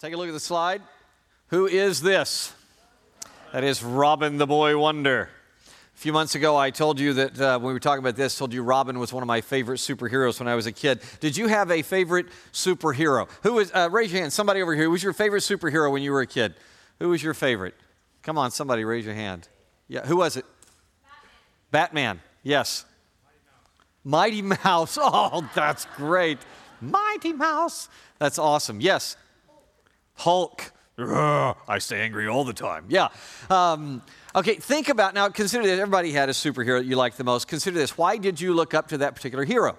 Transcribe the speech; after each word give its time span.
Take 0.00 0.14
a 0.14 0.16
look 0.16 0.28
at 0.28 0.32
the 0.32 0.40
slide. 0.40 0.80
Who 1.48 1.66
is 1.66 2.00
this? 2.00 2.54
That 3.52 3.64
is 3.64 3.82
Robin 3.82 4.38
the 4.38 4.46
Boy 4.46 4.78
Wonder. 4.78 5.28
A 5.94 5.98
few 5.98 6.14
months 6.14 6.34
ago, 6.34 6.56
I 6.56 6.70
told 6.70 6.98
you 6.98 7.12
that 7.12 7.38
uh, 7.38 7.58
when 7.58 7.66
we 7.66 7.72
were 7.74 7.80
talking 7.80 7.98
about 7.98 8.16
this, 8.16 8.38
told 8.38 8.54
you 8.54 8.62
Robin 8.62 8.98
was 8.98 9.12
one 9.12 9.22
of 9.22 9.26
my 9.26 9.42
favorite 9.42 9.76
superheroes 9.76 10.38
when 10.38 10.48
I 10.48 10.54
was 10.54 10.64
a 10.64 10.72
kid. 10.72 11.02
Did 11.20 11.36
you 11.36 11.48
have 11.48 11.70
a 11.70 11.82
favorite 11.82 12.28
superhero? 12.50 13.28
Who 13.42 13.52
was? 13.52 13.70
Uh, 13.74 13.90
raise 13.92 14.10
your 14.10 14.22
hand. 14.22 14.32
Somebody 14.32 14.62
over 14.62 14.74
here. 14.74 14.84
Who 14.84 14.90
was 14.90 15.02
your 15.02 15.12
favorite 15.12 15.42
superhero 15.42 15.92
when 15.92 16.02
you 16.02 16.12
were 16.12 16.22
a 16.22 16.26
kid? 16.26 16.54
Who 16.98 17.10
was 17.10 17.22
your 17.22 17.34
favorite? 17.34 17.74
Come 18.22 18.38
on, 18.38 18.52
somebody, 18.52 18.84
raise 18.84 19.04
your 19.04 19.14
hand. 19.14 19.48
Yeah, 19.86 20.06
who 20.06 20.16
was 20.16 20.38
it? 20.38 20.46
Batman. 21.72 22.16
Batman. 22.16 22.20
Yes. 22.42 22.86
Mighty 24.02 24.40
Mouse. 24.40 24.56
Mighty 24.56 24.96
Mouse. 24.96 24.98
Oh, 24.98 25.46
that's 25.54 25.84
great. 25.96 26.38
Mighty 26.80 27.34
Mouse. 27.34 27.90
That's 28.18 28.38
awesome. 28.38 28.80
Yes. 28.80 29.18
Hulk. 30.20 30.72
I 30.98 31.78
stay 31.78 32.00
angry 32.02 32.28
all 32.28 32.44
the 32.44 32.52
time. 32.52 32.84
Yeah. 32.88 33.08
Um, 33.48 34.02
okay, 34.34 34.56
think 34.56 34.90
about 34.90 35.14
now, 35.14 35.28
consider 35.30 35.64
this. 35.64 35.80
Everybody 35.80 36.12
had 36.12 36.28
a 36.28 36.32
superhero 36.32 36.78
that 36.80 36.84
you 36.84 36.96
liked 36.96 37.16
the 37.16 37.24
most. 37.24 37.48
Consider 37.48 37.78
this. 37.78 37.96
Why 37.96 38.18
did 38.18 38.38
you 38.38 38.52
look 38.52 38.74
up 38.74 38.88
to 38.88 38.98
that 38.98 39.14
particular 39.14 39.44
hero? 39.44 39.78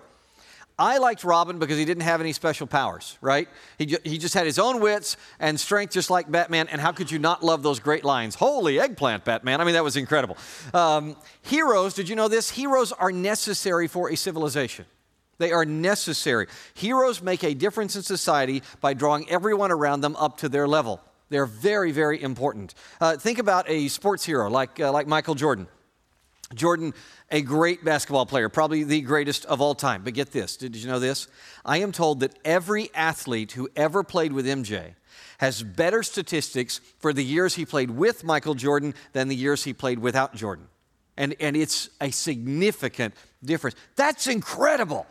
I 0.80 0.98
liked 0.98 1.24
Robin 1.24 1.60
because 1.60 1.78
he 1.78 1.86
didn't 1.86 2.04
have 2.04 2.22
any 2.22 2.34
special 2.34 2.66
powers, 2.66 3.20
right? 3.22 3.48
He, 3.78 3.98
he 4.04 4.18
just 4.18 4.34
had 4.34 4.48
his 4.48 4.58
own 4.58 4.82
wits 4.82 5.16
and 5.40 5.60
strength, 5.60 5.94
just 5.94 6.10
like 6.10 6.32
Batman. 6.32 6.68
And 6.70 6.82
how 6.82 6.92
could 6.92 7.12
you 7.12 7.20
not 7.20 7.44
love 7.44 7.62
those 7.62 7.80
great 7.80 8.04
lines? 8.04 8.34
Holy 8.34 8.80
eggplant, 8.80 9.24
Batman. 9.24 9.62
I 9.62 9.64
mean, 9.64 9.76
that 9.76 9.84
was 9.84 9.96
incredible. 9.96 10.38
Um, 10.74 11.18
heroes, 11.44 11.94
did 11.94 12.10
you 12.10 12.16
know 12.16 12.28
this? 12.28 12.50
Heroes 12.50 12.92
are 12.94 13.12
necessary 13.12 13.88
for 13.88 14.10
a 14.10 14.18
civilization. 14.18 14.86
They 15.42 15.52
are 15.52 15.66
necessary. 15.66 16.48
Heroes 16.76 17.22
make 17.22 17.44
a 17.44 17.54
difference 17.56 17.96
in 17.96 18.04
society 18.04 18.62
by 18.80 18.94
drawing 18.94 19.28
everyone 19.30 19.72
around 19.72 20.02
them 20.02 20.16
up 20.16 20.38
to 20.38 20.50
their 20.50 20.68
level. 20.68 21.02
They're 21.30 21.48
very, 21.48 21.92
very 21.92 22.22
important. 22.22 22.76
Uh, 23.00 23.18
think 23.18 23.40
about 23.40 23.68
a 23.68 23.88
sports 23.88 24.24
hero 24.24 24.50
like, 24.50 24.80
uh, 24.80 24.92
like 24.92 25.08
Michael 25.08 25.34
Jordan. 25.34 25.68
Jordan, 26.54 26.94
a 27.32 27.42
great 27.42 27.84
basketball 27.84 28.26
player, 28.26 28.50
probably 28.50 28.84
the 28.84 29.02
greatest 29.02 29.46
of 29.46 29.62
all 29.62 29.74
time. 29.74 30.04
But 30.04 30.14
get 30.14 30.32
this 30.32 30.58
did 30.58 30.76
you 30.76 30.88
know 30.88 31.00
this? 31.00 31.28
I 31.66 31.78
am 31.78 31.92
told 31.92 32.20
that 32.20 32.38
every 32.46 32.92
athlete 32.94 33.54
who 33.54 33.70
ever 33.76 34.04
played 34.04 34.34
with 34.34 34.46
MJ 34.46 34.96
has 35.40 35.64
better 35.64 36.04
statistics 36.04 36.82
for 37.00 37.14
the 37.14 37.24
years 37.24 37.56
he 37.56 37.66
played 37.66 37.90
with 37.90 38.24
Michael 38.24 38.54
Jordan 38.54 38.94
than 39.14 39.28
the 39.28 39.36
years 39.36 39.64
he 39.64 39.74
played 39.74 39.98
without 39.98 40.36
Jordan. 40.36 40.68
And, 41.18 41.36
and 41.40 41.58
it's 41.58 41.90
a 42.00 42.12
significant 42.12 43.16
difference. 43.44 43.76
That's 43.96 44.28
incredible. 44.28 45.08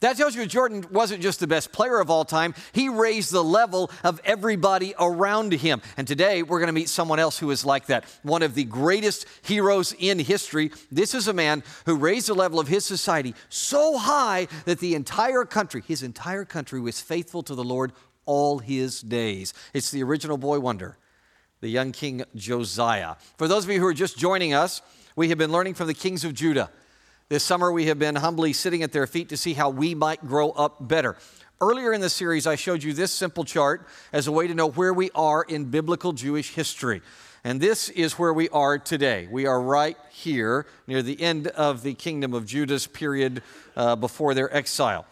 That 0.00 0.18
tells 0.18 0.36
you 0.36 0.44
Jordan 0.44 0.84
wasn't 0.90 1.22
just 1.22 1.40
the 1.40 1.46
best 1.46 1.72
player 1.72 1.98
of 2.00 2.10
all 2.10 2.26
time, 2.26 2.54
he 2.72 2.88
raised 2.90 3.32
the 3.32 3.42
level 3.42 3.90
of 4.04 4.20
everybody 4.24 4.94
around 4.98 5.52
him. 5.52 5.80
And 5.96 6.06
today 6.06 6.42
we're 6.42 6.58
going 6.58 6.66
to 6.68 6.72
meet 6.72 6.90
someone 6.90 7.18
else 7.18 7.38
who 7.38 7.50
is 7.50 7.64
like 7.64 7.86
that, 7.86 8.04
one 8.22 8.42
of 8.42 8.54
the 8.54 8.64
greatest 8.64 9.26
heroes 9.42 9.94
in 9.98 10.18
history. 10.18 10.70
This 10.92 11.14
is 11.14 11.28
a 11.28 11.32
man 11.32 11.62
who 11.86 11.96
raised 11.96 12.28
the 12.28 12.34
level 12.34 12.60
of 12.60 12.68
his 12.68 12.84
society 12.84 13.34
so 13.48 13.96
high 13.96 14.48
that 14.66 14.80
the 14.80 14.94
entire 14.94 15.46
country, 15.46 15.82
his 15.86 16.02
entire 16.02 16.44
country, 16.44 16.78
was 16.78 17.00
faithful 17.00 17.42
to 17.44 17.54
the 17.54 17.64
Lord 17.64 17.92
all 18.26 18.58
his 18.58 19.00
days. 19.00 19.54
It's 19.72 19.90
the 19.90 20.02
original 20.02 20.36
boy 20.36 20.60
wonder, 20.60 20.98
the 21.60 21.68
young 21.68 21.92
king 21.92 22.22
Josiah. 22.34 23.14
For 23.38 23.48
those 23.48 23.64
of 23.64 23.70
you 23.70 23.80
who 23.80 23.86
are 23.86 23.94
just 23.94 24.18
joining 24.18 24.52
us, 24.52 24.82
we 25.14 25.30
have 25.30 25.38
been 25.38 25.52
learning 25.52 25.74
from 25.74 25.86
the 25.86 25.94
kings 25.94 26.22
of 26.22 26.34
Judah. 26.34 26.70
This 27.28 27.42
summer, 27.42 27.72
we 27.72 27.86
have 27.86 27.98
been 27.98 28.14
humbly 28.14 28.52
sitting 28.52 28.84
at 28.84 28.92
their 28.92 29.08
feet 29.08 29.30
to 29.30 29.36
see 29.36 29.54
how 29.54 29.68
we 29.68 29.96
might 29.96 30.24
grow 30.24 30.50
up 30.50 30.86
better. 30.86 31.16
Earlier 31.60 31.92
in 31.92 32.00
the 32.00 32.08
series, 32.08 32.46
I 32.46 32.54
showed 32.54 32.84
you 32.84 32.92
this 32.92 33.10
simple 33.10 33.42
chart 33.42 33.84
as 34.12 34.28
a 34.28 34.32
way 34.32 34.46
to 34.46 34.54
know 34.54 34.68
where 34.68 34.94
we 34.94 35.10
are 35.12 35.42
in 35.42 35.64
biblical 35.64 36.12
Jewish 36.12 36.54
history. 36.54 37.02
And 37.42 37.60
this 37.60 37.88
is 37.88 38.16
where 38.16 38.32
we 38.32 38.48
are 38.50 38.78
today. 38.78 39.26
We 39.28 39.44
are 39.44 39.60
right 39.60 39.96
here 40.12 40.66
near 40.86 41.02
the 41.02 41.20
end 41.20 41.48
of 41.48 41.82
the 41.82 41.94
kingdom 41.94 42.32
of 42.32 42.46
Judah's 42.46 42.86
period 42.86 43.42
uh, 43.74 43.96
before 43.96 44.32
their 44.32 44.54
exile. 44.56 45.04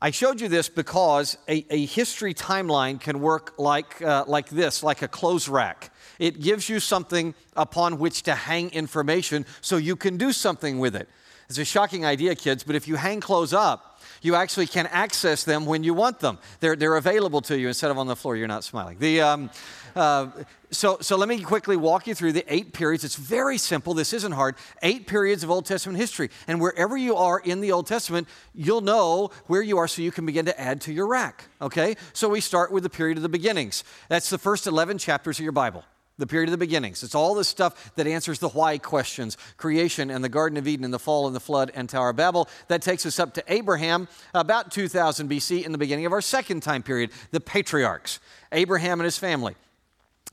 I 0.00 0.12
showed 0.12 0.40
you 0.40 0.48
this 0.48 0.70
because 0.70 1.36
a, 1.46 1.66
a 1.68 1.84
history 1.84 2.32
timeline 2.32 2.98
can 2.98 3.20
work 3.20 3.52
like, 3.58 4.00
uh, 4.00 4.24
like 4.26 4.48
this, 4.48 4.82
like 4.82 5.02
a 5.02 5.08
clothes 5.08 5.46
rack. 5.46 5.92
It 6.18 6.40
gives 6.40 6.70
you 6.70 6.80
something 6.80 7.34
upon 7.54 7.98
which 7.98 8.22
to 8.22 8.34
hang 8.34 8.70
information 8.70 9.44
so 9.60 9.76
you 9.76 9.94
can 9.94 10.16
do 10.16 10.32
something 10.32 10.78
with 10.78 10.96
it. 10.96 11.06
It's 11.48 11.58
a 11.58 11.64
shocking 11.64 12.04
idea, 12.04 12.34
kids, 12.34 12.64
but 12.64 12.74
if 12.76 12.88
you 12.88 12.96
hang 12.96 13.20
clothes 13.20 13.52
up, 13.52 14.00
you 14.22 14.34
actually 14.34 14.66
can 14.66 14.86
access 14.86 15.44
them 15.44 15.66
when 15.66 15.84
you 15.84 15.92
want 15.92 16.20
them. 16.20 16.38
They're, 16.60 16.76
they're 16.76 16.96
available 16.96 17.42
to 17.42 17.58
you 17.58 17.68
instead 17.68 17.90
of 17.90 17.98
on 17.98 18.06
the 18.06 18.16
floor. 18.16 18.36
You're 18.36 18.48
not 18.48 18.64
smiling. 18.64 18.98
The, 18.98 19.20
um, 19.20 19.50
uh, 19.94 20.28
so, 20.70 20.96
so 21.00 21.16
let 21.16 21.28
me 21.28 21.42
quickly 21.42 21.76
walk 21.76 22.06
you 22.06 22.14
through 22.14 22.32
the 22.32 22.44
eight 22.52 22.72
periods. 22.72 23.04
It's 23.04 23.16
very 23.16 23.58
simple. 23.58 23.92
This 23.92 24.14
isn't 24.14 24.32
hard. 24.32 24.56
Eight 24.82 25.06
periods 25.06 25.44
of 25.44 25.50
Old 25.50 25.66
Testament 25.66 25.98
history. 25.98 26.30
And 26.48 26.60
wherever 26.60 26.96
you 26.96 27.16
are 27.16 27.38
in 27.38 27.60
the 27.60 27.72
Old 27.72 27.86
Testament, 27.86 28.26
you'll 28.54 28.80
know 28.80 29.30
where 29.46 29.62
you 29.62 29.76
are 29.76 29.86
so 29.86 30.00
you 30.00 30.10
can 30.10 30.24
begin 30.24 30.46
to 30.46 30.58
add 30.58 30.80
to 30.82 30.92
your 30.92 31.06
rack. 31.06 31.44
Okay? 31.60 31.96
So 32.14 32.30
we 32.30 32.40
start 32.40 32.72
with 32.72 32.82
the 32.82 32.90
period 32.90 33.18
of 33.18 33.22
the 33.22 33.28
beginnings. 33.28 33.84
That's 34.08 34.30
the 34.30 34.38
first 34.38 34.66
11 34.66 34.98
chapters 34.98 35.38
of 35.38 35.42
your 35.42 35.52
Bible 35.52 35.84
the 36.18 36.26
period 36.26 36.48
of 36.48 36.52
the 36.52 36.58
beginnings. 36.58 37.02
It's 37.02 37.14
all 37.14 37.34
the 37.34 37.44
stuff 37.44 37.94
that 37.96 38.06
answers 38.06 38.38
the 38.38 38.48
why 38.50 38.78
questions 38.78 39.36
creation 39.56 40.10
and 40.10 40.22
the 40.22 40.28
Garden 40.28 40.58
of 40.58 40.68
Eden 40.68 40.84
and 40.84 40.94
the 40.94 40.98
fall 40.98 41.26
and 41.26 41.34
the 41.34 41.40
flood 41.40 41.72
and 41.74 41.88
Tower 41.88 42.10
of 42.10 42.16
Babel. 42.16 42.48
That 42.68 42.82
takes 42.82 43.04
us 43.04 43.18
up 43.18 43.34
to 43.34 43.44
Abraham, 43.48 44.08
about 44.32 44.70
2000 44.70 45.28
BC, 45.28 45.64
in 45.64 45.72
the 45.72 45.78
beginning 45.78 46.06
of 46.06 46.12
our 46.12 46.20
second 46.20 46.62
time 46.62 46.82
period, 46.82 47.10
the 47.30 47.40
patriarchs, 47.40 48.20
Abraham 48.52 49.00
and 49.00 49.04
his 49.04 49.18
family. 49.18 49.56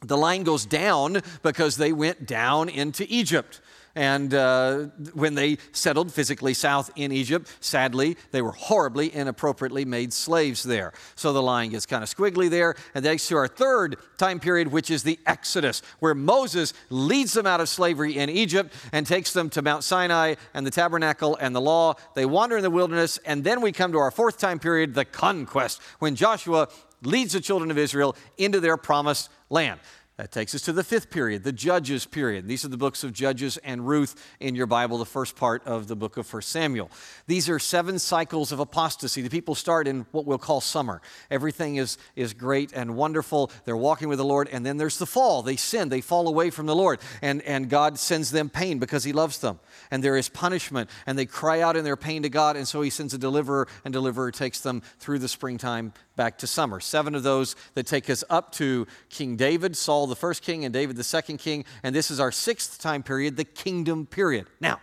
The 0.03 0.17
line 0.17 0.43
goes 0.43 0.65
down 0.65 1.21
because 1.43 1.77
they 1.77 1.93
went 1.93 2.25
down 2.25 2.69
into 2.69 3.05
Egypt. 3.07 3.61
And 3.95 4.33
uh, 4.33 4.85
when 5.13 5.35
they 5.35 5.57
settled 5.71 6.13
physically 6.13 6.53
south 6.53 6.91
in 6.95 7.11
Egypt, 7.11 7.53
sadly, 7.59 8.17
they 8.31 8.41
were 8.41 8.51
horribly, 8.51 9.13
inappropriately 9.13 9.85
made 9.85 10.13
slaves 10.13 10.63
there. 10.63 10.93
So 11.15 11.33
the 11.33 11.41
line 11.41 11.71
gets 11.71 11.85
kind 11.85 12.03
of 12.03 12.09
squiggly 12.09 12.49
there. 12.49 12.75
And 12.95 13.03
next 13.03 13.27
to 13.27 13.37
our 13.37 13.47
third 13.47 13.97
time 14.17 14.39
period, 14.39 14.69
which 14.69 14.89
is 14.89 15.03
the 15.03 15.19
Exodus, 15.25 15.81
where 15.99 16.15
Moses 16.15 16.73
leads 16.89 17.33
them 17.33 17.45
out 17.45 17.59
of 17.59 17.67
slavery 17.67 18.17
in 18.17 18.29
Egypt 18.29 18.73
and 18.91 19.05
takes 19.05 19.33
them 19.33 19.49
to 19.51 19.61
Mount 19.61 19.83
Sinai 19.83 20.35
and 20.53 20.65
the 20.65 20.71
tabernacle 20.71 21.35
and 21.35 21.55
the 21.55 21.61
law. 21.61 21.95
They 22.15 22.25
wander 22.25 22.57
in 22.57 22.63
the 22.63 22.69
wilderness. 22.69 23.17
And 23.25 23.43
then 23.43 23.61
we 23.61 23.71
come 23.71 23.91
to 23.91 23.97
our 23.97 24.11
fourth 24.11 24.37
time 24.37 24.59
period, 24.59 24.93
the 24.93 25.05
conquest, 25.05 25.81
when 25.99 26.15
Joshua 26.15 26.69
leads 27.03 27.33
the 27.33 27.41
children 27.41 27.71
of 27.71 27.77
Israel 27.77 28.15
into 28.37 28.59
their 28.59 28.77
promised 28.77 29.29
land. 29.49 29.79
That 30.17 30.31
takes 30.31 30.53
us 30.53 30.61
to 30.63 30.73
the 30.73 30.83
fifth 30.83 31.09
period, 31.09 31.43
the 31.43 31.53
Judges 31.53 32.05
period. 32.05 32.47
These 32.47 32.65
are 32.65 32.67
the 32.67 32.77
books 32.77 33.03
of 33.03 33.13
Judges 33.13 33.57
and 33.57 33.87
Ruth 33.87 34.13
in 34.39 34.55
your 34.55 34.67
Bible, 34.67 34.97
the 34.97 35.05
first 35.05 35.37
part 35.37 35.65
of 35.65 35.87
the 35.87 35.95
book 35.95 36.17
of 36.17 36.31
1 36.31 36.41
Samuel. 36.41 36.91
These 37.27 37.49
are 37.49 37.57
seven 37.57 37.97
cycles 37.97 38.51
of 38.51 38.59
apostasy. 38.59 39.21
The 39.21 39.29
people 39.29 39.55
start 39.55 39.87
in 39.87 40.05
what 40.11 40.25
we'll 40.25 40.37
call 40.37 40.59
summer. 40.59 41.01
Everything 41.31 41.77
is, 41.77 41.97
is 42.15 42.33
great 42.33 42.73
and 42.73 42.97
wonderful. 42.97 43.51
They're 43.63 43.77
walking 43.77 44.09
with 44.09 44.17
the 44.17 44.25
Lord, 44.25 44.49
and 44.51 44.65
then 44.65 44.77
there's 44.77 44.99
the 44.99 45.05
fall. 45.05 45.41
They 45.41 45.55
sin, 45.55 45.89
they 45.89 46.01
fall 46.01 46.27
away 46.27 46.49
from 46.49 46.65
the 46.65 46.75
Lord, 46.75 46.99
and, 47.21 47.41
and 47.43 47.69
God 47.69 47.97
sends 47.97 48.31
them 48.31 48.49
pain 48.49 48.79
because 48.79 49.05
He 49.05 49.13
loves 49.13 49.39
them. 49.39 49.59
And 49.91 50.03
there 50.03 50.17
is 50.17 50.27
punishment, 50.27 50.89
and 51.07 51.17
they 51.17 51.25
cry 51.25 51.61
out 51.61 51.77
in 51.77 51.85
their 51.85 51.97
pain 51.97 52.23
to 52.23 52.29
God, 52.29 52.57
and 52.57 52.67
so 52.67 52.81
He 52.81 52.89
sends 52.89 53.13
a 53.13 53.17
deliverer, 53.17 53.67
and 53.85 53.93
deliverer 53.93 54.29
takes 54.29 54.59
them 54.59 54.83
through 54.99 55.19
the 55.19 55.29
springtime 55.29 55.93
back 56.15 56.37
to 56.37 56.45
summer. 56.45 56.79
Seven 56.79 57.15
of 57.15 57.23
those 57.23 57.55
that 57.73 57.87
take 57.87 58.09
us 58.09 58.23
up 58.29 58.51
to 58.51 58.85
King 59.09 59.37
David, 59.37 59.75
Saul 59.75 60.10
the 60.11 60.15
first 60.15 60.43
king, 60.43 60.63
and 60.63 60.71
David 60.71 60.95
the 60.95 61.03
second 61.03 61.37
king. 61.37 61.65
And 61.81 61.95
this 61.95 62.11
is 62.11 62.19
our 62.19 62.31
sixth 62.31 62.79
time 62.79 63.01
period, 63.01 63.37
the 63.37 63.45
kingdom 63.45 64.05
period. 64.05 64.45
Now, 64.59 64.79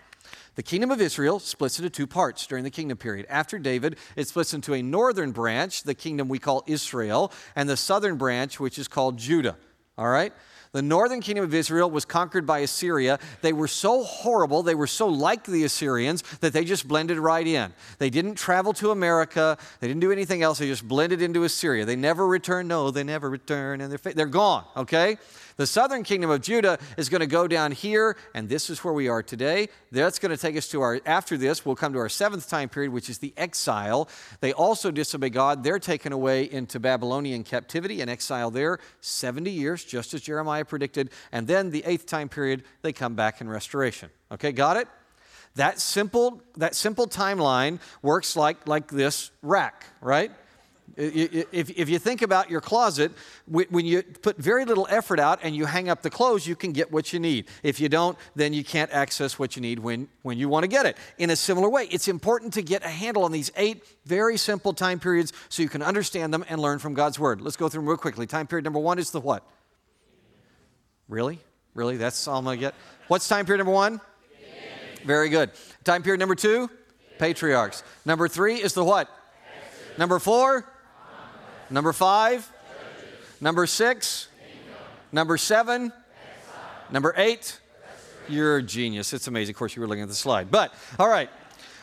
the 0.57 0.63
kingdom 0.65 0.91
of 0.91 1.01
Israel 1.01 1.39
splits 1.39 1.79
into 1.79 1.89
two 1.89 2.09
parts 2.09 2.45
during 2.49 2.65
the 2.65 2.71
kingdom 2.71 2.99
period. 2.99 3.27
After 3.29 3.61
David, 3.61 3.97
it 4.17 4.27
splits 4.27 4.53
into 4.53 4.75
a 4.75 4.83
northern 4.83 5.31
branch, 5.31 5.85
the 5.85 5.95
kingdom 5.95 6.29
we 6.29 6.41
call 6.41 6.65
Israel, 6.67 7.33
and 7.55 7.69
the 7.69 7.77
southern 7.77 8.17
branch, 8.17 8.59
which 8.59 8.77
is 8.77 8.89
called 8.89 9.19
Judah. 9.19 9.57
All 9.97 10.09
right? 10.09 10.33
The 10.73 10.83
northern 10.83 11.21
kingdom 11.21 11.45
of 11.45 11.55
Israel 11.55 11.91
was 11.91 12.05
conquered 12.05 12.47
by 12.47 12.61
Assyria. 12.61 13.19
They 13.43 13.53
were 13.53 13.69
so 13.69 14.03
horrible, 14.03 14.63
they 14.63 14.75
were 14.75 14.87
so 14.87 15.09
like 15.09 15.45
the 15.45 15.65
Assyrians 15.65 16.23
that 16.41 16.53
they 16.53 16.65
just 16.65 16.87
blended 16.87 17.19
right 17.19 17.47
in. 17.47 17.73
They 17.99 18.11
didn't 18.11 18.35
travel 18.35 18.73
to 18.75 18.91
America, 18.91 19.57
they 19.81 19.89
didn't 19.89 20.01
do 20.01 20.13
anything 20.13 20.43
else, 20.43 20.59
they 20.59 20.67
just 20.67 20.87
blended 20.87 21.23
into 21.23 21.45
Assyria. 21.45 21.85
They 21.85 21.97
never 21.97 22.27
returned. 22.27 22.69
No, 22.69 22.91
they 22.91 23.05
never 23.05 23.31
return, 23.31 23.81
and 23.81 23.93
they're, 23.93 24.13
they're 24.13 24.27
gone, 24.27 24.65
okay? 24.77 25.19
The 25.59 25.67
southern 25.67 26.05
kingdom 26.05 26.31
of 26.31 26.41
Judah 26.41 26.79
is 26.97 27.09
going 27.09 27.21
to 27.21 27.27
go 27.27 27.49
down 27.49 27.73
here, 27.73 28.17
and 28.33 28.49
this 28.49 28.71
is 28.71 28.85
where 28.85 28.95
we 28.95 29.09
are 29.09 29.25
today. 29.25 29.69
That's 29.91 30.21
going 30.21 30.31
to 30.31 30.37
take 30.37 30.57
us 30.57 30.69
to 30.69 30.81
our, 30.83 31.01
after 31.05 31.37
this, 31.37 31.67
we'll 31.67 31.75
come 31.75 31.93
to 31.95 31.99
our 31.99 32.09
seventh 32.09 32.49
time 32.49 32.69
period, 32.69 32.93
which 32.93 33.11
is 33.11 33.19
the 33.19 33.35
exile. 33.37 34.09
They 34.39 34.53
also 34.53 34.93
disobey 34.93 35.31
God. 35.31 35.65
They're 35.65 35.81
taken 35.81 36.13
away 36.13 36.45
into 36.45 36.79
Babylonian 36.79 37.43
captivity 37.43 38.01
and 38.01 38.09
exile 38.09 38.53
there 38.53 38.79
70 39.01 39.51
years, 39.51 39.85
just 39.85 40.15
as 40.15 40.21
Jeremiah 40.21 40.65
predicted. 40.65 41.11
And 41.33 41.49
then 41.49 41.71
the 41.71 41.83
eighth 41.87 42.07
time 42.07 42.29
period, 42.29 42.63
they 42.83 42.93
come 42.93 43.17
back 43.17 43.41
in 43.41 43.49
restoration. 43.49 44.11
Okay, 44.31 44.53
got 44.53 44.77
it? 44.77 44.87
That 45.57 45.81
simple, 45.81 46.41
that 46.57 46.77
simple 46.77 47.09
timeline 47.09 47.81
works 48.01 48.37
like, 48.37 48.69
like 48.69 48.87
this 48.87 49.33
rack, 49.43 49.87
right? 50.01 50.31
If, 50.97 51.71
if 51.71 51.89
you 51.89 51.99
think 51.99 52.23
about 52.23 52.51
your 52.51 52.61
closet, 52.61 53.13
when 53.47 53.87
you 53.87 54.03
put 54.03 54.37
very 54.37 54.65
little 54.65 54.87
effort 54.91 55.21
out 55.21 55.39
and 55.43 55.55
you 55.55 55.67
hang 55.67 55.89
up 55.89 56.03
the 56.03 56.11
clothes, 56.11 56.47
you 56.47 56.57
can 56.57 56.73
get 56.73 56.91
what 56.91 57.13
you 57.13 57.21
need. 57.21 57.47
If 57.63 57.81
you 57.81 57.89
don't, 57.89 58.19
then 58.35 58.53
you 58.53 58.65
can't 58.65 58.91
access 58.91 59.39
what 59.39 59.55
you 59.55 59.63
need 59.63 59.79
when, 59.79 60.09
when 60.23 60.39
you 60.39 60.49
want 60.49 60.65
to 60.65 60.69
get 60.69 60.87
it. 60.87 60.97
In 61.19 61.31
a 61.31 61.37
similar 61.37 61.69
way, 61.69 61.89
it's 61.91 62.09
important 62.09 62.53
to 62.55 62.63
get 62.63 62.85
a 62.85 62.89
handle 62.89 63.25
on 63.25 63.33
these 63.33 63.51
eight 63.57 63.85
very 64.07 64.37
simple 64.37 64.73
time 64.73 64.99
periods 64.99 65.33
so 65.49 65.63
you 65.63 65.69
can 65.69 65.83
understand 65.83 66.33
them 66.33 66.45
and 66.49 66.61
learn 66.61 66.79
from 66.79 66.95
God's 66.95 67.19
Word. 67.19 67.41
Let's 67.41 67.57
go 67.57 67.69
through 67.69 67.83
them 67.83 67.89
real 67.89 67.99
quickly. 67.99 68.27
Time 68.27 68.47
period 68.47 68.65
number 68.65 68.81
one 68.81 68.99
is 68.99 69.11
the 69.11 69.21
what? 69.21 69.45
Really? 71.09 71.39
Really? 71.75 71.97
That's 71.97 72.27
all 72.27 72.39
I'm 72.39 72.45
going 72.45 72.59
to 72.59 72.61
get? 72.61 72.75
What's 73.09 73.29
time 73.29 73.47
period 73.47 73.59
number 73.59 73.73
one? 73.73 74.01
Very 75.05 75.29
good. 75.29 75.51
Time 75.85 76.03
period 76.03 76.19
number 76.19 76.35
two? 76.35 76.69
Patriarchs. 77.19 77.83
Number 78.05 78.29
three 78.29 78.57
is 78.57 78.73
the 78.75 78.85
what? 78.85 79.09
Number 79.97 80.19
four? 80.19 80.65
Number 81.71 81.93
five? 81.93 82.51
Number 83.41 83.67
six? 83.67 84.29
Number 85.13 85.37
seven? 85.37 85.93
Number 86.91 87.15
eight? 87.17 87.61
You're 88.29 88.57
a 88.57 88.63
genius. 88.63 89.13
It's 89.13 89.27
amazing. 89.27 89.55
Of 89.55 89.59
course, 89.59 89.77
you 89.77 89.83
were 89.83 89.89
looking 89.89 90.03
at 90.03 90.09
the 90.09 90.15
slide. 90.15 90.51
But, 90.51 90.73
all 90.99 91.09
right, 91.09 91.31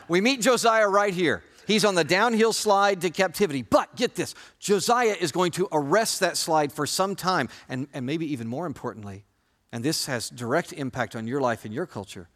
we 0.08 0.20
meet 0.20 0.40
Josiah 0.40 0.88
right 0.88 1.14
here. 1.14 1.42
He's 1.66 1.84
on 1.84 1.96
the 1.96 2.04
downhill 2.04 2.52
slide 2.52 3.00
to 3.00 3.10
captivity. 3.10 3.62
But 3.62 3.94
get 3.96 4.14
this 4.14 4.34
Josiah 4.60 5.16
is 5.20 5.32
going 5.32 5.52
to 5.52 5.68
arrest 5.72 6.20
that 6.20 6.36
slide 6.36 6.72
for 6.72 6.86
some 6.86 7.16
time. 7.16 7.48
And, 7.68 7.88
and 7.92 8.06
maybe 8.06 8.30
even 8.32 8.46
more 8.46 8.66
importantly, 8.66 9.24
and 9.72 9.84
this 9.84 10.06
has 10.06 10.30
direct 10.30 10.72
impact 10.72 11.16
on 11.16 11.26
your 11.26 11.40
life 11.40 11.64
and 11.64 11.74
your 11.74 11.86
culture, 11.86 12.28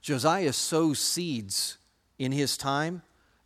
Josiah 0.00 0.52
sows 0.52 0.98
seeds 0.98 1.78
in 2.18 2.32
his 2.32 2.56
time 2.56 3.02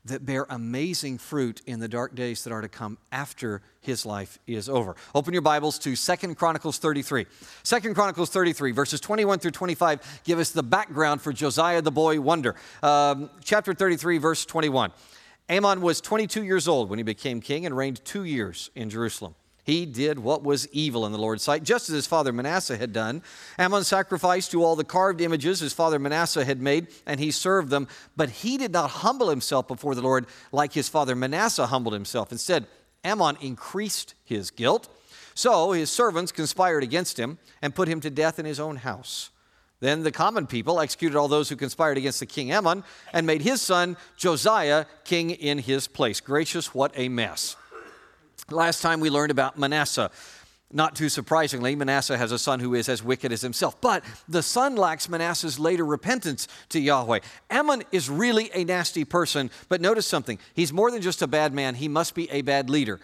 that 0.06 0.24
bear 0.24 0.46
amazing 0.50 1.18
fruit 1.18 1.62
in 1.66 1.80
the 1.80 1.88
dark 1.88 2.14
days 2.14 2.44
that 2.44 2.52
are 2.52 2.60
to 2.60 2.68
come 2.68 2.98
after 3.10 3.62
his 3.80 4.04
life 4.04 4.38
is 4.46 4.68
over. 4.68 4.96
Open 5.14 5.32
your 5.32 5.42
Bibles 5.42 5.78
to 5.80 5.96
Second 5.96 6.36
Chronicles 6.36 6.78
33. 6.78 7.26
Second 7.62 7.94
Chronicles 7.94 8.30
33, 8.30 8.72
verses 8.72 9.00
21 9.00 9.38
through 9.38 9.50
25, 9.52 10.22
give 10.24 10.38
us 10.38 10.50
the 10.50 10.62
background 10.62 11.20
for 11.20 11.32
Josiah 11.32 11.82
the 11.82 11.92
boy 11.92 12.20
wonder. 12.20 12.54
Um, 12.82 13.30
chapter 13.44 13.74
33, 13.74 14.18
verse 14.18 14.44
21. 14.44 14.92
Amon 15.48 15.80
was 15.80 16.00
22 16.00 16.42
years 16.42 16.66
old 16.66 16.90
when 16.90 16.98
he 16.98 17.04
became 17.04 17.40
king 17.40 17.66
and 17.66 17.76
reigned 17.76 18.04
two 18.04 18.24
years 18.24 18.70
in 18.74 18.90
Jerusalem. 18.90 19.34
He 19.66 19.84
did 19.84 20.20
what 20.20 20.44
was 20.44 20.68
evil 20.70 21.04
in 21.06 21.12
the 21.12 21.18
Lord's 21.18 21.42
sight, 21.42 21.64
just 21.64 21.88
as 21.88 21.94
his 21.96 22.06
father 22.06 22.32
Manasseh 22.32 22.76
had 22.76 22.92
done. 22.92 23.20
Amon 23.58 23.82
sacrificed 23.82 24.52
to 24.52 24.62
all 24.62 24.76
the 24.76 24.84
carved 24.84 25.20
images 25.20 25.58
his 25.58 25.72
father 25.72 25.98
Manasseh 25.98 26.44
had 26.44 26.62
made, 26.62 26.86
and 27.04 27.18
he 27.18 27.32
served 27.32 27.68
them. 27.68 27.88
But 28.14 28.30
he 28.30 28.58
did 28.58 28.72
not 28.72 28.90
humble 28.90 29.28
himself 29.28 29.66
before 29.66 29.96
the 29.96 30.02
Lord 30.02 30.26
like 30.52 30.72
his 30.72 30.88
father 30.88 31.16
Manasseh 31.16 31.66
humbled 31.66 31.94
himself. 31.94 32.30
Instead, 32.30 32.68
Amon 33.04 33.36
increased 33.40 34.14
his 34.24 34.52
guilt. 34.52 34.88
So 35.34 35.72
his 35.72 35.90
servants 35.90 36.30
conspired 36.30 36.84
against 36.84 37.18
him 37.18 37.38
and 37.60 37.74
put 37.74 37.88
him 37.88 38.00
to 38.02 38.08
death 38.08 38.38
in 38.38 38.46
his 38.46 38.60
own 38.60 38.76
house. 38.76 39.30
Then 39.80 40.04
the 40.04 40.12
common 40.12 40.46
people 40.46 40.78
executed 40.78 41.18
all 41.18 41.26
those 41.26 41.48
who 41.48 41.56
conspired 41.56 41.98
against 41.98 42.20
the 42.20 42.26
king 42.26 42.52
Amon 42.52 42.84
and 43.12 43.26
made 43.26 43.42
his 43.42 43.60
son 43.60 43.96
Josiah 44.16 44.86
king 45.02 45.30
in 45.30 45.58
his 45.58 45.88
place. 45.88 46.20
Gracious, 46.20 46.72
what 46.72 46.92
a 46.94 47.08
mess. 47.08 47.56
Last 48.50 48.80
time 48.82 49.00
we 49.00 49.10
learned 49.10 49.30
about 49.30 49.58
Manasseh. 49.58 50.10
Not 50.72 50.96
too 50.96 51.08
surprisingly, 51.08 51.76
Manasseh 51.76 52.18
has 52.18 52.32
a 52.32 52.38
son 52.38 52.58
who 52.58 52.74
is 52.74 52.88
as 52.88 53.02
wicked 53.02 53.30
as 53.30 53.40
himself. 53.40 53.80
But 53.80 54.04
the 54.28 54.42
son 54.42 54.74
lacks 54.74 55.08
Manasseh's 55.08 55.58
later 55.58 55.84
repentance 55.84 56.48
to 56.70 56.80
Yahweh. 56.80 57.20
Amon 57.50 57.84
is 57.92 58.10
really 58.10 58.50
a 58.52 58.64
nasty 58.64 59.04
person, 59.04 59.50
but 59.68 59.80
notice 59.80 60.06
something. 60.06 60.38
He's 60.54 60.72
more 60.72 60.90
than 60.90 61.02
just 61.02 61.22
a 61.22 61.26
bad 61.28 61.54
man, 61.54 61.76
he 61.76 61.88
must 61.88 62.14
be 62.14 62.28
a 62.30 62.42
bad 62.42 62.68
leader. 62.68 62.98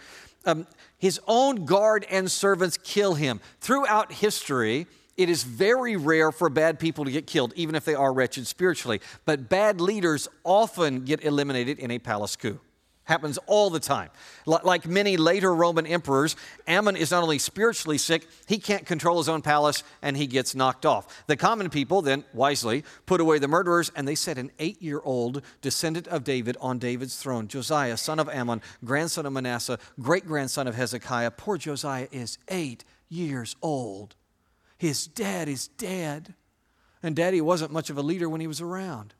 Um, 0.44 0.66
his 0.98 1.20
own 1.28 1.64
guard 1.64 2.04
and 2.10 2.30
servants 2.30 2.78
kill 2.82 3.14
him. 3.14 3.40
Throughout 3.60 4.12
history, 4.12 4.88
it 5.16 5.28
is 5.28 5.44
very 5.44 5.96
rare 5.96 6.32
for 6.32 6.48
bad 6.48 6.80
people 6.80 7.04
to 7.04 7.12
get 7.12 7.28
killed, 7.28 7.52
even 7.54 7.76
if 7.76 7.84
they 7.84 7.94
are 7.94 8.12
wretched 8.12 8.48
spiritually. 8.48 9.00
But 9.24 9.48
bad 9.48 9.80
leaders 9.80 10.26
often 10.42 11.04
get 11.04 11.24
eliminated 11.24 11.78
in 11.78 11.92
a 11.92 12.00
palace 12.00 12.34
coup. 12.34 12.58
Happens 13.04 13.36
all 13.46 13.68
the 13.68 13.80
time. 13.80 14.10
Like 14.46 14.86
many 14.86 15.16
later 15.16 15.52
Roman 15.52 15.86
emperors, 15.86 16.36
Amon 16.68 16.94
is 16.94 17.10
not 17.10 17.24
only 17.24 17.38
spiritually 17.38 17.98
sick, 17.98 18.28
he 18.46 18.58
can't 18.58 18.86
control 18.86 19.18
his 19.18 19.28
own 19.28 19.42
palace 19.42 19.82
and 20.02 20.16
he 20.16 20.28
gets 20.28 20.54
knocked 20.54 20.86
off. 20.86 21.24
The 21.26 21.36
common 21.36 21.68
people 21.68 22.00
then, 22.00 22.24
wisely, 22.32 22.84
put 23.06 23.20
away 23.20 23.40
the 23.40 23.48
murderers 23.48 23.90
and 23.96 24.06
they 24.06 24.14
set 24.14 24.38
an 24.38 24.52
eight 24.60 24.80
year 24.80 25.00
old 25.02 25.42
descendant 25.62 26.06
of 26.08 26.22
David 26.22 26.56
on 26.60 26.78
David's 26.78 27.16
throne 27.16 27.48
Josiah, 27.48 27.96
son 27.96 28.20
of 28.20 28.28
Amon, 28.28 28.62
grandson 28.84 29.26
of 29.26 29.32
Manasseh, 29.32 29.80
great 30.00 30.26
grandson 30.26 30.68
of 30.68 30.76
Hezekiah. 30.76 31.32
Poor 31.32 31.58
Josiah 31.58 32.08
is 32.12 32.38
eight 32.48 32.84
years 33.08 33.56
old. 33.62 34.14
His 34.78 35.08
dad 35.08 35.48
is 35.48 35.66
dead. 35.66 36.34
And 37.02 37.16
daddy 37.16 37.40
wasn't 37.40 37.72
much 37.72 37.90
of 37.90 37.98
a 37.98 38.02
leader 38.02 38.28
when 38.28 38.40
he 38.40 38.46
was 38.46 38.60
around. 38.60 39.14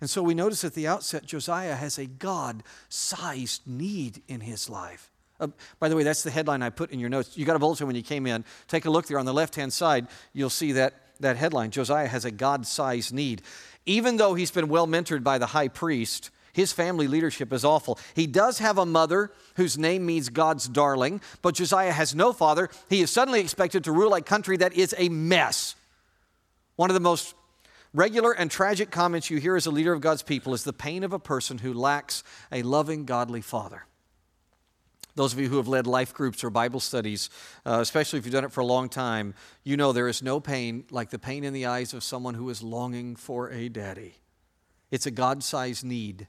And 0.00 0.08
so 0.08 0.22
we 0.22 0.34
notice 0.34 0.64
at 0.64 0.74
the 0.74 0.86
outset, 0.86 1.26
Josiah 1.26 1.74
has 1.74 1.98
a 1.98 2.06
God 2.06 2.62
sized 2.88 3.66
need 3.66 4.22
in 4.28 4.40
his 4.40 4.70
life. 4.70 5.10
Uh, 5.38 5.48
by 5.78 5.88
the 5.88 5.96
way, 5.96 6.02
that's 6.02 6.22
the 6.22 6.30
headline 6.30 6.62
I 6.62 6.70
put 6.70 6.90
in 6.90 7.00
your 7.00 7.08
notes. 7.08 7.36
You 7.36 7.44
got 7.44 7.56
a 7.56 7.58
bulletin 7.58 7.86
when 7.86 7.96
you 7.96 8.02
came 8.02 8.26
in. 8.26 8.44
Take 8.68 8.84
a 8.84 8.90
look 8.90 9.06
there 9.06 9.18
on 9.18 9.26
the 9.26 9.34
left 9.34 9.56
hand 9.56 9.72
side, 9.72 10.06
you'll 10.32 10.50
see 10.50 10.72
that, 10.72 10.94
that 11.20 11.36
headline 11.36 11.70
Josiah 11.70 12.08
has 12.08 12.24
a 12.24 12.30
God 12.30 12.66
sized 12.66 13.12
need. 13.12 13.42
Even 13.86 14.16
though 14.16 14.34
he's 14.34 14.50
been 14.50 14.68
well 14.68 14.86
mentored 14.86 15.22
by 15.22 15.38
the 15.38 15.46
high 15.46 15.68
priest, 15.68 16.30
his 16.52 16.72
family 16.72 17.08
leadership 17.08 17.52
is 17.52 17.64
awful. 17.64 17.98
He 18.14 18.26
does 18.26 18.58
have 18.58 18.78
a 18.78 18.86
mother 18.86 19.30
whose 19.54 19.78
name 19.78 20.04
means 20.04 20.28
God's 20.28 20.68
darling, 20.68 21.20
but 21.42 21.54
Josiah 21.54 21.92
has 21.92 22.14
no 22.14 22.32
father. 22.32 22.68
He 22.88 23.00
is 23.00 23.10
suddenly 23.10 23.40
expected 23.40 23.84
to 23.84 23.92
rule 23.92 24.14
a 24.14 24.20
country 24.20 24.56
that 24.58 24.74
is 24.74 24.94
a 24.98 25.08
mess. 25.08 25.76
One 26.76 26.90
of 26.90 26.94
the 26.94 27.00
most 27.00 27.34
Regular 27.92 28.32
and 28.32 28.50
tragic 28.50 28.92
comments 28.92 29.30
you 29.30 29.38
hear 29.38 29.56
as 29.56 29.66
a 29.66 29.70
leader 29.70 29.92
of 29.92 30.00
God's 30.00 30.22
people 30.22 30.54
is 30.54 30.62
the 30.62 30.72
pain 30.72 31.02
of 31.02 31.12
a 31.12 31.18
person 31.18 31.58
who 31.58 31.74
lacks 31.74 32.22
a 32.52 32.62
loving, 32.62 33.04
godly 33.04 33.40
father. 33.40 33.84
Those 35.16 35.32
of 35.32 35.40
you 35.40 35.48
who 35.48 35.56
have 35.56 35.66
led 35.66 35.88
life 35.88 36.14
groups 36.14 36.44
or 36.44 36.50
Bible 36.50 36.78
studies, 36.78 37.30
uh, 37.66 37.78
especially 37.80 38.20
if 38.20 38.24
you've 38.24 38.32
done 38.32 38.44
it 38.44 38.52
for 38.52 38.60
a 38.60 38.66
long 38.66 38.88
time, 38.88 39.34
you 39.64 39.76
know 39.76 39.92
there 39.92 40.06
is 40.06 40.22
no 40.22 40.38
pain 40.38 40.84
like 40.92 41.10
the 41.10 41.18
pain 41.18 41.42
in 41.42 41.52
the 41.52 41.66
eyes 41.66 41.92
of 41.92 42.04
someone 42.04 42.34
who 42.34 42.48
is 42.48 42.62
longing 42.62 43.16
for 43.16 43.50
a 43.50 43.68
daddy. 43.68 44.14
It's 44.92 45.06
a 45.06 45.10
God 45.10 45.42
sized 45.42 45.84
need, 45.84 46.28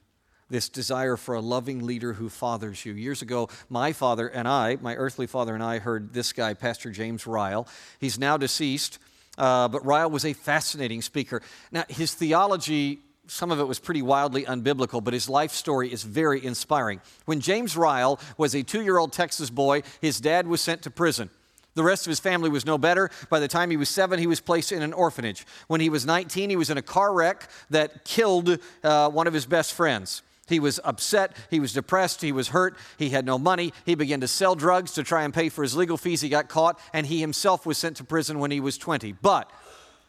this 0.50 0.68
desire 0.68 1.16
for 1.16 1.36
a 1.36 1.40
loving 1.40 1.86
leader 1.86 2.14
who 2.14 2.28
fathers 2.28 2.84
you. 2.84 2.92
Years 2.92 3.22
ago, 3.22 3.48
my 3.68 3.92
father 3.92 4.26
and 4.26 4.48
I, 4.48 4.78
my 4.80 4.96
earthly 4.96 5.28
father 5.28 5.54
and 5.54 5.62
I, 5.62 5.78
heard 5.78 6.12
this 6.12 6.32
guy, 6.32 6.54
Pastor 6.54 6.90
James 6.90 7.24
Ryle. 7.24 7.68
He's 8.00 8.18
now 8.18 8.36
deceased. 8.36 8.98
Uh, 9.38 9.68
but 9.68 9.84
Ryle 9.84 10.10
was 10.10 10.24
a 10.24 10.32
fascinating 10.32 11.02
speaker. 11.02 11.42
Now, 11.70 11.84
his 11.88 12.14
theology, 12.14 13.00
some 13.26 13.50
of 13.50 13.60
it 13.60 13.64
was 13.64 13.78
pretty 13.78 14.02
wildly 14.02 14.44
unbiblical, 14.44 15.02
but 15.02 15.14
his 15.14 15.28
life 15.28 15.52
story 15.52 15.92
is 15.92 16.02
very 16.02 16.44
inspiring. 16.44 17.00
When 17.24 17.40
James 17.40 17.76
Ryle 17.76 18.20
was 18.36 18.54
a 18.54 18.62
two 18.62 18.82
year 18.82 18.98
old 18.98 19.12
Texas 19.12 19.50
boy, 19.50 19.82
his 20.00 20.20
dad 20.20 20.46
was 20.46 20.60
sent 20.60 20.82
to 20.82 20.90
prison. 20.90 21.30
The 21.74 21.82
rest 21.82 22.06
of 22.06 22.10
his 22.10 22.20
family 22.20 22.50
was 22.50 22.66
no 22.66 22.76
better. 22.76 23.10
By 23.30 23.40
the 23.40 23.48
time 23.48 23.70
he 23.70 23.78
was 23.78 23.88
seven, 23.88 24.18
he 24.18 24.26
was 24.26 24.40
placed 24.40 24.72
in 24.72 24.82
an 24.82 24.92
orphanage. 24.92 25.46
When 25.68 25.80
he 25.80 25.88
was 25.88 26.04
19, 26.04 26.50
he 26.50 26.56
was 26.56 26.68
in 26.68 26.76
a 26.76 26.82
car 26.82 27.12
wreck 27.14 27.48
that 27.70 28.04
killed 28.04 28.58
uh, 28.84 29.08
one 29.08 29.26
of 29.26 29.32
his 29.32 29.46
best 29.46 29.72
friends. 29.72 30.22
He 30.48 30.58
was 30.58 30.80
upset, 30.84 31.36
he 31.50 31.60
was 31.60 31.72
depressed, 31.72 32.20
he 32.20 32.32
was 32.32 32.48
hurt, 32.48 32.76
he 32.98 33.10
had 33.10 33.24
no 33.24 33.38
money. 33.38 33.72
He 33.86 33.94
began 33.94 34.20
to 34.20 34.28
sell 34.28 34.54
drugs 34.54 34.92
to 34.94 35.04
try 35.04 35.22
and 35.22 35.32
pay 35.32 35.48
for 35.48 35.62
his 35.62 35.76
legal 35.76 35.96
fees. 35.96 36.20
He 36.20 36.28
got 36.28 36.48
caught, 36.48 36.80
and 36.92 37.06
he 37.06 37.20
himself 37.20 37.64
was 37.64 37.78
sent 37.78 37.96
to 37.98 38.04
prison 38.04 38.38
when 38.38 38.50
he 38.50 38.60
was 38.60 38.76
20. 38.76 39.12
But 39.12 39.50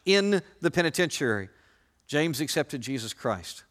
in 0.05 0.41
the 0.59 0.71
penitentiary, 0.71 1.49
James 2.07 2.41
accepted 2.41 2.81
Jesus 2.81 3.13
Christ. 3.13 3.63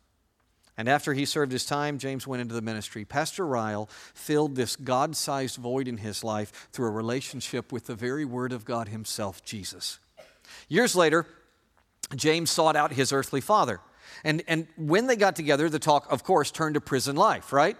And 0.78 0.88
after 0.88 1.12
he 1.12 1.24
served 1.24 1.52
his 1.52 1.66
time, 1.66 1.98
James 1.98 2.26
went 2.26 2.40
into 2.40 2.54
the 2.54 2.62
ministry. 2.62 3.04
Pastor 3.04 3.46
Ryle 3.46 3.88
filled 4.14 4.56
this 4.56 4.74
God 4.74 5.14
sized 5.16 5.56
void 5.56 5.86
in 5.86 5.98
his 5.98 6.24
life 6.24 6.68
through 6.72 6.88
a 6.88 6.92
relationship 6.92 7.72
with 7.72 7.86
the 7.86 7.94
very 7.94 8.24
Word 8.24 8.52
of 8.52 8.64
God 8.64 8.88
Himself, 8.88 9.44
Jesus. 9.44 9.98
Years 10.68 10.96
later, 10.96 11.26
James 12.16 12.50
sought 12.50 12.76
out 12.76 12.92
his 12.92 13.12
earthly 13.12 13.40
father. 13.40 13.80
And, 14.24 14.42
and 14.48 14.66
when 14.76 15.06
they 15.06 15.16
got 15.16 15.36
together, 15.36 15.68
the 15.68 15.78
talk, 15.78 16.10
of 16.10 16.24
course, 16.24 16.50
turned 16.50 16.74
to 16.74 16.80
prison 16.80 17.16
life, 17.16 17.52
right? 17.52 17.76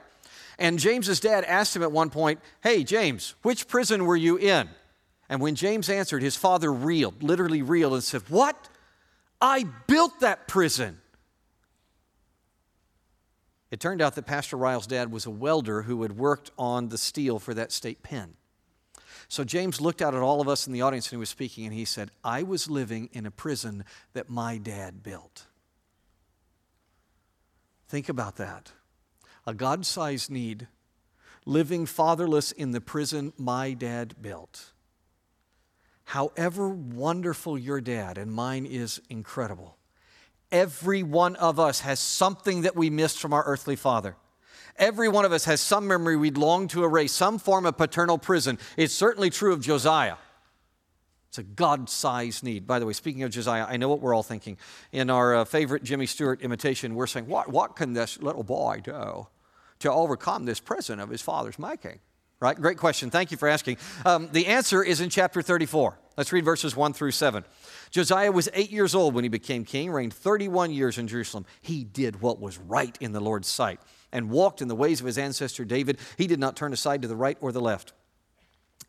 And 0.58 0.78
James's 0.78 1.20
dad 1.20 1.44
asked 1.44 1.74
him 1.74 1.82
at 1.82 1.92
one 1.92 2.10
point, 2.10 2.40
Hey, 2.62 2.84
James, 2.84 3.34
which 3.42 3.68
prison 3.68 4.04
were 4.04 4.16
you 4.16 4.36
in? 4.36 4.68
And 5.28 5.40
when 5.40 5.54
James 5.54 5.88
answered, 5.88 6.22
his 6.22 6.36
father 6.36 6.72
reeled, 6.72 7.22
literally 7.22 7.62
reeled, 7.62 7.94
and 7.94 8.04
said, 8.04 8.22
What? 8.28 8.68
I 9.40 9.64
built 9.86 10.20
that 10.20 10.46
prison. 10.46 10.98
It 13.72 13.80
turned 13.80 14.02
out 14.02 14.14
that 14.16 14.26
Pastor 14.26 14.56
Ryle's 14.56 14.86
dad 14.86 15.10
was 15.10 15.24
a 15.24 15.30
welder 15.30 15.82
who 15.82 16.02
had 16.02 16.16
worked 16.18 16.50
on 16.58 16.90
the 16.90 16.98
steel 16.98 17.38
for 17.38 17.54
that 17.54 17.72
state 17.72 18.02
pen. 18.02 18.34
So 19.28 19.44
James 19.44 19.80
looked 19.80 20.02
out 20.02 20.14
at 20.14 20.20
all 20.20 20.42
of 20.42 20.48
us 20.48 20.66
in 20.66 20.74
the 20.74 20.82
audience 20.82 21.06
and 21.06 21.12
he 21.12 21.16
was 21.16 21.30
speaking, 21.30 21.64
and 21.64 21.72
he 21.74 21.86
said, 21.86 22.10
I 22.22 22.42
was 22.42 22.68
living 22.68 23.08
in 23.12 23.24
a 23.24 23.30
prison 23.30 23.86
that 24.12 24.28
my 24.28 24.58
dad 24.58 25.02
built. 25.02 25.46
Think 27.92 28.08
about 28.08 28.37
that. 28.37 28.72
A 29.46 29.52
God 29.52 29.84
sized 29.84 30.30
need 30.30 30.66
living 31.44 31.84
fatherless 31.84 32.50
in 32.50 32.70
the 32.70 32.80
prison 32.80 33.34
my 33.37 33.75
dad 33.75 34.14
built. 34.22 34.72
However 36.04 36.70
wonderful 36.70 37.58
your 37.58 37.82
dad, 37.82 38.16
and 38.16 38.32
mine 38.32 38.64
is 38.64 38.99
incredible, 39.11 39.76
every 40.50 41.02
one 41.02 41.37
of 41.37 41.61
us 41.61 41.80
has 41.80 42.00
something 42.00 42.62
that 42.62 42.75
we 42.75 42.88
missed 42.88 43.20
from 43.20 43.34
our 43.34 43.44
earthly 43.44 43.76
father. 43.76 44.16
Every 44.78 45.11
one 45.11 45.26
of 45.26 45.32
us 45.32 45.44
has 45.44 45.61
some 45.61 45.87
memory 45.87 46.16
we'd 46.16 46.38
long 46.38 46.68
to 46.68 46.84
erase, 46.84 47.12
some 47.12 47.38
form 47.38 47.66
of 47.66 47.76
paternal 47.76 48.16
prison. 48.16 48.58
It's 48.78 48.94
certainly 48.94 49.28
true 49.28 49.52
of 49.52 49.61
Josiah. 49.61 50.16
It's 51.32 51.38
a 51.38 51.42
God 51.44 51.88
sized 51.88 52.44
need. 52.44 52.66
By 52.66 52.78
the 52.78 52.84
way, 52.84 52.92
speaking 52.92 53.22
of 53.22 53.30
Josiah, 53.30 53.64
I 53.66 53.78
know 53.78 53.88
what 53.88 54.00
we're 54.00 54.12
all 54.12 54.22
thinking. 54.22 54.58
In 54.92 55.08
our 55.08 55.34
uh, 55.34 55.44
favorite 55.46 55.82
Jimmy 55.82 56.04
Stewart 56.04 56.42
imitation, 56.42 56.94
we're 56.94 57.06
saying, 57.06 57.26
what, 57.26 57.48
what 57.48 57.74
can 57.74 57.94
this 57.94 58.20
little 58.20 58.42
boy 58.42 58.82
do 58.84 59.28
to 59.78 59.90
overcome 59.90 60.44
this 60.44 60.60
prison 60.60 61.00
of 61.00 61.08
his 61.08 61.22
father's 61.22 61.58
making? 61.58 62.00
Right? 62.38 62.54
Great 62.54 62.76
question. 62.76 63.08
Thank 63.08 63.30
you 63.30 63.38
for 63.38 63.48
asking. 63.48 63.78
Um, 64.04 64.28
the 64.30 64.46
answer 64.46 64.84
is 64.84 65.00
in 65.00 65.08
chapter 65.08 65.40
34. 65.40 65.98
Let's 66.18 66.34
read 66.34 66.44
verses 66.44 66.76
1 66.76 66.92
through 66.92 67.12
7. 67.12 67.46
Josiah 67.90 68.30
was 68.30 68.50
eight 68.52 68.70
years 68.70 68.94
old 68.94 69.14
when 69.14 69.24
he 69.24 69.30
became 69.30 69.64
king, 69.64 69.90
reigned 69.90 70.12
31 70.12 70.70
years 70.70 70.98
in 70.98 71.08
Jerusalem. 71.08 71.46
He 71.62 71.82
did 71.82 72.20
what 72.20 72.40
was 72.40 72.58
right 72.58 72.94
in 73.00 73.12
the 73.12 73.20
Lord's 73.20 73.48
sight 73.48 73.80
and 74.12 74.28
walked 74.28 74.60
in 74.60 74.68
the 74.68 74.76
ways 74.76 75.00
of 75.00 75.06
his 75.06 75.16
ancestor 75.16 75.64
David. 75.64 75.98
He 76.18 76.26
did 76.26 76.40
not 76.40 76.56
turn 76.56 76.74
aside 76.74 77.00
to 77.00 77.08
the 77.08 77.16
right 77.16 77.38
or 77.40 77.52
the 77.52 77.60
left. 77.62 77.94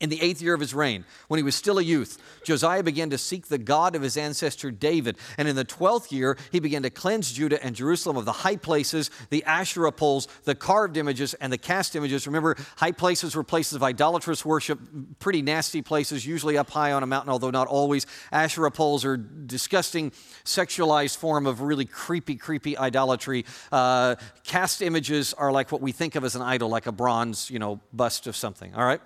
In 0.03 0.09
the 0.09 0.21
eighth 0.21 0.41
year 0.41 0.53
of 0.53 0.59
his 0.59 0.73
reign, 0.73 1.05
when 1.29 1.37
he 1.37 1.43
was 1.43 1.55
still 1.55 1.79
a 1.79 1.81
youth, 1.81 2.21
Josiah 2.43 2.83
began 2.83 3.09
to 3.11 3.17
seek 3.17 3.47
the 3.47 3.57
God 3.57 3.95
of 3.95 4.01
his 4.01 4.17
ancestor 4.17 4.69
David. 4.69 5.17
And 5.37 5.47
in 5.47 5.55
the 5.55 5.63
twelfth 5.63 6.11
year, 6.11 6.37
he 6.51 6.59
began 6.59 6.83
to 6.83 6.89
cleanse 6.89 7.31
Judah 7.31 7.63
and 7.63 7.73
Jerusalem 7.73 8.17
of 8.17 8.25
the 8.25 8.33
high 8.33 8.57
places, 8.57 9.09
the 9.29 9.45
Asherah 9.45 9.93
poles, 9.93 10.27
the 10.43 10.55
carved 10.55 10.97
images, 10.97 11.35
and 11.35 11.53
the 11.53 11.57
cast 11.57 11.95
images. 11.95 12.27
Remember, 12.27 12.57
high 12.75 12.91
places 12.91 13.33
were 13.33 13.45
places 13.45 13.75
of 13.75 13.83
idolatrous 13.83 14.43
worship, 14.43 14.77
pretty 15.19 15.41
nasty 15.41 15.81
places, 15.81 16.25
usually 16.25 16.57
up 16.57 16.69
high 16.69 16.91
on 16.91 17.01
a 17.01 17.07
mountain, 17.07 17.31
although 17.31 17.49
not 17.49 17.69
always. 17.69 18.05
Asherah 18.33 18.71
poles 18.71 19.05
are 19.05 19.15
disgusting, 19.15 20.11
sexualized 20.43 21.15
form 21.15 21.47
of 21.47 21.61
really 21.61 21.85
creepy, 21.85 22.35
creepy 22.35 22.77
idolatry. 22.77 23.45
Uh, 23.71 24.15
cast 24.43 24.81
images 24.81 25.33
are 25.33 25.53
like 25.53 25.71
what 25.71 25.79
we 25.79 25.93
think 25.93 26.15
of 26.15 26.25
as 26.25 26.35
an 26.35 26.41
idol, 26.41 26.67
like 26.67 26.87
a 26.87 26.91
bronze, 26.91 27.49
you 27.49 27.57
know, 27.57 27.79
bust 27.93 28.27
of 28.27 28.35
something. 28.35 28.75
All 28.75 28.83
right. 28.83 28.99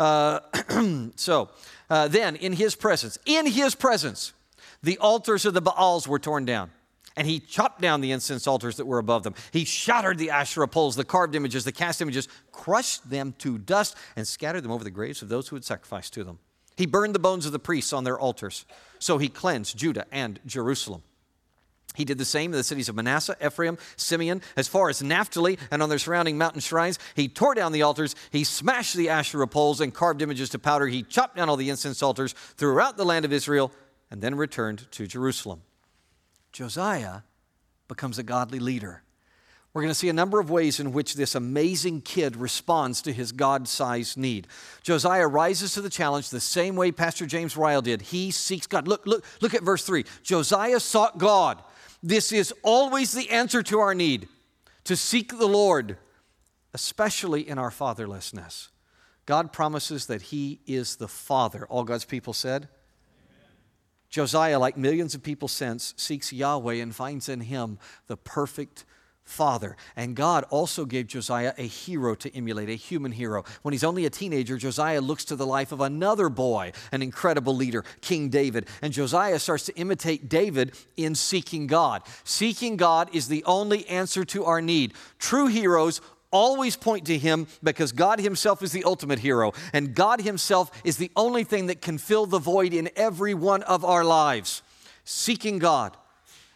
Uh, 0.00 0.40
so 1.16 1.50
uh, 1.90 2.08
then, 2.08 2.34
in 2.34 2.54
his 2.54 2.74
presence, 2.74 3.18
in 3.26 3.46
his 3.46 3.74
presence, 3.74 4.32
the 4.82 4.96
altars 4.98 5.44
of 5.44 5.52
the 5.52 5.60
Baals 5.60 6.08
were 6.08 6.18
torn 6.18 6.46
down. 6.46 6.70
And 7.16 7.26
he 7.26 7.38
chopped 7.38 7.82
down 7.82 8.00
the 8.00 8.12
incense 8.12 8.46
altars 8.46 8.76
that 8.76 8.86
were 8.86 8.98
above 8.98 9.24
them. 9.24 9.34
He 9.52 9.64
shattered 9.64 10.16
the 10.16 10.30
Asherah 10.30 10.68
poles, 10.68 10.96
the 10.96 11.04
carved 11.04 11.34
images, 11.34 11.64
the 11.64 11.72
cast 11.72 12.00
images, 12.00 12.28
crushed 12.50 13.10
them 13.10 13.34
to 13.38 13.58
dust, 13.58 13.94
and 14.16 14.26
scattered 14.26 14.62
them 14.62 14.70
over 14.70 14.84
the 14.84 14.90
graves 14.90 15.20
of 15.20 15.28
those 15.28 15.48
who 15.48 15.56
had 15.56 15.64
sacrificed 15.64 16.14
to 16.14 16.24
them. 16.24 16.38
He 16.76 16.86
burned 16.86 17.14
the 17.14 17.18
bones 17.18 17.44
of 17.44 17.52
the 17.52 17.58
priests 17.58 17.92
on 17.92 18.04
their 18.04 18.18
altars. 18.18 18.64
So 19.00 19.18
he 19.18 19.28
cleansed 19.28 19.76
Judah 19.76 20.06
and 20.10 20.40
Jerusalem. 20.46 21.02
He 21.96 22.04
did 22.04 22.18
the 22.18 22.24
same 22.24 22.52
in 22.52 22.56
the 22.56 22.64
cities 22.64 22.88
of 22.88 22.94
Manasseh, 22.94 23.36
Ephraim, 23.44 23.76
Simeon, 23.96 24.42
as 24.56 24.68
far 24.68 24.88
as 24.88 25.02
Naphtali 25.02 25.58
and 25.70 25.82
on 25.82 25.88
their 25.88 25.98
surrounding 25.98 26.38
mountain 26.38 26.60
shrines. 26.60 26.98
He 27.16 27.28
tore 27.28 27.54
down 27.54 27.72
the 27.72 27.82
altars, 27.82 28.14
he 28.30 28.44
smashed 28.44 28.96
the 28.96 29.08
Asherah 29.08 29.48
poles 29.48 29.80
and 29.80 29.92
carved 29.92 30.22
images 30.22 30.50
to 30.50 30.58
powder. 30.58 30.86
He 30.86 31.02
chopped 31.02 31.36
down 31.36 31.48
all 31.48 31.56
the 31.56 31.70
incense 31.70 32.02
altars 32.02 32.32
throughout 32.56 32.96
the 32.96 33.04
land 33.04 33.24
of 33.24 33.32
Israel 33.32 33.72
and 34.10 34.22
then 34.22 34.34
returned 34.34 34.90
to 34.92 35.06
Jerusalem. 35.06 35.62
Josiah 36.52 37.20
becomes 37.88 38.18
a 38.18 38.22
godly 38.22 38.58
leader. 38.58 39.02
We're 39.72 39.82
going 39.82 39.92
to 39.92 39.98
see 39.98 40.08
a 40.08 40.12
number 40.12 40.40
of 40.40 40.50
ways 40.50 40.80
in 40.80 40.92
which 40.92 41.14
this 41.14 41.36
amazing 41.36 42.00
kid 42.00 42.34
responds 42.34 43.02
to 43.02 43.12
his 43.12 43.30
God 43.30 43.68
sized 43.68 44.16
need. 44.16 44.48
Josiah 44.82 45.28
rises 45.28 45.74
to 45.74 45.80
the 45.80 45.90
challenge 45.90 46.30
the 46.30 46.40
same 46.40 46.74
way 46.74 46.90
Pastor 46.90 47.24
James 47.24 47.56
Ryle 47.56 47.82
did. 47.82 48.02
He 48.02 48.32
seeks 48.32 48.66
God. 48.66 48.88
Look, 48.88 49.06
look, 49.06 49.24
look 49.40 49.54
at 49.54 49.62
verse 49.62 49.84
3. 49.84 50.04
Josiah 50.24 50.80
sought 50.80 51.18
God. 51.18 51.62
This 52.02 52.32
is 52.32 52.52
always 52.62 53.12
the 53.12 53.30
answer 53.30 53.62
to 53.64 53.78
our 53.78 53.94
need 53.94 54.28
to 54.84 54.96
seek 54.96 55.36
the 55.38 55.48
Lord, 55.48 55.98
especially 56.72 57.46
in 57.46 57.58
our 57.58 57.70
fatherlessness. 57.70 58.68
God 59.26 59.52
promises 59.52 60.06
that 60.06 60.22
He 60.22 60.60
is 60.66 60.96
the 60.96 61.08
Father. 61.08 61.66
All 61.66 61.84
God's 61.84 62.04
people 62.04 62.32
said? 62.32 62.68
Amen. 63.28 63.56
Josiah, 64.08 64.58
like 64.58 64.76
millions 64.76 65.14
of 65.14 65.22
people 65.22 65.46
since, 65.46 65.94
seeks 65.96 66.32
Yahweh 66.32 66.74
and 66.74 66.94
finds 66.94 67.28
in 67.28 67.42
Him 67.42 67.78
the 68.06 68.16
perfect 68.16 68.84
father. 69.30 69.76
And 69.96 70.16
God 70.16 70.44
also 70.50 70.84
gave 70.84 71.06
Josiah 71.06 71.54
a 71.56 71.66
hero 71.66 72.14
to 72.16 72.34
emulate, 72.36 72.68
a 72.68 72.74
human 72.74 73.12
hero. 73.12 73.44
When 73.62 73.72
he's 73.72 73.84
only 73.84 74.04
a 74.04 74.10
teenager, 74.10 74.58
Josiah 74.58 75.00
looks 75.00 75.24
to 75.26 75.36
the 75.36 75.46
life 75.46 75.72
of 75.72 75.80
another 75.80 76.28
boy, 76.28 76.72
an 76.92 77.02
incredible 77.02 77.54
leader, 77.54 77.84
King 78.00 78.28
David. 78.28 78.66
And 78.82 78.92
Josiah 78.92 79.38
starts 79.38 79.64
to 79.66 79.76
imitate 79.76 80.28
David 80.28 80.74
in 80.96 81.14
seeking 81.14 81.66
God. 81.66 82.02
Seeking 82.24 82.76
God 82.76 83.08
is 83.14 83.28
the 83.28 83.44
only 83.44 83.86
answer 83.88 84.24
to 84.26 84.44
our 84.44 84.60
need. 84.60 84.94
True 85.18 85.46
heroes 85.46 86.00
always 86.32 86.76
point 86.76 87.06
to 87.06 87.18
him 87.18 87.46
because 87.62 87.92
God 87.92 88.20
himself 88.20 88.62
is 88.62 88.72
the 88.72 88.84
ultimate 88.84 89.18
hero 89.18 89.52
and 89.72 89.94
God 89.94 90.20
himself 90.20 90.70
is 90.84 90.96
the 90.96 91.10
only 91.16 91.44
thing 91.44 91.66
that 91.66 91.80
can 91.80 91.98
fill 91.98 92.26
the 92.26 92.38
void 92.38 92.72
in 92.72 92.88
every 92.96 93.34
one 93.34 93.62
of 93.64 93.84
our 93.84 94.04
lives. 94.04 94.62
Seeking 95.04 95.58
God. 95.58 95.96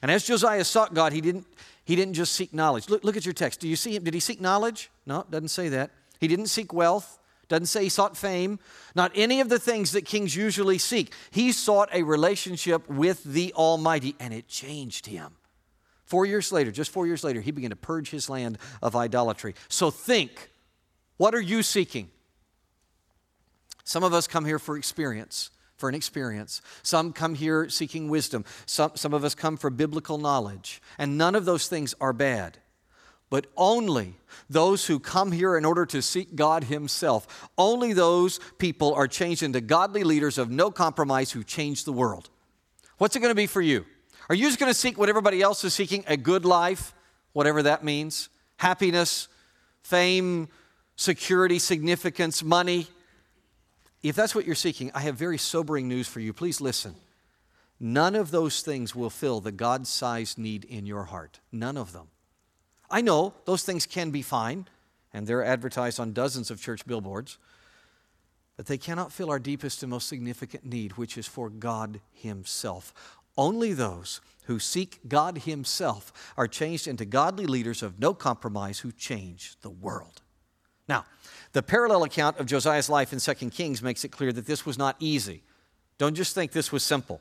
And 0.00 0.10
as 0.10 0.24
Josiah 0.24 0.64
sought 0.64 0.92
God, 0.92 1.12
he 1.12 1.22
didn't 1.22 1.46
he 1.84 1.96
didn't 1.96 2.14
just 2.14 2.32
seek 2.32 2.52
knowledge. 2.54 2.88
Look, 2.88 3.04
look 3.04 3.16
at 3.16 3.26
your 3.26 3.34
text. 3.34 3.60
Do 3.60 3.68
you 3.68 3.76
see 3.76 3.94
him? 3.94 4.04
Did 4.04 4.14
he 4.14 4.20
seek 4.20 4.40
knowledge? 4.40 4.90
No, 5.06 5.26
doesn't 5.30 5.48
say 5.48 5.68
that. 5.70 5.90
He 6.18 6.28
didn't 6.28 6.46
seek 6.46 6.72
wealth. 6.72 7.18
Doesn't 7.48 7.66
say 7.66 7.84
he 7.84 7.88
sought 7.90 8.16
fame. 8.16 8.58
Not 8.94 9.12
any 9.14 9.40
of 9.40 9.50
the 9.50 9.58
things 9.58 9.92
that 9.92 10.06
kings 10.06 10.34
usually 10.34 10.78
seek. 10.78 11.12
He 11.30 11.52
sought 11.52 11.90
a 11.92 12.02
relationship 12.02 12.88
with 12.88 13.22
the 13.22 13.52
Almighty, 13.54 14.16
and 14.18 14.32
it 14.32 14.48
changed 14.48 15.06
him. 15.06 15.36
Four 16.06 16.24
years 16.26 16.52
later, 16.52 16.70
just 16.70 16.90
four 16.90 17.06
years 17.06 17.22
later, 17.22 17.40
he 17.40 17.50
began 17.50 17.70
to 17.70 17.76
purge 17.76 18.10
his 18.10 18.30
land 18.30 18.58
of 18.82 18.96
idolatry. 18.96 19.54
So 19.68 19.90
think 19.90 20.50
what 21.16 21.34
are 21.34 21.40
you 21.40 21.62
seeking? 21.62 22.10
Some 23.84 24.02
of 24.02 24.12
us 24.14 24.26
come 24.26 24.44
here 24.44 24.58
for 24.58 24.76
experience 24.76 25.50
for 25.84 25.90
an 25.90 25.94
experience. 25.94 26.62
Some 26.82 27.12
come 27.12 27.34
here 27.34 27.68
seeking 27.68 28.08
wisdom. 28.08 28.46
Some, 28.64 28.92
some 28.94 29.12
of 29.12 29.22
us 29.22 29.34
come 29.34 29.58
for 29.58 29.68
biblical 29.68 30.16
knowledge. 30.16 30.80
And 30.96 31.18
none 31.18 31.34
of 31.34 31.44
those 31.44 31.68
things 31.68 31.94
are 32.00 32.14
bad. 32.14 32.56
But 33.28 33.48
only 33.54 34.14
those 34.48 34.86
who 34.86 34.98
come 34.98 35.30
here 35.30 35.58
in 35.58 35.66
order 35.66 35.84
to 35.84 36.00
seek 36.00 36.36
God 36.36 36.64
Himself, 36.64 37.50
only 37.58 37.92
those 37.92 38.40
people 38.56 38.94
are 38.94 39.06
changed 39.06 39.42
into 39.42 39.60
godly 39.60 40.04
leaders 40.04 40.38
of 40.38 40.50
no 40.50 40.70
compromise 40.70 41.32
who 41.32 41.44
change 41.44 41.84
the 41.84 41.92
world. 41.92 42.30
What's 42.96 43.14
it 43.14 43.20
going 43.20 43.30
to 43.30 43.34
be 43.34 43.46
for 43.46 43.60
you? 43.60 43.84
Are 44.30 44.34
you 44.34 44.46
just 44.46 44.58
going 44.58 44.72
to 44.72 44.78
seek 44.78 44.96
what 44.96 45.10
everybody 45.10 45.42
else 45.42 45.64
is 45.64 45.74
seeking? 45.74 46.02
A 46.06 46.16
good 46.16 46.46
life, 46.46 46.94
whatever 47.34 47.62
that 47.64 47.84
means, 47.84 48.30
happiness, 48.56 49.28
fame, 49.82 50.48
security, 50.96 51.58
significance, 51.58 52.42
money, 52.42 52.86
if 54.08 54.16
that's 54.16 54.34
what 54.34 54.44
you're 54.44 54.54
seeking, 54.54 54.90
I 54.94 55.00
have 55.00 55.16
very 55.16 55.38
sobering 55.38 55.88
news 55.88 56.06
for 56.06 56.20
you. 56.20 56.32
Please 56.32 56.60
listen. 56.60 56.94
None 57.80 58.14
of 58.14 58.30
those 58.30 58.60
things 58.60 58.94
will 58.94 59.10
fill 59.10 59.40
the 59.40 59.52
God 59.52 59.86
sized 59.86 60.38
need 60.38 60.64
in 60.64 60.86
your 60.86 61.04
heart. 61.04 61.40
None 61.50 61.76
of 61.76 61.92
them. 61.92 62.08
I 62.90 63.00
know 63.00 63.34
those 63.46 63.64
things 63.64 63.86
can 63.86 64.10
be 64.10 64.22
fine, 64.22 64.68
and 65.12 65.26
they're 65.26 65.44
advertised 65.44 65.98
on 65.98 66.12
dozens 66.12 66.50
of 66.50 66.60
church 66.60 66.86
billboards, 66.86 67.38
but 68.56 68.66
they 68.66 68.78
cannot 68.78 69.10
fill 69.10 69.30
our 69.30 69.38
deepest 69.38 69.82
and 69.82 69.90
most 69.90 70.08
significant 70.08 70.64
need, 70.64 70.92
which 70.92 71.18
is 71.18 71.26
for 71.26 71.50
God 71.50 72.00
Himself. 72.12 72.92
Only 73.36 73.72
those 73.72 74.20
who 74.44 74.58
seek 74.58 75.00
God 75.08 75.38
Himself 75.38 76.32
are 76.36 76.46
changed 76.46 76.86
into 76.86 77.04
godly 77.04 77.46
leaders 77.46 77.82
of 77.82 77.98
no 77.98 78.14
compromise 78.14 78.80
who 78.80 78.92
change 78.92 79.56
the 79.62 79.70
world. 79.70 80.22
Now, 80.88 81.06
the 81.54 81.62
parallel 81.62 82.02
account 82.02 82.38
of 82.38 82.46
Josiah's 82.46 82.90
life 82.90 83.12
in 83.12 83.20
2 83.20 83.50
Kings 83.50 83.80
makes 83.82 84.04
it 84.04 84.10
clear 84.10 84.32
that 84.32 84.44
this 84.44 84.66
was 84.66 84.76
not 84.76 84.96
easy. 84.98 85.42
Don't 85.98 86.14
just 86.14 86.34
think 86.34 86.50
this 86.52 86.72
was 86.72 86.82
simple. 86.82 87.20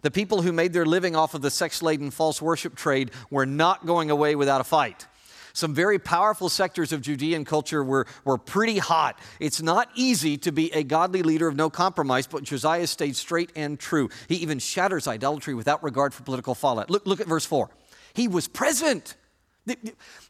The 0.00 0.10
people 0.10 0.42
who 0.42 0.52
made 0.52 0.72
their 0.72 0.86
living 0.86 1.14
off 1.14 1.34
of 1.34 1.42
the 1.42 1.50
sex 1.50 1.82
laden 1.82 2.10
false 2.10 2.40
worship 2.40 2.74
trade 2.74 3.10
were 3.30 3.44
not 3.44 3.86
going 3.86 4.10
away 4.10 4.36
without 4.36 4.60
a 4.60 4.64
fight. 4.64 5.06
Some 5.52 5.74
very 5.74 5.98
powerful 5.98 6.48
sectors 6.48 6.92
of 6.92 7.02
Judean 7.02 7.44
culture 7.44 7.84
were, 7.84 8.06
were 8.24 8.38
pretty 8.38 8.78
hot. 8.78 9.18
It's 9.38 9.62
not 9.62 9.88
easy 9.94 10.36
to 10.38 10.50
be 10.50 10.72
a 10.72 10.82
godly 10.82 11.22
leader 11.22 11.46
of 11.46 11.54
no 11.54 11.70
compromise, 11.70 12.26
but 12.26 12.42
Josiah 12.42 12.86
stayed 12.86 13.16
straight 13.16 13.52
and 13.54 13.78
true. 13.78 14.08
He 14.28 14.36
even 14.36 14.58
shatters 14.58 15.06
idolatry 15.06 15.54
without 15.54 15.84
regard 15.84 16.12
for 16.12 16.22
political 16.22 16.54
fallout. 16.54 16.90
Look, 16.90 17.06
look 17.06 17.20
at 17.20 17.28
verse 17.28 17.44
4. 17.44 17.70
He 18.14 18.28
was 18.28 18.48
present. 18.48 19.14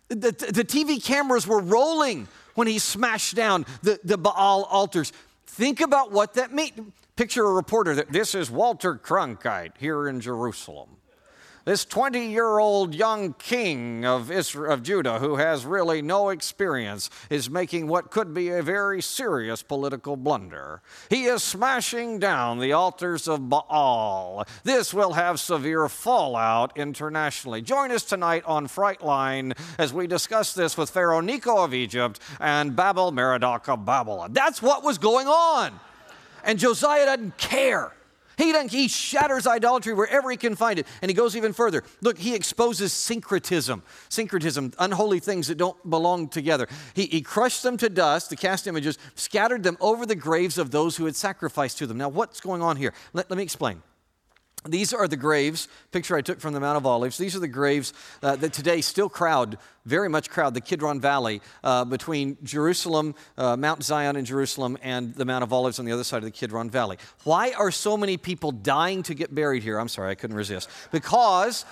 The, 0.09 0.17
the, 0.17 0.65
TV 0.65 1.03
cameras 1.03 1.47
were 1.47 1.61
rolling 1.61 2.29
when 2.55 2.67
he 2.67 2.79
smashed 2.79 3.35
down 3.35 3.67
the, 3.83 3.99
the 4.05 4.19
Baal 4.19 4.65
altars. 4.65 5.13
Think 5.47 5.81
about 5.81 6.13
what 6.13 6.35
that 6.35 6.53
means. 6.53 6.79
Picture 7.17 7.45
a 7.47 7.53
reporter 7.53 7.95
that 7.95 8.13
this 8.13 8.35
is 8.35 8.51
Walter 8.51 8.97
Cronkite 8.97 9.73
here 9.79 10.09
in 10.09 10.21
Jerusalem. 10.21 10.89
This 11.65 11.85
20 11.85 12.27
year 12.27 12.59
old 12.59 12.95
young 12.95 13.33
king 13.35 14.05
of, 14.05 14.31
Israel, 14.31 14.73
of 14.73 14.83
Judah 14.83 15.19
who 15.19 15.37
has 15.37 15.65
really 15.65 16.03
no 16.03 16.29
experience 16.29 17.11
is 17.31 17.49
making 17.49 17.87
what 17.87 18.11
could 18.11 18.35
be 18.35 18.51
a 18.51 18.63
very 18.63 19.01
serious 19.01 19.63
political 19.63 20.17
blunder. 20.17 20.83
He 21.09 21.25
is 21.25 21.43
smashing 21.43 22.19
down 22.19 22.61
the 22.61 22.73
altars 22.73 23.27
of 23.29 23.49
Baal. 23.49 24.47
This 24.63 24.93
will 24.93 25.15
have 25.15 25.41
severe 25.41 25.89
fallout 25.89 26.77
internationally. 26.77 27.63
Join 27.63 27.91
us 27.91 28.05
tonight 28.05 28.45
on 28.45 28.69
Frightline 28.69 29.57
as 29.79 29.93
we 29.93 30.07
discuss 30.07 30.55
this 30.55 30.77
with 30.77 30.91
Pharaoh 30.91 31.21
Necho 31.21 31.65
of 31.65 31.73
Egypt 31.73 32.21
and 32.41 32.77
Babel 32.77 33.13
Merodach 33.13 33.69
of 33.69 33.85
Babylon. 33.85 34.33
That's 34.33 34.61
what 34.61 34.83
was 34.83 34.99
going 34.99 35.27
on. 35.27 35.79
And 36.45 36.59
Josiah 36.59 37.07
doesn't 37.07 37.39
care. 37.39 37.93
He, 38.37 38.53
he 38.69 38.89
shatters 38.89 39.47
idolatry 39.47 39.95
wherever 39.95 40.31
he 40.31 40.37
can 40.37 40.57
find 40.57 40.79
it. 40.79 40.87
And 41.03 41.11
he 41.11 41.15
goes 41.15 41.37
even 41.37 41.53
further. 41.53 41.85
Look, 42.01 42.19
he 42.19 42.35
exposes 42.35 42.93
syncretism. 42.93 43.83
Syncretism, 44.09 44.73
unholy 44.79 45.21
things 45.21 45.49
that 45.49 45.59
don't 45.59 45.79
belong 45.89 46.29
together. 46.29 46.69
He, 46.95 47.07
he 47.07 47.23
crushed 47.23 47.63
them 47.63 47.77
to 47.79 47.89
dust, 47.89 48.31
the 48.31 48.37
cast 48.37 48.67
images, 48.67 48.99
scattered 49.15 49.63
them 49.63 49.77
over 49.81 50.07
the 50.07 50.17
graves 50.17 50.59
of 50.59 50.71
those 50.71 50.97
who 50.97 51.05
had 51.05 51.17
sacrificed 51.17 51.79
to 51.79 51.87
them. 51.87 51.99
Now, 51.99 52.09
what's 52.09 52.41
going 52.41 52.63
on 52.63 52.77
here? 52.77 52.93
Let, 53.13 53.31
let 53.31 53.37
me 53.37 53.43
explain. 53.43 53.83
These 54.67 54.95
are 54.95 55.07
the 55.07 55.17
graves, 55.17 55.69
picture 55.93 56.17
I 56.17 56.23
took 56.23 56.41
from 56.41 56.55
the 56.55 56.61
Mount 56.61 56.79
of 56.79 56.87
Olives. 56.87 57.19
These 57.19 57.37
are 57.37 57.41
the 57.41 57.49
graves 57.49 57.93
uh, 58.23 58.37
that 58.37 58.55
today 58.55 58.81
still 58.81 59.11
crowd, 59.11 59.59
very 59.85 60.09
much 60.09 60.31
crowd 60.31 60.55
the 60.55 60.63
Kidron 60.63 61.03
Valley 61.03 61.43
uh, 61.63 61.85
between 61.85 62.39
Jerusalem, 62.43 63.15
uh, 63.37 63.59
Mount 63.59 63.83
Zion 63.85 64.17
in 64.17 64.25
Jerusalem, 64.25 64.79
and 64.83 65.15
the 65.15 65.27
Mount 65.27 65.45
of 65.45 65.53
Olives 65.53 65.79
on 65.79 65.85
the 65.85 65.93
other 65.93 66.05
side 66.05 66.19
of 66.19 66.25
the 66.25 66.31
Kidron 66.31 66.71
Valley. 66.71 66.97
Why 67.25 67.53
are 67.53 67.71
so 67.71 67.99
many 67.99 68.17
people 68.17 68.53
dying 68.53 69.03
to 69.03 69.15
get 69.15 69.35
buried 69.35 69.63
here? 69.63 69.79
I'm 69.79 69.89
sorry, 69.89 70.11
I 70.11 70.15
couldn't 70.15 70.37
resist. 70.37 70.71
Because 70.91 71.67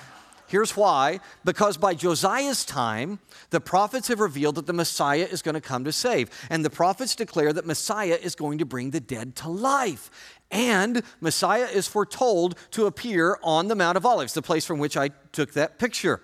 Here's 0.52 0.76
why 0.76 1.20
because 1.46 1.78
by 1.78 1.94
Josiah's 1.94 2.66
time, 2.66 3.20
the 3.48 3.58
prophets 3.58 4.08
have 4.08 4.20
revealed 4.20 4.56
that 4.56 4.66
the 4.66 4.74
Messiah 4.74 5.26
is 5.30 5.40
going 5.40 5.54
to 5.54 5.62
come 5.62 5.84
to 5.84 5.92
save. 5.92 6.28
And 6.50 6.62
the 6.62 6.68
prophets 6.68 7.14
declare 7.14 7.54
that 7.54 7.64
Messiah 7.64 8.18
is 8.20 8.34
going 8.34 8.58
to 8.58 8.66
bring 8.66 8.90
the 8.90 9.00
dead 9.00 9.34
to 9.36 9.48
life. 9.48 10.10
And 10.52 11.02
Messiah 11.20 11.64
is 11.64 11.88
foretold 11.88 12.56
to 12.72 12.86
appear 12.86 13.38
on 13.42 13.68
the 13.68 13.74
Mount 13.74 13.96
of 13.96 14.06
Olives, 14.06 14.34
the 14.34 14.42
place 14.42 14.66
from 14.66 14.78
which 14.78 14.96
I 14.96 15.08
took 15.32 15.54
that 15.54 15.78
picture. 15.78 16.20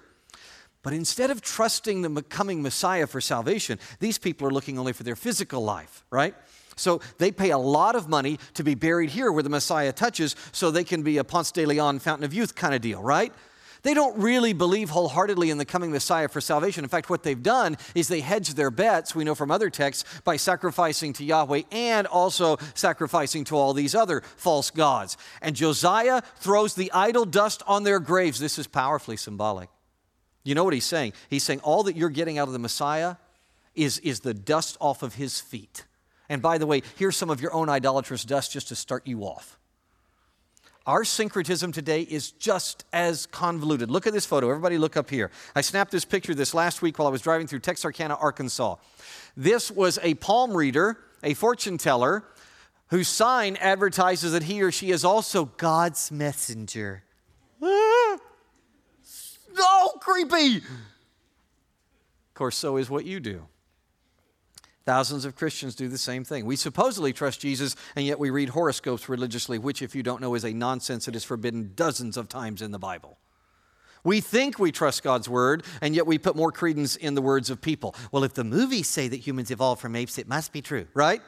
But 0.83 0.93
instead 0.93 1.31
of 1.31 1.41
trusting 1.41 2.03
the 2.03 2.23
coming 2.23 2.63
Messiah 2.63 3.07
for 3.07 3.21
salvation, 3.21 3.79
these 3.99 4.19
people 4.19 4.47
are 4.47 4.53
looking 4.53 4.79
only 4.79 4.93
for 4.93 5.03
their 5.03 5.17
physical 5.17 5.65
life, 5.65 6.05
right? 6.11 6.35
So 6.77 7.01
they 7.19 7.33
pay 7.33 7.51
a 7.51 7.59
lot 7.59 7.97
of 7.97 8.09
money 8.09 8.39
to 8.55 8.63
be 8.63 8.75
buried 8.75 9.11
here 9.11 9.33
where 9.33 9.43
the 9.43 9.51
Messiah 9.51 9.93
touches 9.93 10.37
so 10.53 10.71
they 10.71 10.85
can 10.85 11.03
be 11.03 11.19
a 11.19 11.25
Ponce 11.25 11.51
de 11.51 11.67
Leon 11.67 11.99
fountain 11.99 12.25
of 12.25 12.33
youth 12.33 12.55
kind 12.55 12.75
of 12.75 12.81
deal, 12.81 13.03
right? 13.03 13.33
They 13.89 13.95
don't 13.95 14.19
really 14.19 14.53
believe 14.53 14.91
wholeheartedly 14.91 15.49
in 15.49 15.57
the 15.57 15.65
coming 15.65 15.91
Messiah 15.91 16.29
for 16.29 16.43
salvation. 16.43 16.85
In 16.85 16.91
fact, 16.91 17.09
what 17.09 17.23
they've 17.23 17.43
done 17.43 17.79
is 17.95 18.07
they 18.07 18.21
hedge 18.21 18.53
their 18.53 18.71
bets, 18.71 19.15
we 19.15 19.25
know 19.25 19.35
from 19.35 19.51
other 19.51 19.71
texts, 19.71 20.05
by 20.25 20.37
sacrificing 20.37 21.15
to 21.15 21.25
Yahweh 21.25 21.63
and 21.73 22.07
also 22.07 22.59
sacrificing 22.75 23.45
to 23.45 23.57
all 23.57 23.73
these 23.73 23.95
other 23.95 24.21
false 24.37 24.71
gods. 24.71 25.17
And 25.41 25.57
Josiah 25.57 26.21
throws 26.37 26.75
the 26.75 26.93
idol 26.93 27.25
dust 27.25 27.63
on 27.67 27.85
their 27.85 27.99
graves. 27.99 28.39
This 28.39 28.59
is 28.59 28.67
powerfully 28.67 29.17
symbolic. 29.17 29.71
You 30.45 30.55
know 30.55 30.65
what 30.65 30.75
he's 30.75 30.85
saying? 30.85 31.15
He's 31.31 31.45
saying 31.45 31.61
all 31.61 31.85
that 31.85 31.97
you're 31.97 32.11
getting 32.11 32.37
out 32.37 32.47
of 32.47 32.53
the 32.53 32.59
Messiah 32.59 33.17
is, 33.75 34.01
is 34.01 34.21
the 34.21 34.35
dust 34.35 34.77
off 34.83 35.03
of 35.03 35.15
his 35.15 35.41
feet. 35.41 35.87
And 36.29 36.43
by 36.43 36.59
the 36.59 36.67
way, 36.67 36.83
here's 36.99 37.17
some 37.17 37.31
of 37.31 37.41
your 37.41 37.55
own 37.55 37.71
idolatrous 37.71 38.25
dust 38.27 38.53
just 38.53 38.69
to 38.69 38.77
start 38.77 39.07
you 39.07 39.23
off. 39.23 39.58
Our 40.89 41.05
syncretism 41.05 41.71
today 41.73 42.01
is 42.01 42.31
just 42.31 42.87
as 42.95 43.27
convoluted. 43.27 43.91
Look 43.91 44.07
at 44.07 44.15
this 44.15 44.25
photo. 44.25 44.49
Everybody, 44.49 44.79
look 44.79 44.97
up 44.97 45.11
here. 45.11 45.31
I 45.55 45.61
snapped 45.61 45.91
this 45.91 46.07
picture 46.07 46.35
this 46.35 46.55
last 46.55 46.81
week 46.81 46.99
while 46.99 47.07
I 47.07 47.11
was 47.11 47.21
driving 47.21 47.47
through 47.47 47.59
Texarkana, 47.59 48.15
Arkansas. 48.15 48.77
This 49.37 49.71
was 49.71 49.99
a 50.03 50.15
palm 50.15 50.57
reader, 50.57 50.97
a 51.23 51.35
fortune 51.35 51.77
teller, 51.77 52.25
whose 52.87 53.07
sign 53.07 53.57
advertises 53.57 54.33
that 54.33 54.45
he 54.45 54.63
or 54.63 54.73
she 54.73 54.91
is 54.91 55.05
also 55.05 55.45
God's 55.59 56.11
messenger. 56.11 57.03
Ah, 57.63 58.17
so 59.03 59.89
creepy. 60.01 60.57
Of 60.57 60.63
course, 62.33 62.57
so 62.57 62.79
is 62.79 62.89
what 62.89 63.05
you 63.05 63.21
do. 63.21 63.47
Thousands 64.89 65.27
of 65.27 65.37
Christians 65.37 65.75
do 65.75 65.87
the 65.87 65.99
same 65.99 66.25
thing. 66.25 66.47
We 66.47 66.57
supposedly 66.57 67.13
trust 67.13 67.41
Jesus, 67.41 67.77
and 67.95 68.07
yet 68.07 68.19
we 68.19 68.31
read 68.31 68.49
horoscopes 68.49 69.07
religiously, 69.07 69.59
which, 69.59 69.83
if 69.83 69.95
you 69.95 70.03
don't 70.03 70.23
know, 70.23 70.35
is 70.35 70.47
a 70.47 70.55
nonsense 70.55 71.05
that 71.05 71.15
is 71.15 71.25
forbidden 71.25 71.73
dozens 71.75 72.17
of 72.17 72.27
times 72.27 72.63
in 72.63 72.71
the 72.71 72.79
Bible. 72.79 73.19
We 74.03 74.23
think 74.23 74.59
we 74.59 74.73
trust 74.73 75.03
God's 75.03 75.29
word, 75.29 75.63
and 75.83 75.95
yet 75.95 76.07
we 76.07 76.17
put 76.17 76.37
more 76.37 76.51
credence 76.51 76.97
in 76.97 77.15
the 77.15 77.21
words 77.21 77.51
of 77.51 77.61
people. 77.61 77.95
Well, 78.13 78.25
if 78.25 78.33
the 78.33 78.45
movies 78.45 78.89
say 78.89 79.09
that 79.09 79.19
humans 79.19 79.51
evolved 79.51 79.83
from 79.83 79.95
apes, 79.95 80.17
it 80.17 80.27
must 80.27 80.55
be 80.55 80.63
true, 80.63 80.87
right? 80.95 81.21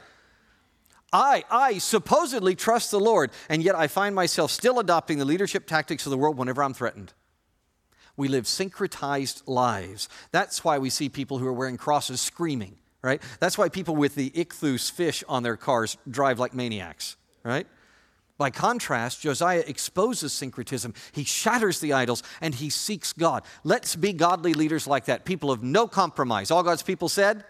I, 1.13 1.45
I 1.51 1.77
supposedly 1.77 2.55
trust 2.55 2.91
the 2.91 2.99
Lord, 2.99 3.31
and 3.51 3.63
yet 3.63 3.75
I 3.75 3.89
find 3.89 4.15
myself 4.15 4.51
still 4.51 4.79
adopting 4.79 5.19
the 5.19 5.27
leadership 5.27 5.67
tactics 5.67 6.07
of 6.07 6.11
the 6.11 6.17
world 6.17 6.39
whenever 6.39 6.63
I'm 6.63 6.73
threatened. 6.73 7.13
We 8.17 8.29
live 8.29 8.45
syncretized 8.45 9.43
lives. 9.47 10.09
That's 10.33 10.65
why 10.65 10.79
we 10.79 10.89
see 10.89 11.11
people 11.11 11.37
who 11.37 11.47
are 11.47 11.53
wearing 11.53 11.77
crosses 11.77 12.23
screaming 12.23 12.79
right? 13.03 13.23
That's 13.39 13.57
why 13.57 13.69
people 13.69 13.97
with 13.97 14.15
the 14.15 14.31
ichthus 14.31 14.91
fish 14.91 15.25
on 15.29 15.43
their 15.43 15.57
cars 15.57 15.97
drive 16.09 16.39
like 16.39 16.55
maniacs, 16.55 17.17
right? 17.43 17.67
By 18.39 18.49
contrast, 18.49 19.21
Josiah 19.21 19.63
exposes 19.67 20.33
syncretism. 20.33 20.95
He 21.13 21.25
shatters 21.25 21.81
the 21.81 21.93
idols 21.93 22.23
and 22.41 22.55
he 22.55 22.71
seeks 22.71 23.13
God. 23.13 23.43
Let's 23.65 23.97
be 23.97 24.15
godly 24.15 24.55
leaders 24.55 24.87
like 24.87 25.05
that, 25.07 25.27
people 25.27 25.51
of 25.51 25.63
no 25.63 25.87
compromise. 25.87 26.51
All 26.51 26.63
God's 26.63 26.83
people 26.83 27.11
said, 27.11 27.45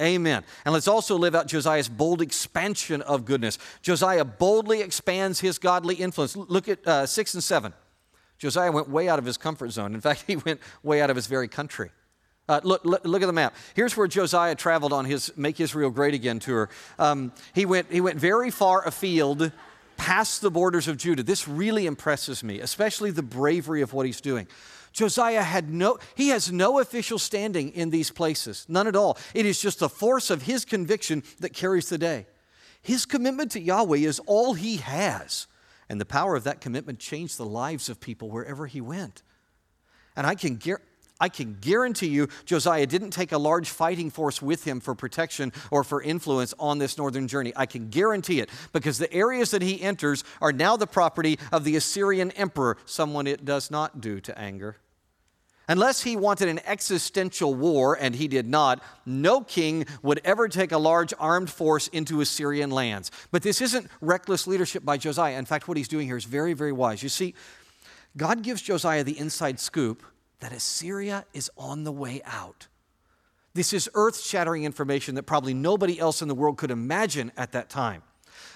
Amen. 0.00 0.44
And 0.64 0.72
let's 0.72 0.86
also 0.86 1.18
live 1.18 1.34
out 1.34 1.48
Josiah's 1.48 1.88
bold 1.88 2.22
expansion 2.22 3.02
of 3.02 3.24
goodness. 3.24 3.58
Josiah 3.82 4.24
boldly 4.24 4.80
expands 4.80 5.40
his 5.40 5.58
godly 5.58 5.96
influence. 5.96 6.36
Look 6.36 6.68
at 6.68 6.86
uh, 6.86 7.04
6 7.04 7.34
and 7.34 7.42
7. 7.42 7.74
Josiah 8.38 8.70
went 8.70 8.88
way 8.88 9.08
out 9.08 9.18
of 9.18 9.24
his 9.24 9.36
comfort 9.36 9.72
zone. 9.72 9.94
In 9.94 10.00
fact, 10.00 10.24
he 10.26 10.36
went 10.36 10.60
way 10.82 11.02
out 11.02 11.10
of 11.10 11.16
his 11.16 11.26
very 11.26 11.48
country. 11.48 11.90
Uh, 12.48 12.60
look, 12.64 12.84
look, 12.84 13.04
look, 13.04 13.22
at 13.22 13.26
the 13.26 13.32
map. 13.32 13.54
Here's 13.74 13.96
where 13.96 14.06
Josiah 14.06 14.54
traveled 14.54 14.92
on 14.92 15.04
his 15.04 15.30
Make 15.36 15.60
Israel 15.60 15.90
Great 15.90 16.14
Again 16.14 16.38
tour. 16.38 16.70
Um, 16.98 17.32
he, 17.54 17.66
went, 17.66 17.92
he 17.92 18.00
went 18.00 18.18
very 18.18 18.50
far 18.50 18.86
afield 18.86 19.52
past 19.98 20.40
the 20.40 20.50
borders 20.50 20.88
of 20.88 20.96
Judah. 20.96 21.22
This 21.22 21.46
really 21.46 21.84
impresses 21.84 22.42
me, 22.42 22.60
especially 22.60 23.10
the 23.10 23.22
bravery 23.22 23.82
of 23.82 23.92
what 23.92 24.06
he's 24.06 24.22
doing. 24.22 24.46
Josiah 24.92 25.42
had 25.42 25.68
no, 25.70 25.98
he 26.14 26.28
has 26.28 26.50
no 26.50 26.78
official 26.78 27.18
standing 27.18 27.70
in 27.72 27.90
these 27.90 28.10
places, 28.10 28.64
none 28.68 28.86
at 28.86 28.96
all. 28.96 29.18
It 29.34 29.44
is 29.44 29.60
just 29.60 29.80
the 29.80 29.88
force 29.88 30.30
of 30.30 30.42
his 30.42 30.64
conviction 30.64 31.22
that 31.40 31.52
carries 31.52 31.90
the 31.90 31.98
day. 31.98 32.26
His 32.80 33.04
commitment 33.04 33.52
to 33.52 33.60
Yahweh 33.60 33.98
is 33.98 34.20
all 34.20 34.54
he 34.54 34.78
has. 34.78 35.46
And 35.90 36.00
the 36.00 36.06
power 36.06 36.36
of 36.36 36.44
that 36.44 36.60
commitment 36.60 36.98
changed 36.98 37.38
the 37.38 37.46
lives 37.46 37.88
of 37.88 38.00
people 38.00 38.30
wherever 38.30 38.66
he 38.66 38.80
went. 38.80 39.22
And 40.16 40.26
I 40.26 40.34
can, 40.34 40.58
I 41.20 41.28
can 41.28 41.56
guarantee 41.60 42.08
you 42.08 42.28
Josiah 42.44 42.86
didn't 42.86 43.10
take 43.10 43.32
a 43.32 43.38
large 43.38 43.70
fighting 43.70 44.10
force 44.10 44.40
with 44.40 44.64
him 44.64 44.80
for 44.80 44.94
protection 44.94 45.52
or 45.70 45.82
for 45.82 46.00
influence 46.00 46.54
on 46.58 46.78
this 46.78 46.96
northern 46.96 47.26
journey. 47.26 47.52
I 47.56 47.66
can 47.66 47.88
guarantee 47.88 48.40
it 48.40 48.50
because 48.72 48.98
the 48.98 49.12
areas 49.12 49.50
that 49.50 49.62
he 49.62 49.82
enters 49.82 50.22
are 50.40 50.52
now 50.52 50.76
the 50.76 50.86
property 50.86 51.38
of 51.50 51.64
the 51.64 51.76
Assyrian 51.76 52.30
emperor, 52.32 52.76
someone 52.86 53.26
it 53.26 53.44
does 53.44 53.70
not 53.70 54.00
do 54.00 54.20
to 54.20 54.38
anger. 54.38 54.76
Unless 55.70 56.02
he 56.02 56.16
wanted 56.16 56.48
an 56.48 56.60
existential 56.64 57.54
war, 57.54 57.94
and 58.00 58.14
he 58.14 58.26
did 58.26 58.46
not, 58.46 58.82
no 59.04 59.42
king 59.42 59.84
would 60.02 60.18
ever 60.24 60.48
take 60.48 60.72
a 60.72 60.78
large 60.78 61.12
armed 61.18 61.50
force 61.50 61.88
into 61.88 62.22
Assyrian 62.22 62.70
lands. 62.70 63.10
But 63.30 63.42
this 63.42 63.60
isn't 63.60 63.90
reckless 64.00 64.46
leadership 64.46 64.82
by 64.82 64.96
Josiah. 64.96 65.36
In 65.36 65.44
fact, 65.44 65.68
what 65.68 65.76
he's 65.76 65.88
doing 65.88 66.06
here 66.06 66.16
is 66.16 66.24
very, 66.24 66.54
very 66.54 66.72
wise. 66.72 67.02
You 67.02 67.10
see, 67.10 67.34
God 68.16 68.42
gives 68.42 68.62
Josiah 68.62 69.04
the 69.04 69.18
inside 69.18 69.60
scoop 69.60 70.02
that 70.40 70.52
Assyria 70.52 71.24
is 71.32 71.50
on 71.56 71.84
the 71.84 71.92
way 71.92 72.22
out. 72.24 72.68
This 73.54 73.72
is 73.72 73.90
earth 73.94 74.20
shattering 74.20 74.64
information 74.64 75.14
that 75.16 75.24
probably 75.24 75.54
nobody 75.54 75.98
else 75.98 76.22
in 76.22 76.28
the 76.28 76.34
world 76.34 76.58
could 76.58 76.70
imagine 76.70 77.32
at 77.36 77.52
that 77.52 77.68
time. 77.68 78.02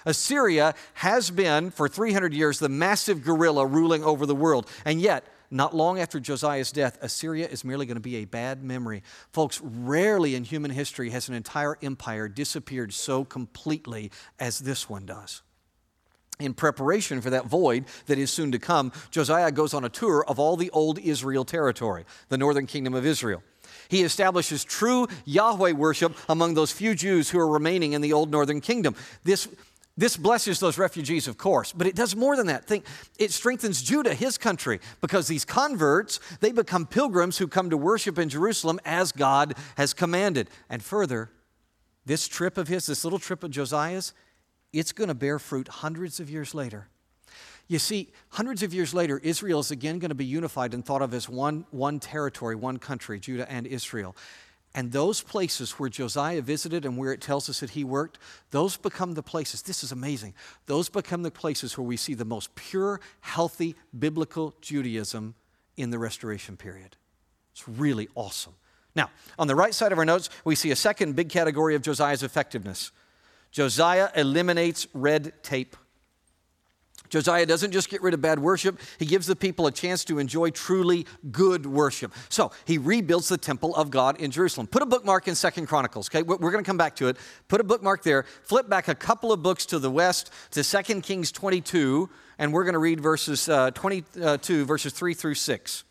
Assyria 0.05 0.75
has 0.95 1.29
been, 1.29 1.71
for 1.71 1.89
300 1.89 2.33
years, 2.33 2.59
the 2.59 2.69
massive 2.69 3.23
gorilla 3.23 3.65
ruling 3.65 4.03
over 4.03 4.25
the 4.25 4.35
world. 4.35 4.69
And 4.85 5.01
yet, 5.01 5.25
not 5.51 5.75
long 5.75 5.99
after 5.99 6.19
Josiah's 6.19 6.71
death, 6.71 6.97
Assyria 7.01 7.47
is 7.47 7.63
merely 7.63 7.85
going 7.85 7.95
to 7.95 8.01
be 8.01 8.17
a 8.17 8.25
bad 8.25 8.63
memory. 8.63 9.03
Folks, 9.31 9.61
rarely 9.61 10.35
in 10.35 10.43
human 10.43 10.71
history 10.71 11.09
has 11.11 11.29
an 11.29 11.35
entire 11.35 11.77
empire 11.81 12.27
disappeared 12.27 12.93
so 12.93 13.23
completely 13.23 14.11
as 14.39 14.59
this 14.59 14.89
one 14.89 15.05
does 15.05 15.41
in 16.39 16.53
preparation 16.53 17.21
for 17.21 17.29
that 17.29 17.45
void 17.45 17.85
that 18.07 18.17
is 18.17 18.31
soon 18.31 18.51
to 18.51 18.59
come, 18.59 18.91
Josiah 19.11 19.51
goes 19.51 19.73
on 19.73 19.83
a 19.83 19.89
tour 19.89 20.25
of 20.27 20.39
all 20.39 20.57
the 20.57 20.69
old 20.71 20.99
Israel 20.99 21.45
territory, 21.45 22.05
the 22.29 22.37
northern 22.37 22.65
kingdom 22.65 22.93
of 22.93 23.05
Israel. 23.05 23.43
He 23.87 24.03
establishes 24.03 24.63
true 24.63 25.07
Yahweh 25.25 25.71
worship 25.71 26.15
among 26.27 26.53
those 26.53 26.71
few 26.71 26.95
Jews 26.95 27.29
who 27.29 27.39
are 27.39 27.47
remaining 27.47 27.93
in 27.93 28.01
the 28.01 28.13
old 28.13 28.31
northern 28.31 28.61
kingdom. 28.61 28.95
This 29.23 29.47
This 29.95 30.17
blesses 30.17 30.59
those 30.59 30.79
refugees, 30.79 31.27
of 31.27 31.37
course, 31.37 31.71
but 31.71 31.85
it 31.85 31.95
does 31.95 32.15
more 32.15 32.35
than 32.35 32.47
that. 32.47 32.65
Think 32.65 32.85
it 33.19 33.31
strengthens 33.31 33.83
Judah, 33.83 34.15
his 34.15 34.39
country, 34.39 34.79
because 35.01 35.27
these 35.27 35.45
converts, 35.45 36.19
they 36.39 36.51
become 36.51 36.87
pilgrims 36.87 37.37
who 37.37 37.47
come 37.47 37.69
to 37.69 37.77
worship 37.77 38.17
in 38.17 38.27
Jerusalem 38.27 38.79
as 38.85 39.11
God 39.11 39.53
has 39.77 39.93
commanded. 39.93 40.49
And 40.67 40.81
further, 40.81 41.29
this 42.05 42.27
trip 42.27 42.57
of 42.57 42.67
his, 42.67 42.87
this 42.87 43.03
little 43.03 43.19
trip 43.19 43.43
of 43.43 43.51
Josiah's, 43.51 44.13
it's 44.73 44.91
going 44.91 45.07
to 45.07 45.13
bear 45.13 45.39
fruit 45.39 45.67
hundreds 45.67 46.19
of 46.19 46.29
years 46.29 46.53
later. 46.53 46.87
You 47.67 47.79
see, 47.79 48.11
hundreds 48.29 48.61
of 48.63 48.73
years 48.73 48.93
later, 48.93 49.19
Israel 49.19 49.59
is 49.59 49.71
again 49.71 49.99
going 49.99 50.09
to 50.09 50.15
be 50.15 50.25
unified 50.25 50.73
and 50.73 50.85
thought 50.85 51.01
of 51.01 51.13
as 51.13 51.29
one, 51.29 51.65
one 51.71 51.99
territory, 51.99 52.55
one 52.55 52.77
country, 52.77 53.19
Judah 53.19 53.49
and 53.49 53.65
Israel. 53.65 54.15
And 54.75 54.91
those 54.91 55.21
places 55.21 55.71
where 55.73 55.89
Josiah 55.89 56.41
visited 56.41 56.83
and 56.83 56.97
where 56.97 57.13
it 57.13 57.21
tells 57.21 57.47
us 57.47 57.59
that 57.59 57.69
he 57.71 57.83
worked, 57.83 58.17
those 58.49 58.75
become 58.75 59.13
the 59.13 59.21
places, 59.21 59.61
this 59.61 59.83
is 59.83 59.91
amazing, 59.91 60.33
those 60.65 60.89
become 60.89 61.21
the 61.21 61.31
places 61.31 61.77
where 61.77 61.85
we 61.85 61.95
see 61.95 62.15
the 62.15 62.25
most 62.25 62.53
pure, 62.55 62.99
healthy, 63.21 63.75
biblical 63.97 64.55
Judaism 64.61 65.35
in 65.77 65.91
the 65.91 65.99
restoration 65.99 66.57
period. 66.57 66.97
It's 67.51 67.69
really 67.69 68.09
awesome. 68.15 68.53
Now, 68.95 69.11
on 69.37 69.47
the 69.47 69.55
right 69.55 69.73
side 69.73 69.91
of 69.91 69.99
our 69.99 70.05
notes, 70.05 70.29
we 70.43 70.55
see 70.55 70.71
a 70.71 70.75
second 70.75 71.15
big 71.15 71.29
category 71.29 71.75
of 71.75 71.83
Josiah's 71.83 72.23
effectiveness. 72.23 72.91
Josiah 73.53 74.09
eliminates 74.15 74.87
red 74.93 75.31
tape. 75.43 75.77
Josiah 77.09 77.45
doesn't 77.45 77.71
just 77.71 77.89
get 77.89 78.01
rid 78.01 78.15
of 78.15 78.21
bad 78.21 78.39
worship, 78.39 78.79
he 78.97 79.05
gives 79.05 79.27
the 79.27 79.35
people 79.35 79.67
a 79.67 79.71
chance 79.71 80.03
to 80.05 80.17
enjoy 80.17 80.49
truly 80.49 81.05
good 81.31 81.67
worship. 81.67 82.11
So 82.29 82.51
he 82.65 82.79
rebuilds 82.79 83.29
the 83.29 83.37
temple 83.37 83.75
of 83.75 83.91
God 83.91 84.19
in 84.19 84.31
Jerusalem. 84.31 84.65
Put 84.65 84.81
a 84.81 84.87
bookmark 84.87 85.27
in 85.27 85.35
Second 85.35 85.67
Chronicles, 85.67 86.09
okay? 86.09 86.23
We're 86.23 86.37
going 86.37 86.63
to 86.63 86.67
come 86.67 86.77
back 86.77 86.95
to 86.95 87.09
it. 87.09 87.17
Put 87.49 87.61
a 87.61 87.63
bookmark 87.63 88.01
there. 88.01 88.25
Flip 88.41 88.67
back 88.67 88.87
a 88.87 88.95
couple 88.95 89.31
of 89.31 89.43
books 89.43 89.67
to 89.67 89.77
the 89.77 89.91
west 89.91 90.31
to 90.51 90.63
Second 90.63 91.03
Kings 91.03 91.31
22, 91.31 92.09
and 92.39 92.51
we're 92.51 92.63
going 92.63 92.73
to 92.73 92.79
read 92.79 92.99
verses 92.99 93.47
uh, 93.47 93.69
22, 93.69 94.65
verses 94.65 94.91
3 94.91 95.13
through 95.13 95.35
6. 95.35 95.83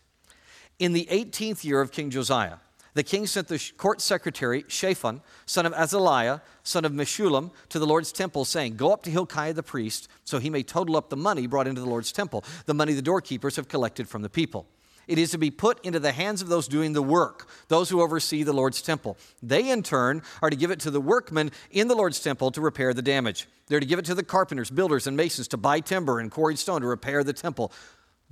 In 0.81 0.93
the 0.93 1.07
18th 1.09 1.63
year 1.63 1.81
of 1.81 1.93
King 1.93 2.11
Josiah, 2.11 2.57
the 2.95 3.03
king 3.03 3.27
sent 3.27 3.49
the 3.49 3.73
court 3.77 4.01
secretary, 4.01 4.65
Shaphan, 4.69 5.23
son 5.47 5.65
of 5.65 5.73
Azaliah, 5.73 6.43
son 6.63 6.85
of 6.85 6.93
Meshullam, 6.93 7.51
to 7.71 7.79
the 7.79 7.87
Lord's 7.87 8.13
temple, 8.13 8.45
saying, 8.45 8.77
Go 8.77 8.93
up 8.93 9.03
to 9.05 9.11
Hilkiah 9.11 9.55
the 9.55 9.63
priest, 9.63 10.09
so 10.25 10.39
he 10.39 10.51
may 10.51 10.63
total 10.63 10.97
up 10.97 11.09
the 11.09 11.17
money 11.17 11.47
brought 11.47 11.67
into 11.67 11.81
the 11.81 11.89
Lord's 11.89 12.13
temple, 12.13 12.45
the 12.67 12.75
money 12.75 12.93
the 12.93 13.03
doorkeepers 13.03 13.57
have 13.57 13.69
collected 13.69 14.09
from 14.09 14.23
the 14.23 14.29
people. 14.29 14.67
It 15.09 15.19
is 15.19 15.33
to 15.33 15.39
be 15.39 15.51
put 15.51 15.85
into 15.85 15.99
the 15.99 16.13
hands 16.13 16.43
of 16.43 16.49
those 16.49 16.69
doing 16.69 16.93
the 16.93 17.03
work, 17.03 17.49
those 17.69 17.89
who 17.89 18.01
oversee 18.01 18.45
the 18.45 18.53
Lord's 18.53 18.81
temple. 18.83 19.17
They, 19.43 19.71
in 19.71 19.83
turn, 19.83 20.23
are 20.41 20.51
to 20.51 20.57
give 20.57 20.71
it 20.71 20.81
to 20.81 20.91
the 20.91 21.01
workmen 21.01 21.51
in 21.71 21.89
the 21.89 21.97
Lord's 21.97 22.21
temple 22.21 22.51
to 22.53 22.61
repair 22.61 22.95
the 22.95 23.03
damage. 23.03 23.49
They're 23.67 23.81
to 23.81 23.87
give 23.87 23.99
it 23.99 24.05
to 24.07 24.15
the 24.15 24.23
carpenters, 24.23 24.71
builders, 24.71 25.07
and 25.07 25.17
masons 25.17 25.49
to 25.49 25.57
buy 25.57 25.81
timber 25.81 26.21
and 26.21 26.31
quarried 26.31 26.59
stone 26.59 26.83
to 26.83 26.87
repair 26.87 27.25
the 27.25 27.33
temple 27.33 27.73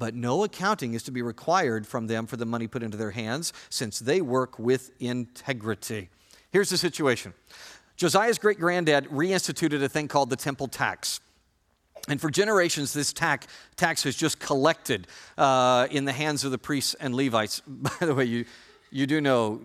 but 0.01 0.15
no 0.15 0.43
accounting 0.43 0.95
is 0.95 1.03
to 1.05 1.13
be 1.13 1.21
required 1.21 1.87
from 1.87 2.07
them 2.07 2.27
for 2.27 2.39
the 2.39 2.47
money 2.47 2.67
put 2.67 2.83
into 2.83 2.97
their 2.97 3.11
hands, 3.11 3.53
since 3.69 3.99
they 3.99 4.23
work 4.23 4.59
with 4.59 4.91
integrity. 4.99 6.09
Here's 6.51 6.71
the 6.71 6.79
situation 6.79 7.35
Josiah's 7.97 8.39
great 8.39 8.59
granddad 8.59 9.05
reinstituted 9.11 9.83
a 9.83 9.89
thing 9.89 10.09
called 10.09 10.31
the 10.31 10.37
temple 10.37 10.67
tax. 10.67 11.21
And 12.09 12.19
for 12.19 12.31
generations, 12.31 12.95
this 12.95 13.13
tax, 13.13 13.47
tax 13.77 14.05
has 14.05 14.17
just 14.17 14.41
collected 14.41 15.07
uh, 15.37 15.87
in 15.91 16.07
the 16.07 16.13
hands 16.13 16.45
of 16.45 16.51
the 16.51 16.57
priests 16.57 16.95
and 16.99 17.15
Levites. 17.15 17.61
By 17.67 17.91
the 18.01 18.15
way, 18.15 18.25
you, 18.25 18.47
you 18.91 19.07
do 19.07 19.21
know 19.21 19.61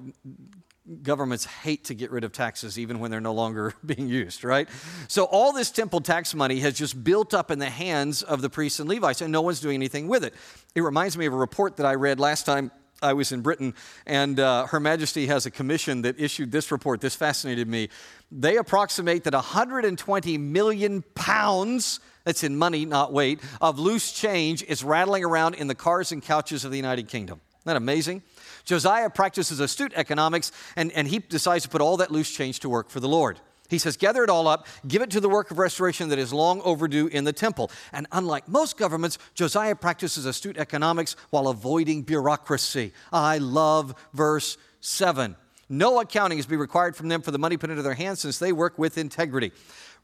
governments 1.02 1.46
hate 1.46 1.86
to 1.86 1.96
get 1.96 2.12
rid 2.12 2.24
of 2.24 2.32
taxes 2.32 2.78
even 2.78 3.00
when 3.00 3.10
they're 3.10 3.22
no 3.22 3.34
longer 3.34 3.74
being 3.86 4.08
used, 4.08 4.44
right? 4.44 4.70
So 5.08 5.26
all 5.26 5.52
this 5.54 5.72
temple 5.72 6.02
tax 6.02 6.36
money 6.36 6.60
has 6.60 6.76
just 6.76 7.04
built 7.04 7.34
up 7.34 7.52
in 7.52 7.60
the 7.60 7.70
hands 7.70 8.22
of 8.24 8.42
the 8.42 8.50
priests 8.50 8.80
and 8.80 8.90
Levites, 8.90 9.22
and 9.22 9.32
no 9.32 9.42
one's 9.42 9.60
doing 9.60 9.76
anything 9.76 10.08
with 10.08 10.24
it. 10.24 10.34
It 10.76 10.82
reminds 10.82 11.18
me 11.18 11.26
of 11.26 11.34
a 11.34 11.38
report 11.38 11.78
that 11.78 11.86
I 11.86 11.96
read 11.96 12.20
last 12.20 12.46
time 12.46 12.72
I 13.02 13.14
was 13.14 13.32
in 13.32 13.42
Britain, 13.42 13.74
and 14.06 14.40
uh, 14.40 14.68
Her 14.68 14.80
Majesty 14.80 15.28
has 15.28 15.46
a 15.46 15.52
commission 15.52 16.04
that 16.04 16.20
issued 16.20 16.52
this 16.52 16.72
report. 16.72 17.02
This 17.02 17.16
fascinated 17.16 17.68
me. 17.68 17.90
They 18.32 18.58
approximate 18.58 19.26
that 19.26 19.34
120 19.34 20.38
million 20.38 21.04
pounds, 21.14 22.00
that's 22.24 22.44
in 22.44 22.58
money, 22.58 22.86
not 22.86 23.12
weight, 23.12 23.42
of 23.60 23.80
loose 23.80 24.12
change 24.12 24.64
is 24.64 24.84
rattling 24.84 25.24
around 25.24 25.56
in 25.56 25.68
the 25.68 25.76
cars 25.76 26.12
and 26.12 26.22
couches 26.22 26.64
of 26.64 26.72
the 26.72 26.78
United 26.78 27.08
Kingdom. 27.08 27.42
Isn't 27.52 27.66
that 27.66 27.76
amazing? 27.76 28.24
Josiah 28.66 29.10
practices 29.10 29.60
astute 29.60 29.94
economics, 29.96 30.52
and, 30.76 30.92
and 30.92 31.08
he 31.08 31.20
decides 31.20 31.64
to 31.64 31.70
put 31.70 31.82
all 31.82 31.98
that 31.98 32.12
loose 32.12 32.32
change 32.32 32.60
to 32.62 32.70
work 32.70 32.90
for 32.90 33.00
the 33.00 33.08
Lord. 33.08 33.40
He 33.70 33.80
says, 33.80 33.98
Gather 33.98 34.24
it 34.24 34.30
all 34.30 34.48
up, 34.48 34.68
give 34.88 35.02
it 35.02 35.10
to 35.12 35.20
the 35.20 35.30
work 35.30 35.52
of 35.52 35.58
restoration 35.58 36.10
that 36.10 36.20
is 36.20 36.34
long 36.34 36.62
overdue 36.62 37.08
in 37.08 37.24
the 37.24 37.34
temple. 37.34 37.72
And 37.94 38.08
unlike 38.12 38.48
most 38.48 38.78
governments, 38.78 39.18
Josiah 39.34 39.76
practices 39.76 40.26
astute 40.26 40.58
economics 40.58 41.16
while 41.30 41.48
avoiding 41.48 42.04
bureaucracy. 42.04 42.94
I 43.12 43.40
love 43.40 43.96
verse 44.14 44.58
7. 44.82 45.36
No 45.68 46.00
accounting 46.00 46.38
is 46.38 46.46
to 46.46 46.52
be 46.52 46.58
required 46.58 46.96
from 46.96 47.08
them 47.08 47.24
for 47.24 47.32
the 47.32 47.40
money 47.40 47.58
put 47.58 47.72
into 47.72 47.82
their 47.82 47.96
hands 47.96 48.20
since 48.20 48.38
they 48.38 48.52
work 48.52 48.78
with 48.78 49.00
integrity. 49.00 49.52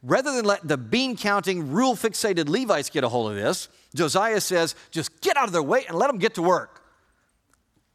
Rather 0.02 0.32
than 0.32 0.46
let 0.46 0.68
the 0.68 0.78
bean 0.78 1.16
counting, 1.16 1.72
rule 1.72 1.96
fixated 1.96 2.50
Levites 2.50 2.90
get 2.90 3.04
a 3.04 3.10
hold 3.10 3.30
of 3.30 3.38
this, 3.38 3.70
Josiah 3.94 4.42
says, 4.42 4.74
just 4.90 5.22
get 5.22 5.38
out 5.38 5.46
of 5.46 5.54
their 5.54 5.62
way 5.62 5.86
and 5.86 5.96
let 5.96 6.08
them 6.08 6.18
get 6.18 6.34
to 6.36 6.42
work. 6.42 6.81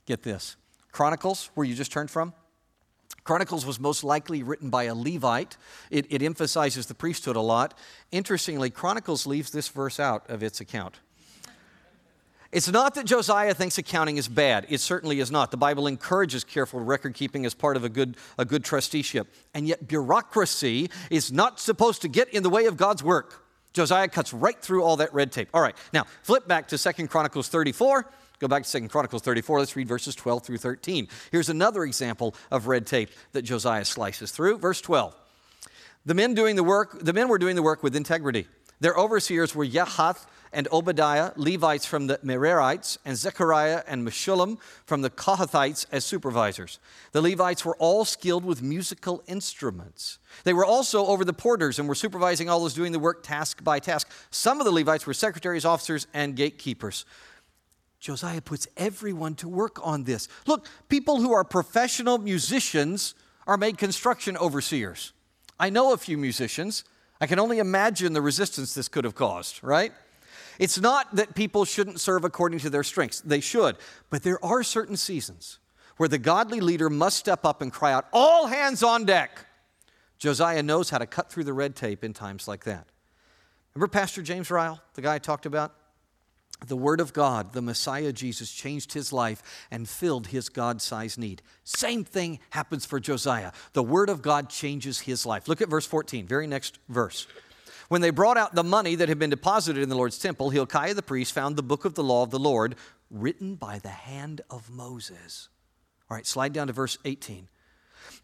Get 0.06 0.22
this 0.22 0.56
Chronicles, 0.92 1.50
where 1.54 1.66
you 1.66 1.74
just 1.74 1.92
turned 1.92 2.10
from, 2.10 2.32
Chronicles 3.24 3.66
was 3.66 3.80
most 3.80 4.04
likely 4.04 4.42
written 4.42 4.70
by 4.70 4.84
a 4.84 4.94
Levite. 4.94 5.56
It, 5.90 6.06
it, 6.10 6.22
emphasizes 6.22 6.86
the 6.86 6.94
priesthood 6.94 7.36
a 7.36 7.40
lot. 7.40 7.76
Interestingly, 8.12 8.70
Chronicles 8.70 9.26
leaves 9.26 9.50
this 9.50 9.68
verse 9.68 9.98
out 9.98 10.30
of 10.30 10.42
its 10.44 10.60
account. 10.60 11.00
It's 12.52 12.70
not 12.70 12.94
that 12.94 13.04
Josiah 13.04 13.52
thinks 13.52 13.76
accounting 13.76 14.16
is 14.16 14.28
bad. 14.28 14.66
It 14.68 14.80
certainly 14.80 15.18
is 15.18 15.32
not. 15.32 15.50
The 15.50 15.56
Bible 15.56 15.88
encourages 15.88 16.44
careful 16.44 16.78
record 16.78 17.14
keeping 17.14 17.44
as 17.44 17.52
part 17.52 17.76
of 17.76 17.82
a 17.82 17.88
good, 17.88 18.16
a 18.38 18.44
good 18.44 18.64
trusteeship. 18.64 19.26
And 19.52 19.66
yet, 19.66 19.88
bureaucracy 19.88 20.88
is 21.10 21.32
not 21.32 21.58
supposed 21.58 22.02
to 22.02 22.08
get 22.08 22.32
in 22.32 22.44
the 22.44 22.50
way 22.50 22.66
of 22.66 22.76
God's 22.76 23.02
work. 23.02 23.44
Josiah 23.72 24.08
cuts 24.08 24.32
right 24.32 24.58
through 24.62 24.84
all 24.84 24.96
that 24.96 25.12
red 25.12 25.32
tape. 25.32 25.48
All 25.52 25.60
right, 25.60 25.76
now 25.92 26.04
flip 26.22 26.46
back 26.48 26.68
to 26.68 26.78
Second 26.78 27.08
Chronicles 27.08 27.48
34. 27.48 28.08
Go 28.38 28.48
back 28.48 28.64
to 28.64 28.68
Second 28.68 28.88
Chronicles 28.88 29.22
34. 29.22 29.60
Let's 29.60 29.76
read 29.76 29.88
verses 29.88 30.14
12 30.14 30.44
through 30.44 30.58
13. 30.58 31.08
Here's 31.32 31.48
another 31.48 31.84
example 31.84 32.34
of 32.50 32.66
red 32.66 32.86
tape 32.86 33.10
that 33.32 33.42
Josiah 33.42 33.84
slices 33.84 34.30
through. 34.30 34.58
Verse 34.58 34.80
12. 34.80 35.14
The 36.04 36.14
men 36.14 36.34
doing 36.34 36.56
the 36.56 36.64
work, 36.64 36.98
the 37.00 37.12
men 37.12 37.28
were 37.28 37.38
doing 37.38 37.56
the 37.56 37.62
work 37.62 37.82
with 37.82 37.96
integrity. 37.96 38.46
Their 38.78 38.94
overseers 38.94 39.54
were 39.54 39.64
Yahath 39.64 40.26
and 40.52 40.68
Obadiah, 40.70 41.32
Levites 41.36 41.86
from 41.86 42.06
the 42.06 42.18
Merarites, 42.18 42.98
and 43.04 43.16
Zechariah 43.16 43.82
and 43.86 44.06
Meshullam 44.06 44.58
from 44.84 45.02
the 45.02 45.10
Kohathites 45.10 45.86
as 45.90 46.04
supervisors. 46.04 46.78
The 47.12 47.22
Levites 47.22 47.64
were 47.64 47.76
all 47.76 48.04
skilled 48.04 48.44
with 48.44 48.62
musical 48.62 49.22
instruments. 49.26 50.18
They 50.44 50.52
were 50.52 50.64
also 50.64 51.06
over 51.06 51.24
the 51.24 51.32
porters 51.32 51.78
and 51.78 51.88
were 51.88 51.94
supervising 51.94 52.48
all 52.48 52.60
those 52.60 52.74
doing 52.74 52.92
the 52.92 52.98
work 52.98 53.22
task 53.22 53.64
by 53.64 53.80
task. 53.80 54.10
Some 54.30 54.60
of 54.60 54.66
the 54.66 54.72
Levites 54.72 55.06
were 55.06 55.14
secretaries, 55.14 55.64
officers, 55.64 56.06
and 56.14 56.36
gatekeepers. 56.36 57.04
Josiah 58.06 58.40
puts 58.40 58.68
everyone 58.76 59.34
to 59.34 59.48
work 59.48 59.84
on 59.84 60.04
this. 60.04 60.28
Look, 60.46 60.68
people 60.88 61.20
who 61.20 61.32
are 61.32 61.42
professional 61.42 62.18
musicians 62.18 63.16
are 63.48 63.56
made 63.56 63.78
construction 63.78 64.36
overseers. 64.36 65.12
I 65.58 65.70
know 65.70 65.92
a 65.92 65.96
few 65.96 66.16
musicians. 66.16 66.84
I 67.20 67.26
can 67.26 67.40
only 67.40 67.58
imagine 67.58 68.12
the 68.12 68.22
resistance 68.22 68.74
this 68.74 68.86
could 68.86 69.02
have 69.02 69.16
caused, 69.16 69.60
right? 69.60 69.92
It's 70.60 70.78
not 70.78 71.16
that 71.16 71.34
people 71.34 71.64
shouldn't 71.64 71.98
serve 71.98 72.24
according 72.24 72.60
to 72.60 72.70
their 72.70 72.84
strengths, 72.84 73.22
they 73.22 73.40
should. 73.40 73.76
But 74.08 74.22
there 74.22 74.42
are 74.44 74.62
certain 74.62 74.96
seasons 74.96 75.58
where 75.96 76.08
the 76.08 76.18
godly 76.18 76.60
leader 76.60 76.88
must 76.88 77.16
step 77.16 77.44
up 77.44 77.60
and 77.60 77.72
cry 77.72 77.92
out, 77.92 78.06
All 78.12 78.46
hands 78.46 78.84
on 78.84 79.04
deck! 79.04 79.46
Josiah 80.20 80.62
knows 80.62 80.90
how 80.90 80.98
to 80.98 81.06
cut 81.06 81.28
through 81.28 81.42
the 81.42 81.52
red 81.52 81.74
tape 81.74 82.04
in 82.04 82.12
times 82.12 82.46
like 82.46 82.62
that. 82.66 82.86
Remember 83.74 83.88
Pastor 83.88 84.22
James 84.22 84.48
Ryle, 84.48 84.80
the 84.94 85.02
guy 85.02 85.16
I 85.16 85.18
talked 85.18 85.44
about? 85.44 85.74
The 86.64 86.76
Word 86.76 87.00
of 87.00 87.12
God, 87.12 87.52
the 87.52 87.62
Messiah 87.62 88.12
Jesus, 88.12 88.50
changed 88.50 88.92
his 88.92 89.12
life 89.12 89.42
and 89.70 89.88
filled 89.88 90.28
his 90.28 90.48
God 90.48 90.80
sized 90.80 91.18
need. 91.18 91.42
Same 91.64 92.04
thing 92.04 92.38
happens 92.50 92.86
for 92.86 92.98
Josiah. 92.98 93.52
The 93.72 93.82
Word 93.82 94.08
of 94.08 94.22
God 94.22 94.48
changes 94.48 95.00
his 95.00 95.26
life. 95.26 95.48
Look 95.48 95.60
at 95.60 95.68
verse 95.68 95.86
14, 95.86 96.26
very 96.26 96.46
next 96.46 96.78
verse. 96.88 97.26
When 97.88 98.00
they 98.00 98.10
brought 98.10 98.36
out 98.36 98.54
the 98.54 98.64
money 98.64 98.96
that 98.96 99.08
had 99.08 99.18
been 99.18 99.30
deposited 99.30 99.82
in 99.82 99.88
the 99.88 99.96
Lord's 99.96 100.18
temple, 100.18 100.50
Hilkiah 100.50 100.94
the 100.94 101.02
priest 101.02 101.32
found 101.32 101.56
the 101.56 101.62
book 101.62 101.84
of 101.84 101.94
the 101.94 102.02
law 102.02 102.22
of 102.22 102.30
the 102.30 102.38
Lord 102.38 102.74
written 103.10 103.54
by 103.54 103.78
the 103.78 103.88
hand 103.90 104.40
of 104.50 104.70
Moses. 104.70 105.48
All 106.10 106.16
right, 106.16 106.26
slide 106.26 106.52
down 106.52 106.66
to 106.66 106.72
verse 106.72 106.98
18. 107.04 107.48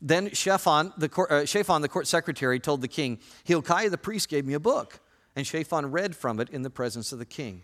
Then 0.01 0.31
Shaphan 0.31 0.93
the, 0.97 1.09
court, 1.09 1.31
uh, 1.31 1.45
Shaphan, 1.45 1.83
the 1.83 1.89
court 1.89 2.09
secretary, 2.09 2.59
told 2.59 2.81
the 2.81 2.89
king, 2.89 3.21
Hilkiah 3.45 3.91
the 3.91 3.99
priest 3.99 4.29
gave 4.29 4.45
me 4.45 4.55
a 4.55 4.61
book. 4.61 5.01
And 5.35 5.47
Shaphan 5.47 5.91
read 5.91 6.15
from 6.15 6.41
it 6.41 6.51
in 6.51 6.63
the 6.63 6.71
presence 6.71 7.13
of 7.13 7.19
the 7.19 7.25
king. 7.25 7.63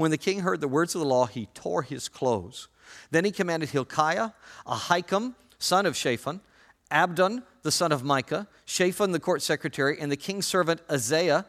When 0.00 0.10
the 0.10 0.16
king 0.16 0.40
heard 0.40 0.62
the 0.62 0.66
words 0.66 0.94
of 0.94 1.02
the 1.02 1.06
law, 1.06 1.26
he 1.26 1.44
tore 1.52 1.82
his 1.82 2.08
clothes. 2.08 2.68
Then 3.10 3.26
he 3.26 3.30
commanded 3.30 3.68
Hilkiah, 3.68 4.30
Ahikam, 4.66 5.34
son 5.58 5.84
of 5.84 5.94
Shaphan, 5.94 6.40
Abdon, 6.90 7.42
the 7.64 7.70
son 7.70 7.92
of 7.92 8.02
Micah, 8.02 8.48
Shaphan, 8.64 9.12
the 9.12 9.20
court 9.20 9.42
secretary, 9.42 10.00
and 10.00 10.10
the 10.10 10.16
king's 10.16 10.46
servant 10.46 10.80
Asaiah, 10.88 11.44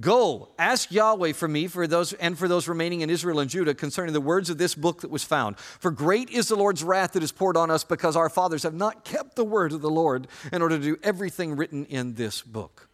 Go, 0.00 0.48
ask 0.58 0.90
Yahweh 0.90 1.32
for 1.32 1.46
me 1.46 1.68
for 1.68 1.86
those 1.86 2.12
and 2.14 2.36
for 2.36 2.48
those 2.48 2.66
remaining 2.66 3.02
in 3.02 3.10
Israel 3.10 3.38
and 3.38 3.48
Judah 3.48 3.72
concerning 3.72 4.14
the 4.14 4.20
words 4.20 4.50
of 4.50 4.58
this 4.58 4.74
book 4.74 5.02
that 5.02 5.10
was 5.10 5.22
found. 5.22 5.56
For 5.56 5.92
great 5.92 6.28
is 6.28 6.48
the 6.48 6.56
Lord's 6.56 6.82
wrath 6.82 7.12
that 7.12 7.22
is 7.22 7.30
poured 7.30 7.56
on 7.56 7.70
us 7.70 7.84
because 7.84 8.16
our 8.16 8.28
fathers 8.28 8.64
have 8.64 8.74
not 8.74 9.04
kept 9.04 9.36
the 9.36 9.44
word 9.44 9.72
of 9.72 9.80
the 9.80 9.88
Lord 9.88 10.26
in 10.52 10.60
order 10.60 10.76
to 10.76 10.82
do 10.82 10.98
everything 11.04 11.54
written 11.54 11.84
in 11.84 12.14
this 12.14 12.42
book. 12.42 12.88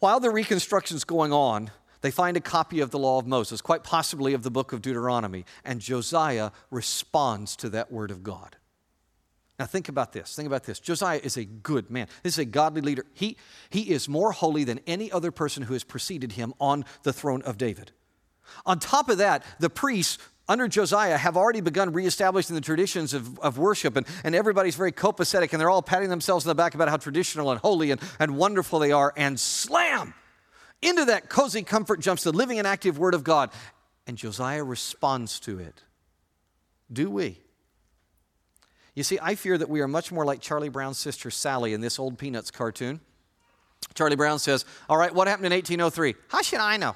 While 0.00 0.20
the 0.20 0.28
reconstruction 0.28 0.98
is 0.98 1.04
going 1.04 1.32
on, 1.32 1.70
they 2.04 2.10
find 2.10 2.36
a 2.36 2.40
copy 2.40 2.80
of 2.80 2.90
the 2.90 2.98
law 2.98 3.18
of 3.18 3.26
Moses, 3.26 3.62
quite 3.62 3.82
possibly 3.82 4.34
of 4.34 4.42
the 4.42 4.50
book 4.50 4.74
of 4.74 4.82
Deuteronomy, 4.82 5.46
and 5.64 5.80
Josiah 5.80 6.50
responds 6.70 7.56
to 7.56 7.70
that 7.70 7.90
word 7.90 8.10
of 8.10 8.22
God. 8.22 8.56
Now, 9.58 9.64
think 9.64 9.88
about 9.88 10.12
this. 10.12 10.36
Think 10.36 10.46
about 10.46 10.64
this. 10.64 10.80
Josiah 10.80 11.20
is 11.24 11.38
a 11.38 11.46
good 11.46 11.90
man. 11.90 12.08
This 12.22 12.34
is 12.34 12.40
a 12.40 12.44
godly 12.44 12.82
leader. 12.82 13.06
He, 13.14 13.38
he 13.70 13.90
is 13.90 14.06
more 14.06 14.32
holy 14.32 14.64
than 14.64 14.80
any 14.86 15.10
other 15.10 15.30
person 15.30 15.62
who 15.62 15.72
has 15.72 15.82
preceded 15.82 16.32
him 16.32 16.52
on 16.60 16.84
the 17.04 17.12
throne 17.14 17.40
of 17.40 17.56
David. 17.56 17.92
On 18.66 18.78
top 18.78 19.08
of 19.08 19.16
that, 19.16 19.42
the 19.58 19.70
priests 19.70 20.18
under 20.46 20.68
Josiah 20.68 21.16
have 21.16 21.38
already 21.38 21.62
begun 21.62 21.94
reestablishing 21.94 22.54
the 22.54 22.60
traditions 22.60 23.14
of, 23.14 23.38
of 23.38 23.56
worship, 23.56 23.96
and, 23.96 24.06
and 24.24 24.34
everybody's 24.34 24.76
very 24.76 24.92
copacetic, 24.92 25.54
and 25.54 25.60
they're 25.60 25.70
all 25.70 25.80
patting 25.80 26.10
themselves 26.10 26.44
on 26.44 26.50
the 26.50 26.54
back 26.54 26.74
about 26.74 26.90
how 26.90 26.98
traditional 26.98 27.50
and 27.50 27.62
holy 27.62 27.92
and, 27.92 28.00
and 28.20 28.36
wonderful 28.36 28.78
they 28.78 28.92
are. 28.92 29.14
And 29.16 29.40
slam! 29.40 30.12
Into 30.84 31.06
that 31.06 31.30
cozy 31.30 31.62
comfort 31.62 32.00
jumps 32.00 32.24
the 32.24 32.32
living 32.32 32.58
and 32.58 32.68
active 32.68 32.98
Word 32.98 33.14
of 33.14 33.24
God. 33.24 33.50
And 34.06 34.18
Josiah 34.18 34.62
responds 34.62 35.40
to 35.40 35.58
it. 35.58 35.82
Do 36.92 37.08
we? 37.08 37.40
You 38.94 39.02
see, 39.02 39.18
I 39.20 39.34
fear 39.34 39.56
that 39.56 39.70
we 39.70 39.80
are 39.80 39.88
much 39.88 40.12
more 40.12 40.26
like 40.26 40.42
Charlie 40.42 40.68
Brown's 40.68 40.98
sister 40.98 41.30
Sally 41.30 41.72
in 41.72 41.80
this 41.80 41.98
old 41.98 42.18
Peanuts 42.18 42.50
cartoon. 42.50 43.00
Charlie 43.94 44.14
Brown 44.14 44.38
says, 44.38 44.66
All 44.86 44.98
right, 44.98 45.12
what 45.12 45.26
happened 45.26 45.46
in 45.46 45.52
1803? 45.52 46.16
How 46.28 46.42
should 46.42 46.60
I 46.60 46.76
know? 46.76 46.94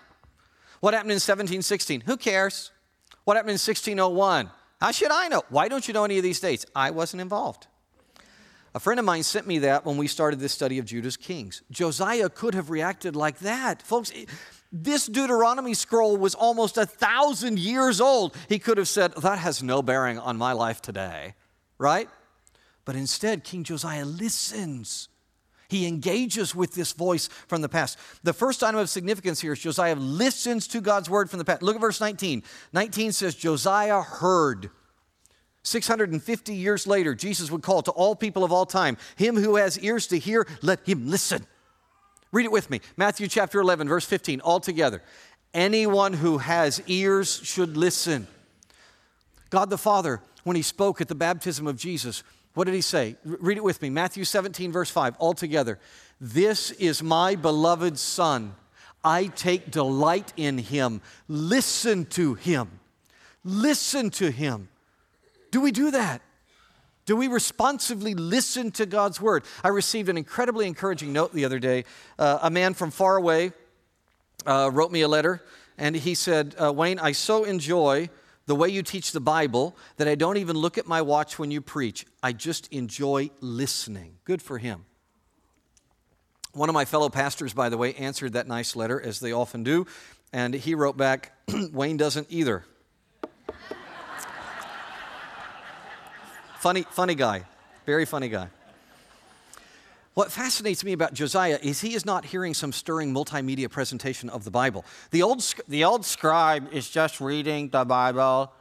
What 0.81 0.93
happened 0.93 1.13
in 1.13 1.17
1716? 1.17 2.03
Who 2.03 2.19
cares? 2.19 2.71
What 3.25 3.37
happened 3.37 3.51
in 3.51 3.55
1601? 3.55 4.51
How 4.83 4.91
should 4.91 5.11
I 5.11 5.29
know? 5.29 5.45
Why 5.49 5.69
don't 5.69 5.89
you 5.89 5.95
know 5.95 6.05
any 6.05 6.19
of 6.19 6.23
these 6.23 6.41
dates? 6.41 6.67
I 6.77 6.91
wasn't 6.91 7.23
involved. 7.23 7.68
A 8.75 8.81
friend 8.81 9.01
of 9.01 9.07
mine 9.07 9.23
sent 9.23 9.47
me 9.47 9.59
that 9.61 9.85
when 9.85 9.97
we 9.97 10.07
started 10.07 10.41
this 10.41 10.53
study 10.53 10.79
of 10.79 10.85
Judah's 10.85 11.17
kings. 11.17 11.63
Josiah 11.71 12.29
could 12.29 12.55
have 12.55 12.71
reacted 12.71 13.17
like 13.17 13.39
that. 13.39 13.83
Folks, 13.83 14.13
this 14.71 15.07
Deuteronomy 15.07 15.75
scroll 15.75 16.17
was 16.17 16.35
almost 16.35 16.77
a 16.77 16.87
thousand 16.87 17.59
years 17.59 18.01
old. 18.01 18.37
He 18.49 18.59
could 18.59 18.79
have 18.79 18.89
said, 18.89 19.13
That 19.15 19.39
has 19.39 19.63
no 19.63 19.83
bearing 19.83 20.19
on 20.19 20.37
my 20.37 20.53
life 20.53 20.83
today 20.83 21.35
right? 21.79 22.09
But 22.85 22.97
instead, 22.97 23.45
King 23.45 23.65
Josiah 23.65 24.05
listens. 24.05 25.09
He 25.69 25.87
engages 25.87 26.55
with 26.55 26.75
this 26.75 26.93
voice 26.93 27.29
from 27.47 27.61
the 27.61 27.69
past. 27.69 27.99
The 28.23 28.33
first 28.33 28.63
item 28.65 28.81
of 28.81 28.89
significance 28.89 29.41
here 29.41 29.53
is 29.53 29.61
Josiah 29.61 29.95
listens 29.95 30.67
to 30.69 30.81
God's 30.81 31.11
word 31.11 31.31
from 31.31 31.39
the 31.39 31.45
past. 31.45 31.63
Look 31.63 31.77
at 31.77 31.81
verse 31.81 32.01
19. 32.01 32.43
19 32.73 33.13
says, 33.13 33.35
Josiah 33.35 34.01
heard. 34.01 34.71
650 35.69 36.55
years 36.55 36.87
later, 36.87 37.15
Jesus 37.15 37.51
would 37.51 37.63
call 37.63 37.83
to 37.83 37.91
all 37.93 38.17
people 38.17 38.45
of 38.45 38.53
all 38.53 38.67
time, 38.67 38.97
Him 39.17 39.37
who 39.37 39.57
has 39.57 39.79
ears 39.79 40.07
to 40.09 40.19
hear, 40.19 40.47
let 40.63 40.87
him 40.87 41.09
listen. 41.09 41.47
Read 42.33 42.47
it 42.47 42.53
with 42.53 42.71
me. 42.71 42.81
Matthew 42.97 43.27
chapter 43.29 43.61
11, 43.61 43.89
verse 43.89 44.05
15, 44.05 44.41
all 44.41 44.61
together. 44.61 45.03
Anyone 45.55 46.13
who 46.13 46.39
has 46.39 46.83
ears 46.87 47.41
should 47.43 47.77
listen. 47.77 48.27
God 49.51 49.71
the 49.71 49.79
Father 49.79 50.21
when 50.45 50.57
he 50.57 50.63
spoke 50.63 51.01
at 51.01 51.09
the 51.09 51.15
baptism 51.15 51.67
of 51.67 51.77
Jesus. 51.77 52.23
What 52.55 52.65
did 52.65 52.75
he 52.75 52.81
say? 52.81 53.17
Read 53.25 53.57
it 53.57 53.65
with 53.65 53.81
me. 53.81 53.89
Matthew 53.89 54.25
17, 54.25 54.73
verse 54.73 54.91
5, 54.91 55.17
all 55.19 55.33
together. 55.33 55.79
This 56.21 56.71
is 56.73 57.03
my 57.03 57.35
beloved 57.35 57.99
Son. 57.99 58.55
I 59.03 59.27
take 59.27 59.71
delight 59.71 60.33
in 60.37 60.59
him. 60.59 61.01
Listen 61.29 62.05
to 62.07 62.35
him. 62.35 62.81
Listen 63.45 64.11
to 64.11 64.31
him. 64.31 64.69
Do 65.51 65.61
we 65.61 65.73
do 65.73 65.91
that? 65.91 66.23
Do 67.07 67.17
we 67.17 67.29
responsively 67.29 68.15
listen 68.15 68.71
to 68.73 68.85
God's 68.85 69.19
word? 69.19 69.45
I 69.65 69.69
received 69.69 70.11
an 70.11 70.19
incredibly 70.19 70.67
encouraging 70.67 71.13
note 71.13 71.33
the 71.33 71.47
other 71.47 71.59
day. 71.59 71.85
Uh, 72.19 72.39
a 72.43 72.51
man 72.51 72.75
from 72.75 72.91
far 72.91 73.17
away 73.17 73.53
uh, 74.45 74.71
wrote 74.71 74.93
me 74.93 75.01
a 75.01 75.09
letter, 75.09 75.43
and 75.79 75.97
he 75.97 76.15
said, 76.15 76.55
uh, 76.63 76.71
Wayne, 76.71 76.99
I 76.99 77.13
so 77.13 77.45
enjoy 77.45 78.11
the 78.45 78.55
way 78.55 78.69
you 78.69 78.83
teach 78.83 79.13
the 79.13 79.21
Bible 79.21 79.75
that 79.97 80.07
I 80.07 80.17
don't 80.17 80.37
even 80.37 80.57
look 80.57 80.77
at 80.77 80.87
my 80.87 81.01
watch 81.01 81.39
when 81.39 81.51
you 81.51 81.61
preach. 81.61 82.07
I 82.23 82.33
just 82.33 82.71
enjoy 82.73 83.31
listening. 83.41 84.17
Good 84.25 84.43
for 84.43 84.59
him. 84.59 84.85
One 86.53 86.69
of 86.69 86.75
my 86.75 86.85
fellow 86.85 87.09
pastors, 87.09 87.55
by 87.55 87.69
the 87.69 87.77
way, 87.77 87.95
answered 87.95 88.35
that 88.35 88.47
nice 88.47 88.75
letter, 88.75 89.01
as 89.01 89.21
they 89.21 89.33
often 89.33 89.63
do, 89.65 89.87
and 90.33 90.53
he 90.53 90.75
wrote 90.75 90.97
back, 90.97 91.33
Wayne 91.73 91.97
doesn't 91.97 92.27
either. 92.31 92.65
Funny, 96.59 96.83
funny 96.83 97.15
guy. 97.15 97.45
Very 97.87 98.05
funny 98.05 98.29
guy. 98.29 98.49
What 100.15 100.33
fascinates 100.33 100.83
me 100.83 100.93
about 100.93 101.15
Josiah 101.15 101.61
is 101.63 101.81
he 101.81 101.95
is 101.95 102.05
not 102.05 102.25
hearing 102.25 102.53
some 102.53 102.73
stirring 102.73 103.15
multimedia 103.15 103.71
presentation 103.71 104.29
of 104.29 104.43
the 104.43 104.51
Bible. 104.51 104.85
The 105.13 105.23
old, 105.23 105.45
the 105.69 105.85
old 105.85 106.05
scribe 106.05 106.73
is 106.73 106.91
just 106.91 107.21
reading 107.21 107.69
the 107.69 107.85
Bible, 107.85 108.53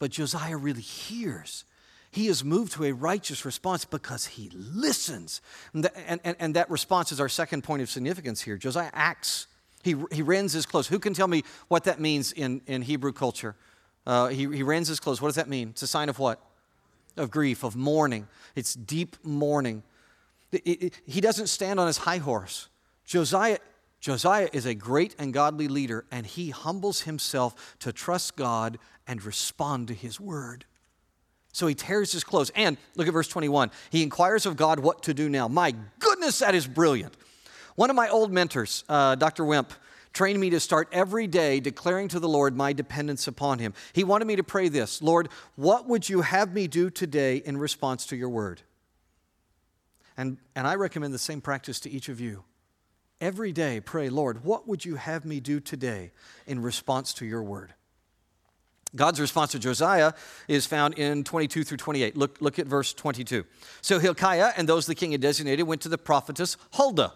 but 0.00 0.10
Josiah 0.10 0.56
really 0.56 0.80
hears. 0.80 1.64
He 2.10 2.26
is 2.26 2.42
moved 2.42 2.72
to 2.72 2.84
a 2.86 2.92
righteous 2.92 3.44
response 3.44 3.84
because 3.84 4.26
he 4.26 4.50
listens. 4.52 5.40
And, 5.74 5.88
and, 6.08 6.20
and, 6.24 6.36
and 6.40 6.56
that 6.56 6.68
response 6.70 7.12
is 7.12 7.20
our 7.20 7.28
second 7.28 7.62
point 7.62 7.82
of 7.82 7.90
significance 7.90 8.40
here. 8.40 8.56
Josiah 8.56 8.90
acts, 8.92 9.46
he, 9.84 9.94
he 10.10 10.22
rends 10.22 10.52
his 10.52 10.66
clothes. 10.66 10.88
Who 10.88 10.98
can 10.98 11.14
tell 11.14 11.28
me 11.28 11.44
what 11.68 11.84
that 11.84 12.00
means 12.00 12.32
in, 12.32 12.62
in 12.66 12.82
Hebrew 12.82 13.12
culture? 13.12 13.54
Uh, 14.06 14.28
he, 14.28 14.48
he 14.48 14.62
rends 14.62 14.88
his 14.88 14.98
clothes. 14.98 15.22
What 15.22 15.28
does 15.28 15.36
that 15.36 15.48
mean? 15.48 15.68
It's 15.68 15.82
a 15.82 15.86
sign 15.86 16.08
of 16.08 16.18
what? 16.18 16.40
Of 17.16 17.30
grief, 17.30 17.64
of 17.64 17.76
mourning. 17.76 18.28
It's 18.54 18.74
deep 18.74 19.16
mourning 19.22 19.82
he 20.64 21.20
doesn't 21.20 21.48
stand 21.48 21.80
on 21.80 21.86
his 21.86 21.98
high 21.98 22.18
horse. 22.18 22.68
Josiah, 23.04 23.58
Josiah 24.00 24.48
is 24.52 24.66
a 24.66 24.74
great 24.74 25.14
and 25.18 25.32
godly 25.32 25.68
leader, 25.68 26.04
and 26.10 26.26
he 26.26 26.50
humbles 26.50 27.02
himself 27.02 27.76
to 27.80 27.92
trust 27.92 28.36
God 28.36 28.78
and 29.06 29.24
respond 29.24 29.88
to 29.88 29.94
his 29.94 30.20
word. 30.20 30.64
So 31.52 31.66
he 31.66 31.74
tears 31.74 32.12
his 32.12 32.22
clothes. 32.22 32.50
And 32.54 32.76
look 32.96 33.06
at 33.06 33.12
verse 33.12 33.28
21. 33.28 33.70
He 33.90 34.02
inquires 34.02 34.44
of 34.44 34.56
God 34.56 34.78
what 34.78 35.04
to 35.04 35.14
do 35.14 35.28
now. 35.28 35.48
My 35.48 35.74
goodness, 35.98 36.40
that 36.40 36.54
is 36.54 36.66
brilliant. 36.66 37.16
One 37.76 37.88
of 37.88 37.96
my 37.96 38.08
old 38.08 38.32
mentors, 38.32 38.84
uh, 38.88 39.14
Dr. 39.14 39.44
Wimp, 39.44 39.72
trained 40.16 40.40
me 40.40 40.48
to 40.48 40.58
start 40.58 40.88
every 40.92 41.26
day 41.26 41.60
declaring 41.60 42.08
to 42.08 42.18
the 42.18 42.28
Lord 42.28 42.56
my 42.56 42.72
dependence 42.72 43.28
upon 43.28 43.58
him. 43.58 43.74
He 43.92 44.02
wanted 44.02 44.24
me 44.24 44.36
to 44.36 44.42
pray 44.42 44.68
this 44.68 45.02
Lord, 45.02 45.28
what 45.56 45.86
would 45.86 46.08
you 46.08 46.22
have 46.22 46.54
me 46.54 46.66
do 46.66 46.88
today 46.88 47.36
in 47.36 47.58
response 47.58 48.06
to 48.06 48.16
your 48.16 48.30
word? 48.30 48.62
And, 50.16 50.38
and 50.54 50.66
I 50.66 50.76
recommend 50.76 51.12
the 51.12 51.18
same 51.18 51.42
practice 51.42 51.78
to 51.80 51.90
each 51.90 52.08
of 52.08 52.18
you. 52.18 52.44
Every 53.20 53.52
day, 53.52 53.80
pray, 53.80 54.08
Lord, 54.08 54.42
what 54.42 54.66
would 54.66 54.86
you 54.86 54.96
have 54.96 55.26
me 55.26 55.38
do 55.38 55.60
today 55.60 56.12
in 56.46 56.62
response 56.62 57.12
to 57.14 57.26
your 57.26 57.42
word? 57.42 57.74
God's 58.94 59.20
response 59.20 59.52
to 59.52 59.58
Josiah 59.58 60.14
is 60.48 60.64
found 60.64 60.94
in 60.94 61.24
22 61.24 61.64
through 61.64 61.76
28. 61.76 62.16
Look, 62.16 62.38
look 62.40 62.58
at 62.58 62.66
verse 62.66 62.94
22. 62.94 63.44
So 63.82 63.98
Hilkiah 63.98 64.52
and 64.56 64.66
those 64.66 64.86
the 64.86 64.94
king 64.94 65.12
had 65.12 65.20
designated 65.20 65.66
went 65.66 65.82
to 65.82 65.90
the 65.90 65.98
prophetess 65.98 66.56
Huldah, 66.72 67.12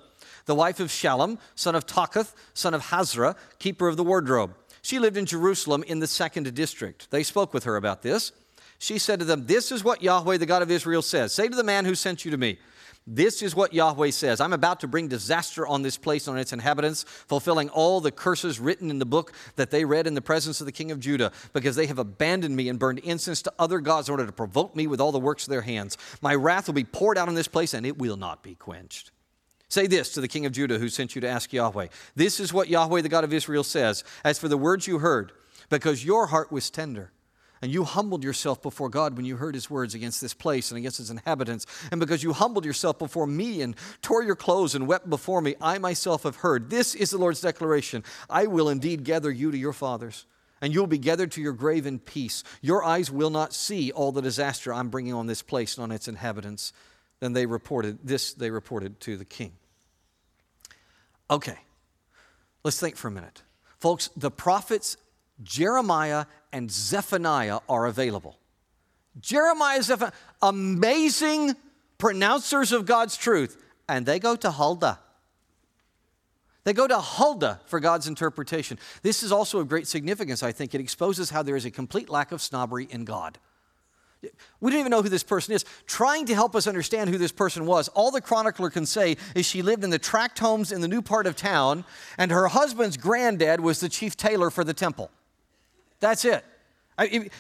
the 0.47 0.55
wife 0.55 0.81
of 0.81 0.89
Shallum, 0.89 1.39
son 1.55 1.75
of 1.75 1.87
Tokhath, 1.87 2.35
son 2.55 2.75
of 2.75 2.83
Hasrah, 2.87 3.37
keeper 3.59 3.89
of 3.89 3.97
the 3.97 4.05
wardrobe. 4.05 4.55
She 4.83 4.99
lived 4.99 5.17
in 5.17 5.27
Jerusalem 5.27 5.83
in 5.83 5.99
the 5.99 6.07
second 6.07 6.53
district. 6.55 7.11
They 7.11 7.23
spoke 7.23 7.53
with 7.53 7.65
her 7.65 7.77
about 7.77 8.03
this. 8.03 8.33
She 8.79 8.99
said 8.99 9.19
to 9.19 9.27
them, 9.27 9.47
This 9.47 9.71
is 9.71 9.85
what 9.85 10.03
Yahweh, 10.03 10.39
the 10.39 10.47
God 10.47 10.63
of 10.63 10.71
Israel, 10.71 11.03
says 11.03 11.33
Say 11.33 11.49
to 11.49 11.57
the 11.57 11.65
man 11.65 11.85
who 11.85 11.95
sent 11.95 12.25
you 12.25 12.31
to 12.31 12.39
me, 12.39 12.59
this 13.07 13.43
is 13.43 13.57
what 13.57 13.73
Yahweh 13.73 14.11
says 14.11 14.41
I'm 14.41 14.53
about 14.53 14.81
to 14.81 14.89
bring 14.89 15.09
disaster 15.09 15.67
on 15.67 15.83
this 15.83 15.97
place 15.97 16.27
and 16.29 16.37
on 16.37 16.41
its 16.41 16.53
inhabitants, 16.53 17.03
fulfilling 17.03 17.69
all 17.71 18.01
the 18.01 18.13
curses 18.13 18.61
written 18.61 18.91
in 18.91 18.99
the 18.99 19.07
book 19.07 19.33
that 19.57 19.71
they 19.71 19.85
read 19.85 20.07
in 20.07 20.15
the 20.15 20.21
presence 20.21 20.61
of 20.61 20.67
the 20.67 20.73
king 20.73 20.91
of 20.91 21.01
Judah, 21.01 21.33
because 21.53 21.77
they 21.77 21.87
have 21.87 21.99
abandoned 21.99 22.55
me 22.55 22.69
and 22.69 22.79
burned 22.79 23.01
incense 23.01 23.43
to 23.43 23.53
other 23.59 23.81
gods 23.81 24.09
in 24.09 24.13
order 24.13 24.27
to 24.27 24.33
provoke 24.33 24.77
me 24.77 24.87
with 24.87 25.01
all 25.01 25.13
the 25.13 25.19
works 25.19 25.45
of 25.45 25.51
their 25.51 25.63
hands. 25.63 25.97
My 26.21 26.35
wrath 26.35 26.67
will 26.67 26.75
be 26.75 26.85
poured 26.85 27.19
out 27.19 27.29
on 27.29 27.35
this 27.35 27.49
place, 27.49 27.75
and 27.75 27.87
it 27.87 27.99
will 27.99 28.17
not 28.17 28.43
be 28.43 28.55
quenched. 28.55 29.11
Say 29.71 29.87
this 29.87 30.13
to 30.15 30.21
the 30.21 30.29
king 30.29 30.47
of 30.47 30.53
Judah 30.53 30.79
who 30.79 30.89
sent 30.89 31.15
you 31.15 31.21
to 31.21 31.29
ask 31.29 31.53
Yahweh. 31.53 31.87
This 32.17 32.41
is 32.41 32.53
what 32.53 32.69
Yahweh, 32.69 33.03
the 33.03 33.09
God 33.09 33.23
of 33.23 33.33
Israel, 33.33 33.63
says 33.63 34.03
As 34.25 34.37
for 34.37 34.49
the 34.49 34.59
words 34.59 34.89
you 34.89 34.99
heard, 34.99 35.31
because 35.69 36.05
your 36.05 36.27
heart 36.27 36.51
was 36.51 36.71
tender, 36.71 37.13
and 37.63 37.71
you 37.71 37.85
humbled 37.85 38.25
yourself 38.25 38.61
before 38.61 38.89
God 38.89 39.17
when 39.17 39.27
you 39.27 39.37
heard 39.37 39.55
his 39.55 39.71
words 39.71 39.95
against 39.95 40.21
this 40.21 40.35
place 40.35 40.73
and 40.73 40.79
against 40.79 40.99
its 40.99 41.11
inhabitants. 41.11 41.67
And 41.93 42.01
because 42.01 42.23
you 42.23 42.33
humbled 42.33 42.65
yourself 42.65 42.99
before 42.99 43.29
me 43.29 43.63
and 43.63 43.77
tore 44.03 44.25
your 44.25 44.35
clothes 44.35 44.75
and 44.75 44.89
wept 44.89 45.09
before 45.09 45.41
me, 45.41 45.55
I 45.61 45.79
myself 45.79 46.25
have 46.25 46.37
heard. 46.37 46.69
This 46.69 46.97
is 46.97 47.11
the 47.11 47.19
Lord's 47.19 47.41
declaration 47.41 48.03
I 48.29 48.47
will 48.47 48.71
indeed 48.71 49.05
gather 49.05 49.31
you 49.31 49.53
to 49.53 49.59
your 49.59 49.73
fathers, 49.73 50.27
and 50.61 50.75
you'll 50.75 50.89
be 50.89 50.99
gathered 50.99 51.31
to 51.33 51.41
your 51.41 51.53
grave 51.53 51.87
in 51.87 52.01
peace. 52.01 52.43
Your 52.61 52.83
eyes 52.83 53.09
will 53.09 53.31
not 53.31 53.55
see 53.55 53.93
all 53.93 54.11
the 54.11 54.21
disaster 54.21 54.75
I'm 54.75 54.89
bringing 54.89 55.15
on 55.15 55.29
this 55.29 55.43
place 55.43 55.77
and 55.77 55.85
on 55.85 55.93
its 55.93 56.09
inhabitants. 56.09 56.73
Then 57.21 57.35
they 57.35 57.47
reported, 57.47 58.01
this 58.03 58.33
they 58.33 58.51
reported 58.51 58.99
to 59.03 59.17
the 59.17 59.25
king. 59.25 59.53
Okay, 61.31 61.59
let's 62.65 62.81
think 62.81 62.97
for 62.97 63.09
a 63.09 63.11
minute. 63.11 63.43
Folks, 63.79 64.11
the 64.17 64.31
prophets 64.31 64.97
Jeremiah 65.43 66.27
and 66.53 66.71
Zephaniah 66.71 67.61
are 67.69 67.87
available. 67.87 68.37
Jeremiah, 69.21 69.83
Zephaniah, 69.83 70.13
amazing 70.43 71.55
pronouncers 71.99 72.73
of 72.73 72.85
God's 72.85 73.17
truth, 73.17 73.63
and 73.89 74.05
they 74.05 74.19
go 74.19 74.37
to 74.37 74.51
Huldah. 74.51 74.99
They 76.65 76.73
go 76.73 76.87
to 76.87 76.99
Huldah 76.99 77.61
for 77.67 77.81
God's 77.81 78.07
interpretation. 78.07 78.79
This 79.03 79.23
is 79.23 79.33
also 79.33 79.61
of 79.61 79.69
great 79.69 79.87
significance, 79.87 80.43
I 80.43 80.53
think. 80.53 80.75
It 80.75 80.81
exposes 80.81 81.31
how 81.31 81.43
there 81.43 81.57
is 81.57 81.65
a 81.65 81.71
complete 81.71 82.11
lack 82.11 82.33
of 82.33 82.43
snobbery 82.43 82.87
in 82.91 83.05
God. 83.05 83.39
We 84.61 84.71
don't 84.71 84.81
even 84.81 84.91
know 84.91 85.03
who 85.03 85.09
this 85.09 85.23
person 85.23 85.55
is. 85.55 85.65
Trying 85.87 86.27
to 86.27 86.35
help 86.35 86.55
us 86.55 86.67
understand 86.67 87.09
who 87.09 87.17
this 87.17 87.33
person 87.33 87.65
was, 87.65 87.89
all 87.89 88.11
the 88.11 88.21
chronicler 88.21 88.69
can 88.69 88.85
say 88.85 89.17
is 89.35 89.47
she 89.47 89.63
lived 89.63 89.83
in 89.83 89.91
the 89.91 89.99
tract 89.99 90.39
homes 90.39 90.73
in 90.73 90.83
the 90.83 90.89
new 90.89 91.01
part 91.01 91.27
of 91.27 91.37
town, 91.37 91.85
and 92.19 92.31
her 92.31 92.49
husband's 92.49 92.97
granddad 92.97 93.61
was 93.61 93.81
the 93.81 93.89
chief 93.89 94.17
tailor 94.17 94.51
for 94.51 94.63
the 94.63 94.75
temple. 94.75 95.11
That's 96.01 96.25
it. 96.25 96.45
I, 96.99 97.31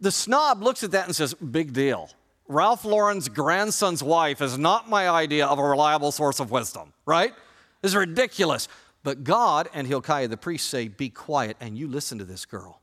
the 0.00 0.12
snob 0.12 0.62
looks 0.62 0.84
at 0.84 0.92
that 0.92 1.06
and 1.06 1.16
says, 1.16 1.34
Big 1.34 1.72
deal. 1.72 2.10
Ralph 2.46 2.84
Lauren's 2.84 3.28
grandson's 3.28 4.02
wife 4.02 4.40
is 4.40 4.58
not 4.58 4.88
my 4.88 5.08
idea 5.08 5.46
of 5.46 5.58
a 5.58 5.64
reliable 5.64 6.10
source 6.10 6.40
of 6.40 6.50
wisdom, 6.50 6.92
right? 7.06 7.32
This 7.80 7.92
is 7.92 7.96
ridiculous. 7.96 8.68
But 9.02 9.24
God 9.24 9.68
and 9.72 9.86
Hilkiah 9.86 10.28
the 10.28 10.36
priest 10.36 10.68
say, 10.68 10.88
Be 10.88 11.10
quiet 11.10 11.56
and 11.60 11.78
you 11.78 11.88
listen 11.88 12.18
to 12.18 12.24
this 12.24 12.44
girl. 12.44 12.80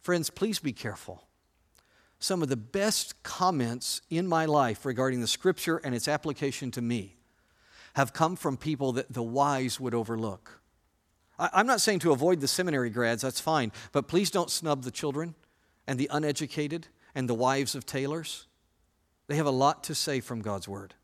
Friends, 0.00 0.30
please 0.30 0.58
be 0.58 0.72
careful. 0.72 1.26
Some 2.24 2.40
of 2.40 2.48
the 2.48 2.56
best 2.56 3.22
comments 3.22 4.00
in 4.08 4.26
my 4.26 4.46
life 4.46 4.86
regarding 4.86 5.20
the 5.20 5.26
scripture 5.26 5.76
and 5.84 5.94
its 5.94 6.08
application 6.08 6.70
to 6.70 6.80
me 6.80 7.18
have 7.96 8.14
come 8.14 8.34
from 8.34 8.56
people 8.56 8.92
that 8.92 9.12
the 9.12 9.22
wise 9.22 9.78
would 9.78 9.92
overlook. 9.92 10.62
I'm 11.38 11.66
not 11.66 11.82
saying 11.82 11.98
to 11.98 12.12
avoid 12.12 12.40
the 12.40 12.48
seminary 12.48 12.88
grads, 12.88 13.20
that's 13.20 13.40
fine, 13.40 13.72
but 13.92 14.08
please 14.08 14.30
don't 14.30 14.48
snub 14.48 14.84
the 14.84 14.90
children 14.90 15.34
and 15.86 16.00
the 16.00 16.08
uneducated 16.10 16.86
and 17.14 17.28
the 17.28 17.34
wives 17.34 17.74
of 17.74 17.84
tailors. 17.84 18.46
They 19.26 19.36
have 19.36 19.44
a 19.44 19.50
lot 19.50 19.84
to 19.84 19.94
say 19.94 20.20
from 20.20 20.40
God's 20.40 20.66
word. 20.66 20.94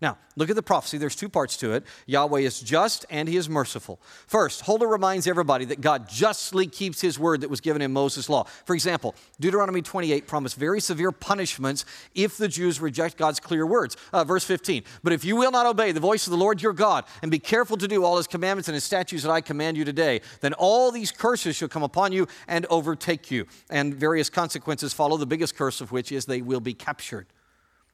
Now, 0.00 0.16
look 0.36 0.48
at 0.48 0.54
the 0.54 0.62
prophecy. 0.62 0.96
There's 0.96 1.16
two 1.16 1.28
parts 1.28 1.56
to 1.56 1.72
it. 1.72 1.84
Yahweh 2.06 2.40
is 2.40 2.60
just 2.60 3.04
and 3.10 3.28
he 3.28 3.36
is 3.36 3.48
merciful. 3.48 4.00
First, 4.28 4.60
Huldah 4.60 4.86
reminds 4.86 5.26
everybody 5.26 5.64
that 5.66 5.80
God 5.80 6.08
justly 6.08 6.68
keeps 6.68 7.00
his 7.00 7.18
word 7.18 7.40
that 7.40 7.50
was 7.50 7.60
given 7.60 7.82
in 7.82 7.92
Moses' 7.92 8.28
law. 8.28 8.44
For 8.64 8.74
example, 8.74 9.16
Deuteronomy 9.40 9.82
28 9.82 10.28
promised 10.28 10.56
very 10.56 10.80
severe 10.80 11.10
punishments 11.10 11.84
if 12.14 12.36
the 12.36 12.46
Jews 12.46 12.80
reject 12.80 13.16
God's 13.16 13.40
clear 13.40 13.66
words. 13.66 13.96
Uh, 14.12 14.22
verse 14.22 14.44
15, 14.44 14.84
but 15.02 15.12
if 15.12 15.24
you 15.24 15.34
will 15.34 15.50
not 15.50 15.66
obey 15.66 15.90
the 15.90 15.98
voice 15.98 16.28
of 16.28 16.30
the 16.30 16.36
Lord 16.36 16.62
your 16.62 16.72
God 16.72 17.04
and 17.22 17.30
be 17.30 17.40
careful 17.40 17.76
to 17.76 17.88
do 17.88 18.04
all 18.04 18.18
his 18.18 18.28
commandments 18.28 18.68
and 18.68 18.74
his 18.74 18.84
statutes 18.84 19.24
that 19.24 19.32
I 19.32 19.40
command 19.40 19.76
you 19.76 19.84
today, 19.84 20.20
then 20.42 20.52
all 20.52 20.92
these 20.92 21.10
curses 21.10 21.56
shall 21.56 21.68
come 21.68 21.82
upon 21.82 22.12
you 22.12 22.28
and 22.46 22.66
overtake 22.70 23.32
you. 23.32 23.46
And 23.68 23.94
various 23.94 24.30
consequences 24.30 24.92
follow, 24.92 25.16
the 25.16 25.26
biggest 25.26 25.56
curse 25.56 25.80
of 25.80 25.90
which 25.90 26.12
is 26.12 26.26
they 26.26 26.40
will 26.40 26.60
be 26.60 26.74
captured. 26.74 27.26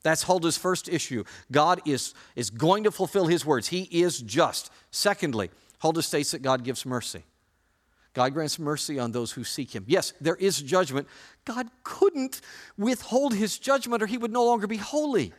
That's 0.05 0.23
Huldah's 0.23 0.57
first 0.57 0.89
issue. 0.89 1.25
God 1.51 1.81
is, 1.85 2.15
is 2.37 2.51
going 2.51 2.85
to 2.85 2.93
fulfill 2.93 3.27
his 3.27 3.45
words, 3.45 3.69
he 3.69 3.89
is 3.91 4.21
just. 4.21 4.71
Secondly, 4.93 5.51
Huldah 5.81 6.03
states 6.03 6.31
that 6.31 6.43
God 6.43 6.63
gives 6.63 6.87
mercy. 6.87 7.25
God 8.13 8.33
grants 8.33 8.61
mercy 8.61 9.01
on 9.01 9.11
those 9.11 9.33
who 9.33 9.43
seek 9.43 9.75
him. 9.75 9.85
Yes, 9.89 10.13
there 10.21 10.37
is 10.37 10.63
judgment. 10.63 11.09
God 11.45 11.69
couldn't 11.83 12.41
withhold 12.79 13.35
his 13.35 13.59
judgment 13.59 14.03
or 14.03 14.07
he 14.07 14.17
would 14.17 14.31
no 14.31 14.45
longer 14.45 14.69
be 14.69 14.77
holy. 14.77 15.33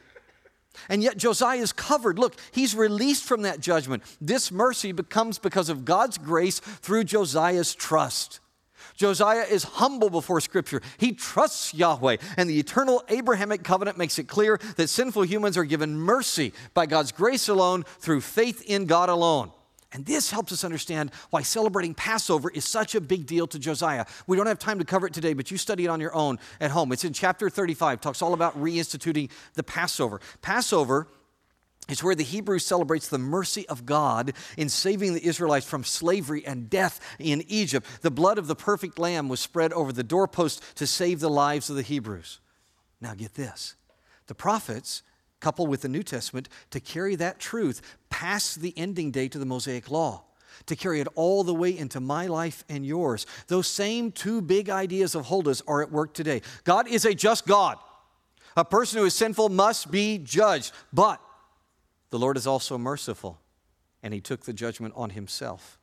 And 0.90 1.02
yet 1.02 1.16
Josiah 1.16 1.60
is 1.60 1.72
covered. 1.72 2.20
Look, 2.20 2.36
he's 2.52 2.76
released 2.76 3.24
from 3.24 3.44
that 3.44 3.62
judgment. 3.62 4.04
This 4.20 4.52
mercy 4.52 4.92
becomes 4.92 5.40
because 5.40 5.70
of 5.70 5.86
God's 5.86 6.18
grace 6.18 6.60
through 6.60 7.06
Josiah's 7.06 7.74
trust. 7.74 8.42
Josiah 8.96 9.46
is 9.50 9.64
humble 9.64 10.10
before 10.10 10.42
Scripture. 10.42 10.82
He 10.98 11.14
trusts 11.14 11.74
Yahweh, 11.74 12.18
and 12.38 12.50
the 12.50 12.60
eternal 12.60 13.04
Abrahamic 13.10 13.64
covenant 13.64 13.98
makes 13.98 14.20
it 14.20 14.28
clear 14.28 14.60
that 14.78 14.90
sinful 14.90 15.24
humans 15.24 15.58
are 15.58 15.66
given 15.66 15.98
mercy 15.98 16.54
by 16.74 16.86
God's 16.86 17.12
grace 17.12 17.48
alone 17.48 17.84
through 18.00 18.22
faith 18.22 18.64
in 18.66 18.86
God 18.86 19.10
alone. 19.10 19.52
And 19.96 20.06
this 20.06 20.30
helps 20.30 20.52
us 20.52 20.66
understand 20.66 21.12
why 21.30 21.42
celebrating 21.42 21.94
Passover 21.94 22.50
is 22.50 22.66
such 22.66 22.96
a 22.96 23.02
big 23.02 23.26
deal 23.26 23.48
to 23.48 23.58
Josiah. 23.58 24.06
We 24.28 24.36
don't 24.36 24.46
have 24.46 24.60
time 24.60 24.78
to 24.80 24.86
cover 24.86 25.08
it 25.08 25.14
today, 25.14 25.34
but 25.34 25.52
you 25.52 25.58
study 25.58 25.86
it 25.86 25.88
on 25.88 26.02
your 26.02 26.14
own 26.14 26.38
at 26.60 26.72
home. 26.72 26.92
It's 26.92 27.06
in 27.06 27.14
chapter 27.14 27.50
35, 27.50 28.02
talks 28.02 28.22
all 28.22 28.34
about 28.34 28.62
reinstituting 28.62 29.32
the 29.54 29.64
Passover. 29.64 30.20
Passover 30.42 31.08
it's 31.88 32.04
where 32.04 32.16
the 32.16 32.24
Hebrew 32.24 32.60
celebrates 32.60 33.08
the 33.08 33.20
mercy 33.20 33.68
of 33.70 33.86
God 33.86 34.34
in 34.58 34.70
saving 34.70 35.14
the 35.14 35.26
Israelites 35.26 35.66
from 35.66 35.84
slavery 35.84 36.46
and 36.46 36.70
death 36.70 37.00
in 37.20 37.44
Egypt. 37.48 37.86
The 38.02 38.12
blood 38.12 38.38
of 38.38 38.48
the 38.48 38.56
perfect 38.56 38.98
lamb 38.98 39.30
was 39.30 39.40
spread 39.40 39.72
over 39.74 39.92
the 39.92 40.04
doorpost 40.04 40.64
to 40.76 40.88
save 40.88 41.20
the 41.20 41.30
lives 41.30 41.70
of 41.70 41.76
the 41.76 41.82
Hebrews. 41.82 42.40
Now, 43.02 43.14
get 43.14 43.36
this 43.36 43.76
the 44.28 44.36
prophets, 44.36 45.04
coupled 45.40 45.70
with 45.70 45.82
the 45.82 45.90
New 45.90 46.02
Testament, 46.02 46.50
to 46.72 46.80
carry 46.80 47.16
that 47.16 47.40
truth 47.40 47.82
past 48.10 48.62
the 48.62 48.74
ending 48.76 49.12
date 49.12 49.36
of 49.36 49.40
the 49.40 49.46
Mosaic 49.46 49.92
Law 49.92 50.24
to 50.68 50.76
carry 50.76 51.02
it 51.02 51.08
all 51.16 51.44
the 51.44 51.54
way 51.54 51.78
into 51.78 52.00
my 52.00 52.28
life 52.28 52.64
and 52.70 52.86
yours. 52.86 53.26
Those 53.48 53.68
same 53.68 54.12
two 54.12 54.42
big 54.42 54.70
ideas 54.70 55.16
of 55.16 55.26
Huldah's 55.26 55.62
are 55.68 55.82
at 55.82 55.92
work 55.92 56.14
today. 56.14 56.42
God 56.64 56.88
is 56.88 57.06
a 57.06 57.14
just 57.14 57.46
God. 57.46 57.78
A 58.58 58.64
person 58.64 59.00
who 59.00 59.06
is 59.06 59.14
sinful 59.14 59.50
must 59.50 59.92
be 59.92 60.18
judged, 60.18 60.72
but 60.94 61.20
the 62.10 62.20
Lord 62.20 62.38
is 62.38 62.48
also 62.48 62.78
merciful, 62.78 63.40
and 64.04 64.14
he 64.14 64.22
took 64.22 64.42
the 64.42 64.54
judgment 64.54 64.94
on 64.96 65.12
himself. 65.12 65.80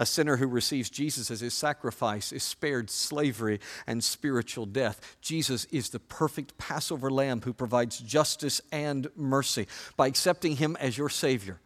A 0.00 0.06
sinner 0.06 0.38
who 0.38 0.46
receives 0.46 0.88
Jesus 0.88 1.30
as 1.30 1.40
his 1.40 1.52
sacrifice 1.52 2.32
is 2.32 2.42
spared 2.42 2.88
slavery 2.88 3.60
and 3.86 4.02
spiritual 4.02 4.64
death. 4.64 5.18
Jesus 5.20 5.66
is 5.66 5.90
the 5.90 6.00
perfect 6.00 6.56
Passover 6.56 7.10
lamb 7.10 7.42
who 7.42 7.52
provides 7.52 7.98
justice 7.98 8.62
and 8.72 9.08
mercy. 9.14 9.66
By 9.98 10.06
accepting 10.06 10.56
him 10.56 10.74
as 10.80 10.96
your 10.96 11.10
Savior, 11.10 11.60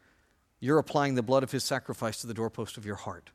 you're 0.58 0.78
applying 0.78 1.14
the 1.14 1.22
blood 1.22 1.44
of 1.44 1.52
his 1.52 1.62
sacrifice 1.62 2.20
to 2.22 2.26
the 2.26 2.34
doorpost 2.34 2.76
of 2.76 2.84
your 2.84 2.96
heart. 2.96 3.30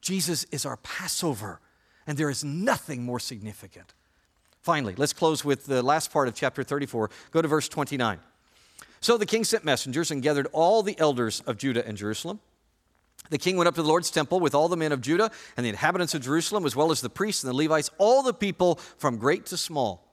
Jesus 0.00 0.42
is 0.50 0.66
our 0.66 0.78
Passover, 0.78 1.60
and 2.04 2.18
there 2.18 2.30
is 2.30 2.42
nothing 2.42 3.04
more 3.04 3.20
significant. 3.20 3.94
Finally, 4.60 4.94
let's 4.96 5.12
close 5.12 5.44
with 5.44 5.66
the 5.66 5.84
last 5.84 6.12
part 6.12 6.26
of 6.26 6.34
chapter 6.34 6.64
34. 6.64 7.10
Go 7.30 7.42
to 7.42 7.48
verse 7.48 7.68
29. 7.68 8.18
So 9.02 9.18
the 9.18 9.26
king 9.26 9.42
sent 9.42 9.64
messengers 9.64 10.12
and 10.12 10.22
gathered 10.22 10.46
all 10.52 10.82
the 10.82 10.98
elders 10.98 11.40
of 11.40 11.58
Judah 11.58 11.86
and 11.86 11.98
Jerusalem. 11.98 12.38
The 13.30 13.38
king 13.38 13.56
went 13.56 13.66
up 13.66 13.74
to 13.74 13.82
the 13.82 13.88
Lord's 13.88 14.12
temple 14.12 14.38
with 14.38 14.54
all 14.54 14.68
the 14.68 14.76
men 14.76 14.92
of 14.92 15.00
Judah 15.00 15.30
and 15.56 15.66
the 15.66 15.70
inhabitants 15.70 16.14
of 16.14 16.22
Jerusalem, 16.22 16.64
as 16.64 16.76
well 16.76 16.92
as 16.92 17.00
the 17.00 17.10
priests 17.10 17.42
and 17.42 17.52
the 17.52 17.56
Levites, 17.56 17.90
all 17.98 18.22
the 18.22 18.32
people 18.32 18.76
from 18.98 19.18
great 19.18 19.46
to 19.46 19.56
small. 19.56 20.06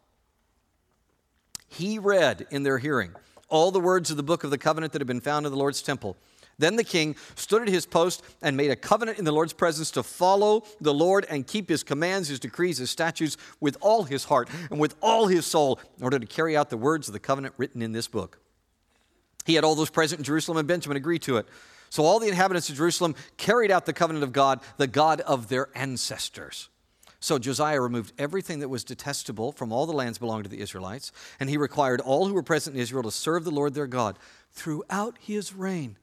He 1.67 1.99
read 1.99 2.47
in 2.49 2.63
their 2.63 2.79
hearing 2.79 3.11
all 3.47 3.69
the 3.69 3.79
words 3.79 4.09
of 4.09 4.17
the 4.17 4.23
book 4.23 4.43
of 4.43 4.49
the 4.49 4.57
covenant 4.57 4.93
that 4.93 5.01
had 5.01 5.07
been 5.07 5.21
found 5.21 5.45
in 5.45 5.51
the 5.51 5.57
Lord's 5.57 5.83
temple. 5.83 6.17
Then 6.57 6.75
the 6.75 6.83
king 6.83 7.15
stood 7.35 7.61
at 7.61 7.67
his 7.67 7.85
post 7.85 8.23
and 8.41 8.57
made 8.57 8.71
a 8.71 8.75
covenant 8.75 9.19
in 9.19 9.25
the 9.25 9.31
Lord's 9.31 9.53
presence 9.53 9.91
to 9.91 10.03
follow 10.03 10.63
the 10.81 10.93
Lord 10.93 11.27
and 11.29 11.45
keep 11.45 11.69
his 11.69 11.83
commands, 11.83 12.27
his 12.27 12.39
decrees, 12.39 12.79
his 12.79 12.89
statutes 12.89 13.37
with 13.59 13.77
all 13.81 14.03
his 14.03 14.25
heart 14.25 14.49
and 14.71 14.79
with 14.79 14.95
all 14.99 15.27
his 15.27 15.45
soul 15.45 15.79
in 15.99 16.03
order 16.03 16.17
to 16.17 16.25
carry 16.25 16.57
out 16.57 16.71
the 16.71 16.77
words 16.77 17.07
of 17.07 17.13
the 17.13 17.19
covenant 17.19 17.53
written 17.57 17.83
in 17.83 17.91
this 17.91 18.07
book. 18.07 18.39
He 19.45 19.55
had 19.55 19.63
all 19.63 19.75
those 19.75 19.89
present 19.89 20.19
in 20.19 20.25
Jerusalem 20.25 20.57
and 20.57 20.67
Benjamin 20.67 20.97
agree 20.97 21.19
to 21.19 21.37
it. 21.37 21.47
So 21.89 22.05
all 22.05 22.19
the 22.19 22.27
inhabitants 22.27 22.69
of 22.69 22.75
Jerusalem 22.75 23.15
carried 23.37 23.71
out 23.71 23.85
the 23.85 23.93
covenant 23.93 24.23
of 24.23 24.31
God, 24.31 24.59
the 24.77 24.87
God 24.87 25.21
of 25.21 25.49
their 25.49 25.69
ancestors. 25.75 26.69
So 27.19 27.37
Josiah 27.37 27.81
removed 27.81 28.13
everything 28.17 28.59
that 28.59 28.69
was 28.69 28.83
detestable 28.83 29.51
from 29.51 29.73
all 29.73 29.85
the 29.85 29.93
lands 29.93 30.17
belonging 30.17 30.43
to 30.43 30.49
the 30.49 30.61
Israelites, 30.61 31.11
and 31.39 31.49
he 31.49 31.57
required 31.57 31.99
all 31.99 32.27
who 32.27 32.33
were 32.33 32.43
present 32.43 32.75
in 32.75 32.81
Israel 32.81 33.03
to 33.03 33.11
serve 33.11 33.43
the 33.43 33.51
Lord 33.51 33.73
their 33.73 33.87
God 33.87 34.17
throughout 34.51 35.17
his 35.19 35.53
reign. 35.53 35.97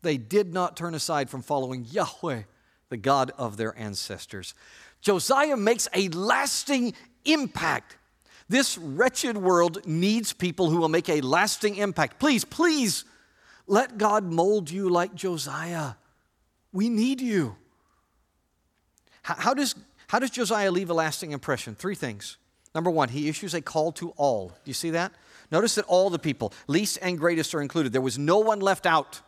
They 0.00 0.16
did 0.16 0.54
not 0.54 0.76
turn 0.76 0.94
aside 0.94 1.28
from 1.28 1.42
following 1.42 1.86
Yahweh, 1.90 2.42
the 2.88 2.96
God 2.96 3.32
of 3.36 3.56
their 3.56 3.76
ancestors. 3.78 4.54
Josiah 5.00 5.56
makes 5.56 5.88
a 5.94 6.08
lasting 6.08 6.94
impact 7.24 7.96
this 8.48 8.76
wretched 8.78 9.36
world 9.36 9.86
needs 9.86 10.32
people 10.32 10.70
who 10.70 10.78
will 10.78 10.88
make 10.88 11.08
a 11.08 11.20
lasting 11.20 11.76
impact. 11.76 12.18
Please, 12.18 12.44
please, 12.44 13.04
let 13.66 13.98
God 13.98 14.24
mold 14.24 14.70
you 14.70 14.88
like 14.88 15.14
Josiah. 15.14 15.92
We 16.72 16.88
need 16.88 17.20
you. 17.20 17.56
How, 19.22 19.54
does, 19.54 19.74
how 20.08 20.18
does 20.18 20.30
Josiah 20.30 20.70
leave 20.70 20.90
a 20.90 20.94
lasting 20.94 21.32
impression? 21.32 21.74
Three 21.74 21.94
things. 21.94 22.38
Number 22.74 22.90
one, 22.90 23.08
he 23.08 23.28
issues 23.28 23.54
a 23.54 23.60
call 23.60 23.92
to 23.92 24.10
all. 24.16 24.48
Do 24.48 24.54
you 24.70 24.74
see 24.74 24.90
that? 24.90 25.12
Notice 25.50 25.74
that 25.76 25.84
all 25.84 26.10
the 26.10 26.18
people, 26.18 26.52
least 26.66 26.98
and 27.02 27.18
greatest, 27.18 27.54
are 27.54 27.60
included. 27.60 27.92
There 27.92 28.00
was 28.00 28.18
no 28.18 28.38
one 28.38 28.60
left 28.60 28.86
out. 28.86 29.20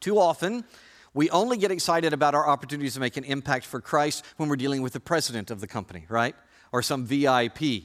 Too 0.00 0.18
often, 0.18 0.64
We 1.14 1.30
only 1.30 1.56
get 1.56 1.70
excited 1.70 2.12
about 2.12 2.34
our 2.34 2.46
opportunities 2.46 2.94
to 2.94 3.00
make 3.00 3.16
an 3.16 3.22
impact 3.22 3.66
for 3.66 3.80
Christ 3.80 4.24
when 4.36 4.48
we're 4.48 4.56
dealing 4.56 4.82
with 4.82 4.92
the 4.92 5.00
president 5.00 5.52
of 5.52 5.60
the 5.60 5.68
company, 5.68 6.06
right? 6.08 6.34
Or 6.72 6.82
some 6.82 7.06
VIP. 7.06 7.84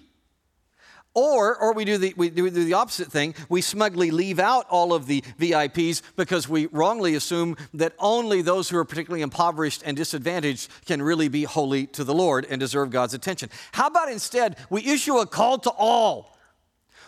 Or, 1.15 1.57
or 1.57 1.73
we, 1.73 1.85
do 1.85 1.97
the, 1.97 2.13
we 2.15 2.29
do 2.29 2.49
the 2.49 2.73
opposite 2.73 3.11
thing. 3.11 3.33
We 3.49 3.61
smugly 3.61 4.11
leave 4.11 4.39
out 4.39 4.67
all 4.69 4.93
of 4.93 5.07
the 5.07 5.21
VIPs 5.39 6.01
because 6.15 6.47
we 6.47 6.67
wrongly 6.67 7.15
assume 7.15 7.57
that 7.73 7.93
only 7.97 8.41
those 8.41 8.69
who 8.69 8.77
are 8.77 8.85
particularly 8.85 9.23
impoverished 9.23 9.81
and 9.85 9.97
disadvantaged 9.97 10.69
can 10.85 11.01
really 11.01 11.27
be 11.27 11.43
holy 11.43 11.87
to 11.87 12.03
the 12.03 12.13
Lord 12.13 12.45
and 12.49 12.59
deserve 12.59 12.91
God's 12.91 13.15
attention. 13.15 13.49
How 13.71 13.87
about 13.87 14.11
instead 14.11 14.57
we 14.69 14.85
issue 14.85 15.17
a 15.17 15.25
call 15.25 15.57
to 15.59 15.71
all? 15.71 16.37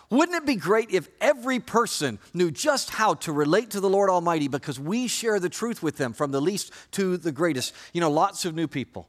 Wouldn't 0.09 0.35
it 0.35 0.45
be 0.45 0.55
great 0.55 0.91
if 0.91 1.07
every 1.21 1.59
person 1.59 2.19
knew 2.33 2.51
just 2.51 2.89
how 2.89 3.13
to 3.13 3.31
relate 3.31 3.69
to 3.71 3.79
the 3.79 3.89
Lord 3.89 4.09
Almighty 4.09 4.49
because 4.49 4.77
we 4.77 5.07
share 5.07 5.39
the 5.39 5.47
truth 5.47 5.81
with 5.81 5.95
them 5.95 6.11
from 6.11 6.31
the 6.31 6.41
least 6.41 6.73
to 6.91 7.15
the 7.17 7.31
greatest? 7.31 7.73
You 7.93 8.01
know, 8.01 8.11
lots 8.11 8.43
of 8.43 8.53
new 8.53 8.67
people 8.67 9.07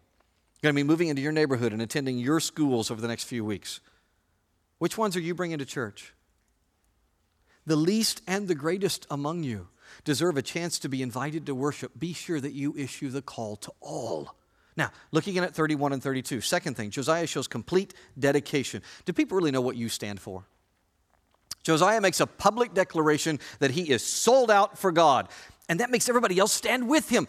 going 0.62 0.74
to 0.74 0.78
be 0.78 0.86
moving 0.86 1.08
into 1.08 1.20
your 1.20 1.32
neighborhood 1.32 1.72
and 1.72 1.82
attending 1.82 2.18
your 2.18 2.38
schools 2.38 2.90
over 2.90 3.00
the 3.00 3.08
next 3.08 3.24
few 3.24 3.44
weeks. 3.44 3.80
Which 4.82 4.98
ones 4.98 5.16
are 5.16 5.20
you 5.20 5.32
bringing 5.32 5.58
to 5.58 5.64
church? 5.64 6.12
The 7.66 7.76
least 7.76 8.20
and 8.26 8.48
the 8.48 8.56
greatest 8.56 9.06
among 9.12 9.44
you 9.44 9.68
deserve 10.02 10.36
a 10.36 10.42
chance 10.42 10.80
to 10.80 10.88
be 10.88 11.02
invited 11.02 11.46
to 11.46 11.54
worship. 11.54 11.92
Be 11.96 12.12
sure 12.12 12.40
that 12.40 12.52
you 12.52 12.74
issue 12.76 13.08
the 13.08 13.22
call 13.22 13.54
to 13.54 13.70
all. 13.80 14.34
Now, 14.76 14.90
looking 15.12 15.38
at 15.38 15.54
31 15.54 15.92
and 15.92 16.02
32, 16.02 16.40
second 16.40 16.76
thing, 16.76 16.90
Josiah 16.90 17.28
shows 17.28 17.46
complete 17.46 17.94
dedication. 18.18 18.82
Do 19.04 19.12
people 19.12 19.36
really 19.36 19.52
know 19.52 19.60
what 19.60 19.76
you 19.76 19.88
stand 19.88 20.18
for? 20.18 20.48
Josiah 21.62 22.00
makes 22.00 22.18
a 22.18 22.26
public 22.26 22.74
declaration 22.74 23.38
that 23.60 23.70
he 23.70 23.88
is 23.88 24.04
sold 24.04 24.50
out 24.50 24.76
for 24.76 24.90
God, 24.90 25.28
and 25.68 25.78
that 25.78 25.92
makes 25.92 26.08
everybody 26.08 26.40
else 26.40 26.52
stand 26.52 26.88
with 26.88 27.08
him. 27.08 27.28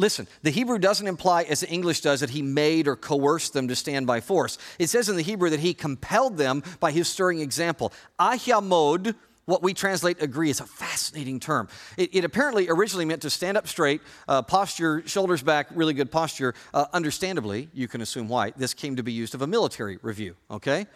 Listen, 0.00 0.28
the 0.42 0.50
Hebrew 0.50 0.78
doesn't 0.78 1.08
imply, 1.08 1.42
as 1.42 1.60
the 1.60 1.68
English 1.68 2.02
does, 2.02 2.20
that 2.20 2.30
he 2.30 2.40
made 2.40 2.86
or 2.86 2.94
coerced 2.94 3.52
them 3.52 3.66
to 3.66 3.74
stand 3.74 4.06
by 4.06 4.20
force. 4.20 4.56
It 4.78 4.86
says 4.86 5.08
in 5.08 5.16
the 5.16 5.22
Hebrew 5.22 5.50
that 5.50 5.58
he 5.58 5.74
compelled 5.74 6.36
them 6.36 6.62
by 6.78 6.92
his 6.92 7.08
stirring 7.08 7.40
example. 7.40 7.92
Ahiamod, 8.20 9.16
what 9.46 9.60
we 9.60 9.74
translate 9.74 10.22
agree, 10.22 10.50
is 10.50 10.60
a 10.60 10.66
fascinating 10.66 11.40
term. 11.40 11.68
It, 11.96 12.14
it 12.14 12.24
apparently 12.24 12.68
originally 12.68 13.06
meant 13.06 13.22
to 13.22 13.30
stand 13.30 13.56
up 13.56 13.66
straight, 13.66 14.00
uh, 14.28 14.42
posture, 14.42 15.02
shoulders 15.04 15.42
back, 15.42 15.66
really 15.74 15.94
good 15.94 16.12
posture. 16.12 16.54
Uh, 16.72 16.86
understandably, 16.92 17.68
you 17.74 17.88
can 17.88 18.00
assume 18.00 18.28
why, 18.28 18.52
this 18.56 18.74
came 18.74 18.94
to 18.96 19.02
be 19.02 19.12
used 19.12 19.34
of 19.34 19.42
a 19.42 19.48
military 19.48 19.98
review, 20.02 20.36
okay? 20.48 20.86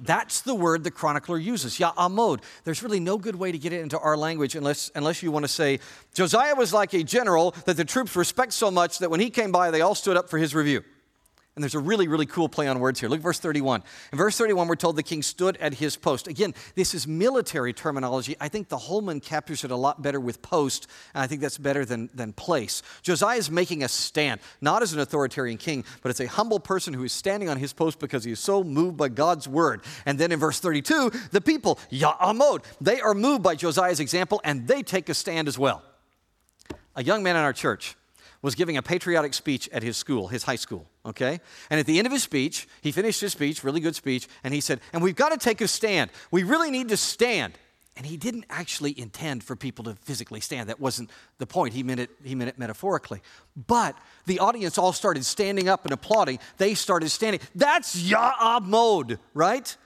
That's 0.00 0.42
the 0.42 0.54
word 0.54 0.84
the 0.84 0.90
chronicler 0.90 1.38
uses, 1.38 1.78
Ya'amod. 1.78 2.40
There's 2.64 2.82
really 2.82 3.00
no 3.00 3.18
good 3.18 3.36
way 3.36 3.50
to 3.52 3.58
get 3.58 3.72
it 3.72 3.80
into 3.80 3.98
our 3.98 4.16
language 4.16 4.54
unless, 4.54 4.90
unless 4.94 5.22
you 5.22 5.32
want 5.32 5.44
to 5.44 5.48
say, 5.48 5.80
Josiah 6.14 6.54
was 6.54 6.72
like 6.72 6.94
a 6.94 7.02
general 7.02 7.52
that 7.64 7.76
the 7.76 7.84
troops 7.84 8.14
respect 8.14 8.52
so 8.52 8.70
much 8.70 8.98
that 8.98 9.10
when 9.10 9.20
he 9.20 9.30
came 9.30 9.50
by, 9.50 9.70
they 9.70 9.80
all 9.80 9.94
stood 9.94 10.16
up 10.16 10.28
for 10.28 10.38
his 10.38 10.54
review. 10.54 10.82
And 11.58 11.62
there's 11.64 11.74
a 11.74 11.80
really, 11.80 12.06
really 12.06 12.24
cool 12.24 12.48
play 12.48 12.68
on 12.68 12.78
words 12.78 13.00
here. 13.00 13.08
Look 13.08 13.18
at 13.18 13.22
verse 13.24 13.40
31. 13.40 13.82
In 14.12 14.16
verse 14.16 14.38
31, 14.38 14.68
we're 14.68 14.76
told 14.76 14.94
the 14.94 15.02
king 15.02 15.22
stood 15.22 15.56
at 15.56 15.74
his 15.74 15.96
post. 15.96 16.28
Again, 16.28 16.54
this 16.76 16.94
is 16.94 17.04
military 17.04 17.72
terminology. 17.72 18.36
I 18.40 18.46
think 18.46 18.68
the 18.68 18.78
Holman 18.78 19.18
captures 19.18 19.64
it 19.64 19.72
a 19.72 19.76
lot 19.76 20.00
better 20.00 20.20
with 20.20 20.40
post, 20.40 20.86
and 21.14 21.20
I 21.20 21.26
think 21.26 21.40
that's 21.40 21.58
better 21.58 21.84
than, 21.84 22.10
than 22.14 22.32
place. 22.32 22.80
Josiah 23.02 23.38
is 23.38 23.50
making 23.50 23.82
a 23.82 23.88
stand, 23.88 24.38
not 24.60 24.82
as 24.82 24.92
an 24.92 25.00
authoritarian 25.00 25.58
king, 25.58 25.84
but 26.00 26.10
as 26.10 26.20
a 26.20 26.28
humble 26.28 26.60
person 26.60 26.94
who 26.94 27.02
is 27.02 27.12
standing 27.12 27.48
on 27.48 27.56
his 27.56 27.72
post 27.72 27.98
because 27.98 28.22
he 28.22 28.30
is 28.30 28.38
so 28.38 28.62
moved 28.62 28.96
by 28.96 29.08
God's 29.08 29.48
word. 29.48 29.82
And 30.06 30.16
then 30.16 30.30
in 30.30 30.38
verse 30.38 30.60
32, 30.60 31.10
the 31.32 31.40
people, 31.40 31.80
Ya'amod, 31.90 32.62
they 32.80 33.00
are 33.00 33.14
moved 33.14 33.42
by 33.42 33.56
Josiah's 33.56 33.98
example 33.98 34.40
and 34.44 34.68
they 34.68 34.84
take 34.84 35.08
a 35.08 35.14
stand 35.14 35.48
as 35.48 35.58
well. 35.58 35.82
A 36.94 37.02
young 37.02 37.24
man 37.24 37.34
in 37.34 37.42
our 37.42 37.52
church 37.52 37.96
was 38.42 38.54
giving 38.54 38.76
a 38.76 38.82
patriotic 38.82 39.34
speech 39.34 39.68
at 39.72 39.82
his 39.82 39.96
school, 39.96 40.28
his 40.28 40.44
high 40.44 40.56
school, 40.56 40.88
okay? 41.08 41.40
And 41.70 41.80
at 41.80 41.86
the 41.86 41.98
end 41.98 42.06
of 42.06 42.12
his 42.12 42.22
speech, 42.22 42.68
he 42.80 42.92
finished 42.92 43.20
his 43.20 43.32
speech, 43.32 43.64
really 43.64 43.80
good 43.80 43.96
speech, 43.96 44.28
and 44.44 44.54
he 44.54 44.60
said, 44.60 44.80
And 44.92 45.02
we've 45.02 45.16
got 45.16 45.30
to 45.30 45.38
take 45.38 45.60
a 45.60 45.68
stand. 45.68 46.10
We 46.30 46.42
really 46.42 46.70
need 46.70 46.88
to 46.88 46.96
stand. 46.96 47.54
And 47.96 48.06
he 48.06 48.16
didn't 48.16 48.44
actually 48.48 48.98
intend 48.98 49.42
for 49.42 49.56
people 49.56 49.84
to 49.86 49.96
physically 49.96 50.38
stand. 50.40 50.68
That 50.68 50.78
wasn't 50.78 51.10
the 51.38 51.48
point. 51.48 51.74
He 51.74 51.82
meant 51.82 51.98
it, 51.98 52.10
he 52.22 52.36
meant 52.36 52.48
it 52.48 52.56
metaphorically. 52.56 53.20
But 53.56 53.96
the 54.24 54.38
audience 54.38 54.78
all 54.78 54.92
started 54.92 55.24
standing 55.24 55.68
up 55.68 55.84
and 55.84 55.92
applauding. 55.92 56.38
They 56.58 56.74
started 56.74 57.08
standing. 57.08 57.40
That's 57.56 58.00
Ya'amod, 58.00 59.18
right? 59.34 59.76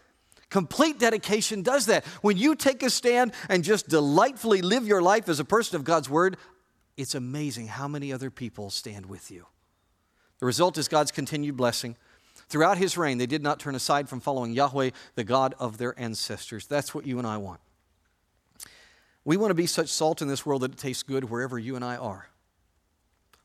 Complete 0.50 0.98
dedication 0.98 1.62
does 1.62 1.86
that. 1.86 2.04
When 2.20 2.36
you 2.36 2.54
take 2.54 2.82
a 2.82 2.90
stand 2.90 3.32
and 3.48 3.64
just 3.64 3.88
delightfully 3.88 4.60
live 4.60 4.86
your 4.86 5.00
life 5.00 5.30
as 5.30 5.40
a 5.40 5.44
person 5.46 5.76
of 5.76 5.84
God's 5.84 6.10
word, 6.10 6.36
it's 6.98 7.14
amazing 7.14 7.68
how 7.68 7.88
many 7.88 8.12
other 8.12 8.30
people 8.30 8.68
stand 8.68 9.06
with 9.06 9.30
you. 9.30 9.46
The 10.42 10.46
result 10.46 10.76
is 10.76 10.88
God's 10.88 11.12
continued 11.12 11.56
blessing. 11.56 11.94
Throughout 12.48 12.76
his 12.76 12.98
reign, 12.98 13.18
they 13.18 13.26
did 13.26 13.44
not 13.44 13.60
turn 13.60 13.76
aside 13.76 14.08
from 14.08 14.18
following 14.18 14.52
Yahweh, 14.52 14.90
the 15.14 15.22
God 15.22 15.54
of 15.60 15.78
their 15.78 15.96
ancestors. 15.96 16.66
That's 16.66 16.92
what 16.92 17.06
you 17.06 17.18
and 17.18 17.28
I 17.28 17.36
want. 17.36 17.60
We 19.24 19.36
want 19.36 19.52
to 19.52 19.54
be 19.54 19.68
such 19.68 19.88
salt 19.88 20.20
in 20.20 20.26
this 20.26 20.44
world 20.44 20.62
that 20.62 20.72
it 20.72 20.78
tastes 20.78 21.04
good 21.04 21.30
wherever 21.30 21.60
you 21.60 21.76
and 21.76 21.84
I 21.84 21.94
are. 21.94 22.26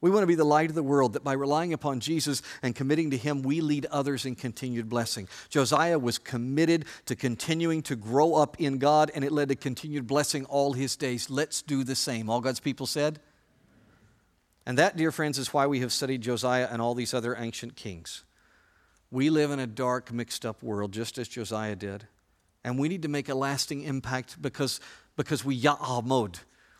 We 0.01 0.09
want 0.09 0.23
to 0.23 0.27
be 0.27 0.33
the 0.33 0.43
light 0.43 0.69
of 0.69 0.75
the 0.75 0.81
world, 0.81 1.13
that 1.13 1.23
by 1.23 1.33
relying 1.33 1.71
upon 1.71 1.99
Jesus 1.99 2.41
and 2.63 2.75
committing 2.75 3.11
to 3.11 3.17
Him, 3.17 3.43
we 3.43 3.61
lead 3.61 3.85
others 3.91 4.25
in 4.25 4.33
continued 4.33 4.89
blessing. 4.89 5.27
Josiah 5.49 5.99
was 5.99 6.17
committed 6.17 6.85
to 7.05 7.15
continuing 7.15 7.83
to 7.83 7.95
grow 7.95 8.33
up 8.33 8.59
in 8.59 8.79
God, 8.79 9.11
and 9.13 9.23
it 9.23 9.31
led 9.31 9.49
to 9.49 9.55
continued 9.55 10.07
blessing 10.07 10.45
all 10.45 10.73
his 10.73 10.95
days. 10.95 11.29
Let's 11.29 11.61
do 11.61 11.83
the 11.83 11.95
same. 11.95 12.27
All 12.27 12.41
God's 12.41 12.59
people 12.59 12.87
said? 12.87 13.19
And 14.67 14.77
that, 14.79 14.97
dear 14.97 15.13
friends, 15.13 15.37
is 15.37 15.53
why 15.53 15.65
we 15.65 15.79
have 15.79 15.93
studied 15.93 16.19
Josiah 16.19 16.67
and 16.69 16.81
all 16.81 16.93
these 16.93 17.13
other 17.13 17.37
ancient 17.39 17.77
kings. 17.77 18.25
We 19.09 19.29
live 19.29 19.49
in 19.49 19.59
a 19.59 19.65
dark, 19.65 20.11
mixed 20.11 20.45
up 20.45 20.61
world, 20.61 20.91
just 20.91 21.17
as 21.17 21.29
Josiah 21.29 21.77
did. 21.77 22.05
And 22.65 22.77
we 22.77 22.89
need 22.89 23.03
to 23.03 23.07
make 23.07 23.29
a 23.29 23.33
lasting 23.33 23.83
impact 23.83 24.41
because, 24.41 24.81
because 25.15 25.45
we 25.45 25.57
ya'amod. 25.57 26.35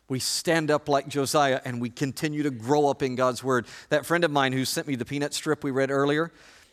We 0.06 0.18
stand 0.18 0.70
up 0.70 0.90
like 0.90 1.08
Josiah 1.08 1.62
and 1.64 1.80
we 1.80 1.88
continue 1.88 2.42
to 2.42 2.50
grow 2.50 2.88
up 2.88 3.02
in 3.02 3.14
God's 3.14 3.42
word. 3.42 3.66
That 3.88 4.04
friend 4.04 4.22
of 4.22 4.30
mine 4.30 4.52
who 4.52 4.66
sent 4.66 4.86
me 4.86 4.94
the 4.94 5.06
peanut 5.06 5.32
strip 5.32 5.64
we 5.64 5.70
read 5.70 5.90
earlier, 5.90 6.30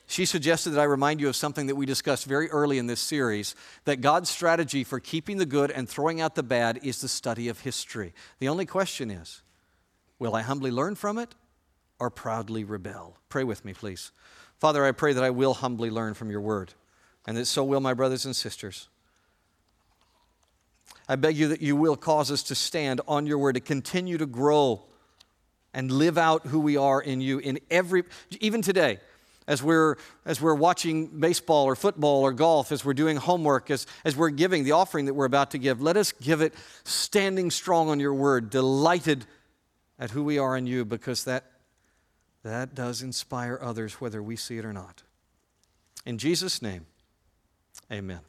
she 0.07 0.25
suggested 0.25 0.71
that 0.71 0.81
I 0.81 0.85
remind 0.85 1.21
you 1.21 1.29
of 1.29 1.37
something 1.37 1.67
that 1.67 1.75
we 1.75 1.85
discussed 1.85 2.25
very 2.25 2.49
early 2.49 2.77
in 2.77 2.87
this 2.87 2.99
series 2.99 3.55
that 3.85 4.01
God's 4.01 4.29
strategy 4.29 4.83
for 4.83 4.99
keeping 4.99 5.37
the 5.37 5.45
good 5.45 5.71
and 5.71 5.87
throwing 5.87 6.19
out 6.19 6.35
the 6.35 6.43
bad 6.43 6.81
is 6.83 6.99
the 6.99 7.07
study 7.07 7.47
of 7.47 7.61
history. 7.61 8.13
The 8.39 8.49
only 8.49 8.65
question 8.65 9.09
is 9.09 9.43
Will 10.19 10.35
I 10.35 10.41
humbly 10.41 10.71
learn 10.71 10.95
from 10.95 11.17
it 11.17 11.35
or 11.99 12.09
proudly 12.09 12.63
rebel? 12.63 13.17
Pray 13.29 13.43
with 13.43 13.65
me, 13.65 13.73
please. 13.73 14.11
Father, 14.59 14.85
I 14.85 14.91
pray 14.91 15.13
that 15.13 15.23
I 15.23 15.29
will 15.29 15.53
humbly 15.53 15.89
learn 15.89 16.13
from 16.13 16.31
your 16.31 16.41
word, 16.41 16.73
and 17.27 17.35
that 17.37 17.45
so 17.45 17.63
will 17.63 17.81
my 17.81 17.93
brothers 17.93 18.25
and 18.25 18.35
sisters. 18.35 18.87
I 21.07 21.15
beg 21.17 21.37
you 21.37 21.49
that 21.49 21.61
you 21.61 21.75
will 21.75 21.95
cause 21.95 22.31
us 22.31 22.43
to 22.43 22.55
stand 22.55 23.01
on 23.07 23.27
your 23.27 23.37
word, 23.37 23.53
to 23.53 23.59
continue 23.59 24.17
to 24.17 24.25
grow 24.25 24.85
and 25.73 25.91
live 25.91 26.17
out 26.17 26.47
who 26.47 26.59
we 26.59 26.77
are 26.77 27.01
in 27.01 27.21
you 27.21 27.39
in 27.39 27.59
every, 27.69 28.03
even 28.39 28.61
today 28.61 28.99
as 29.47 29.61
we're, 29.61 29.97
as 30.25 30.41
we're 30.41 30.55
watching 30.55 31.07
baseball 31.19 31.65
or 31.65 31.75
football 31.75 32.23
or 32.23 32.31
golf, 32.31 32.71
as 32.71 32.83
we're 32.83 32.93
doing 32.93 33.17
homework, 33.17 33.69
as, 33.69 33.85
as 34.03 34.15
we're 34.15 34.29
giving 34.29 34.63
the 34.63 34.71
offering 34.71 35.05
that 35.05 35.13
we're 35.13 35.25
about 35.25 35.51
to 35.51 35.57
give, 35.57 35.81
let 35.81 35.97
us 35.97 36.11
give 36.13 36.41
it 36.41 36.53
standing 36.83 37.51
strong 37.51 37.89
on 37.89 37.99
your 37.99 38.13
word, 38.13 38.49
delighted 38.49 39.25
at 39.97 40.11
who 40.11 40.23
we 40.23 40.37
are 40.37 40.57
in 40.57 40.67
you 40.67 40.85
because 40.85 41.23
that, 41.23 41.45
that 42.43 42.75
does 42.75 43.01
inspire 43.01 43.59
others 43.61 44.01
whether 44.01 44.21
we 44.21 44.35
see 44.35 44.57
it 44.57 44.65
or 44.65 44.73
not. 44.73 45.03
In 46.05 46.17
Jesus' 46.17 46.61
name, 46.61 46.85
amen. 47.91 48.21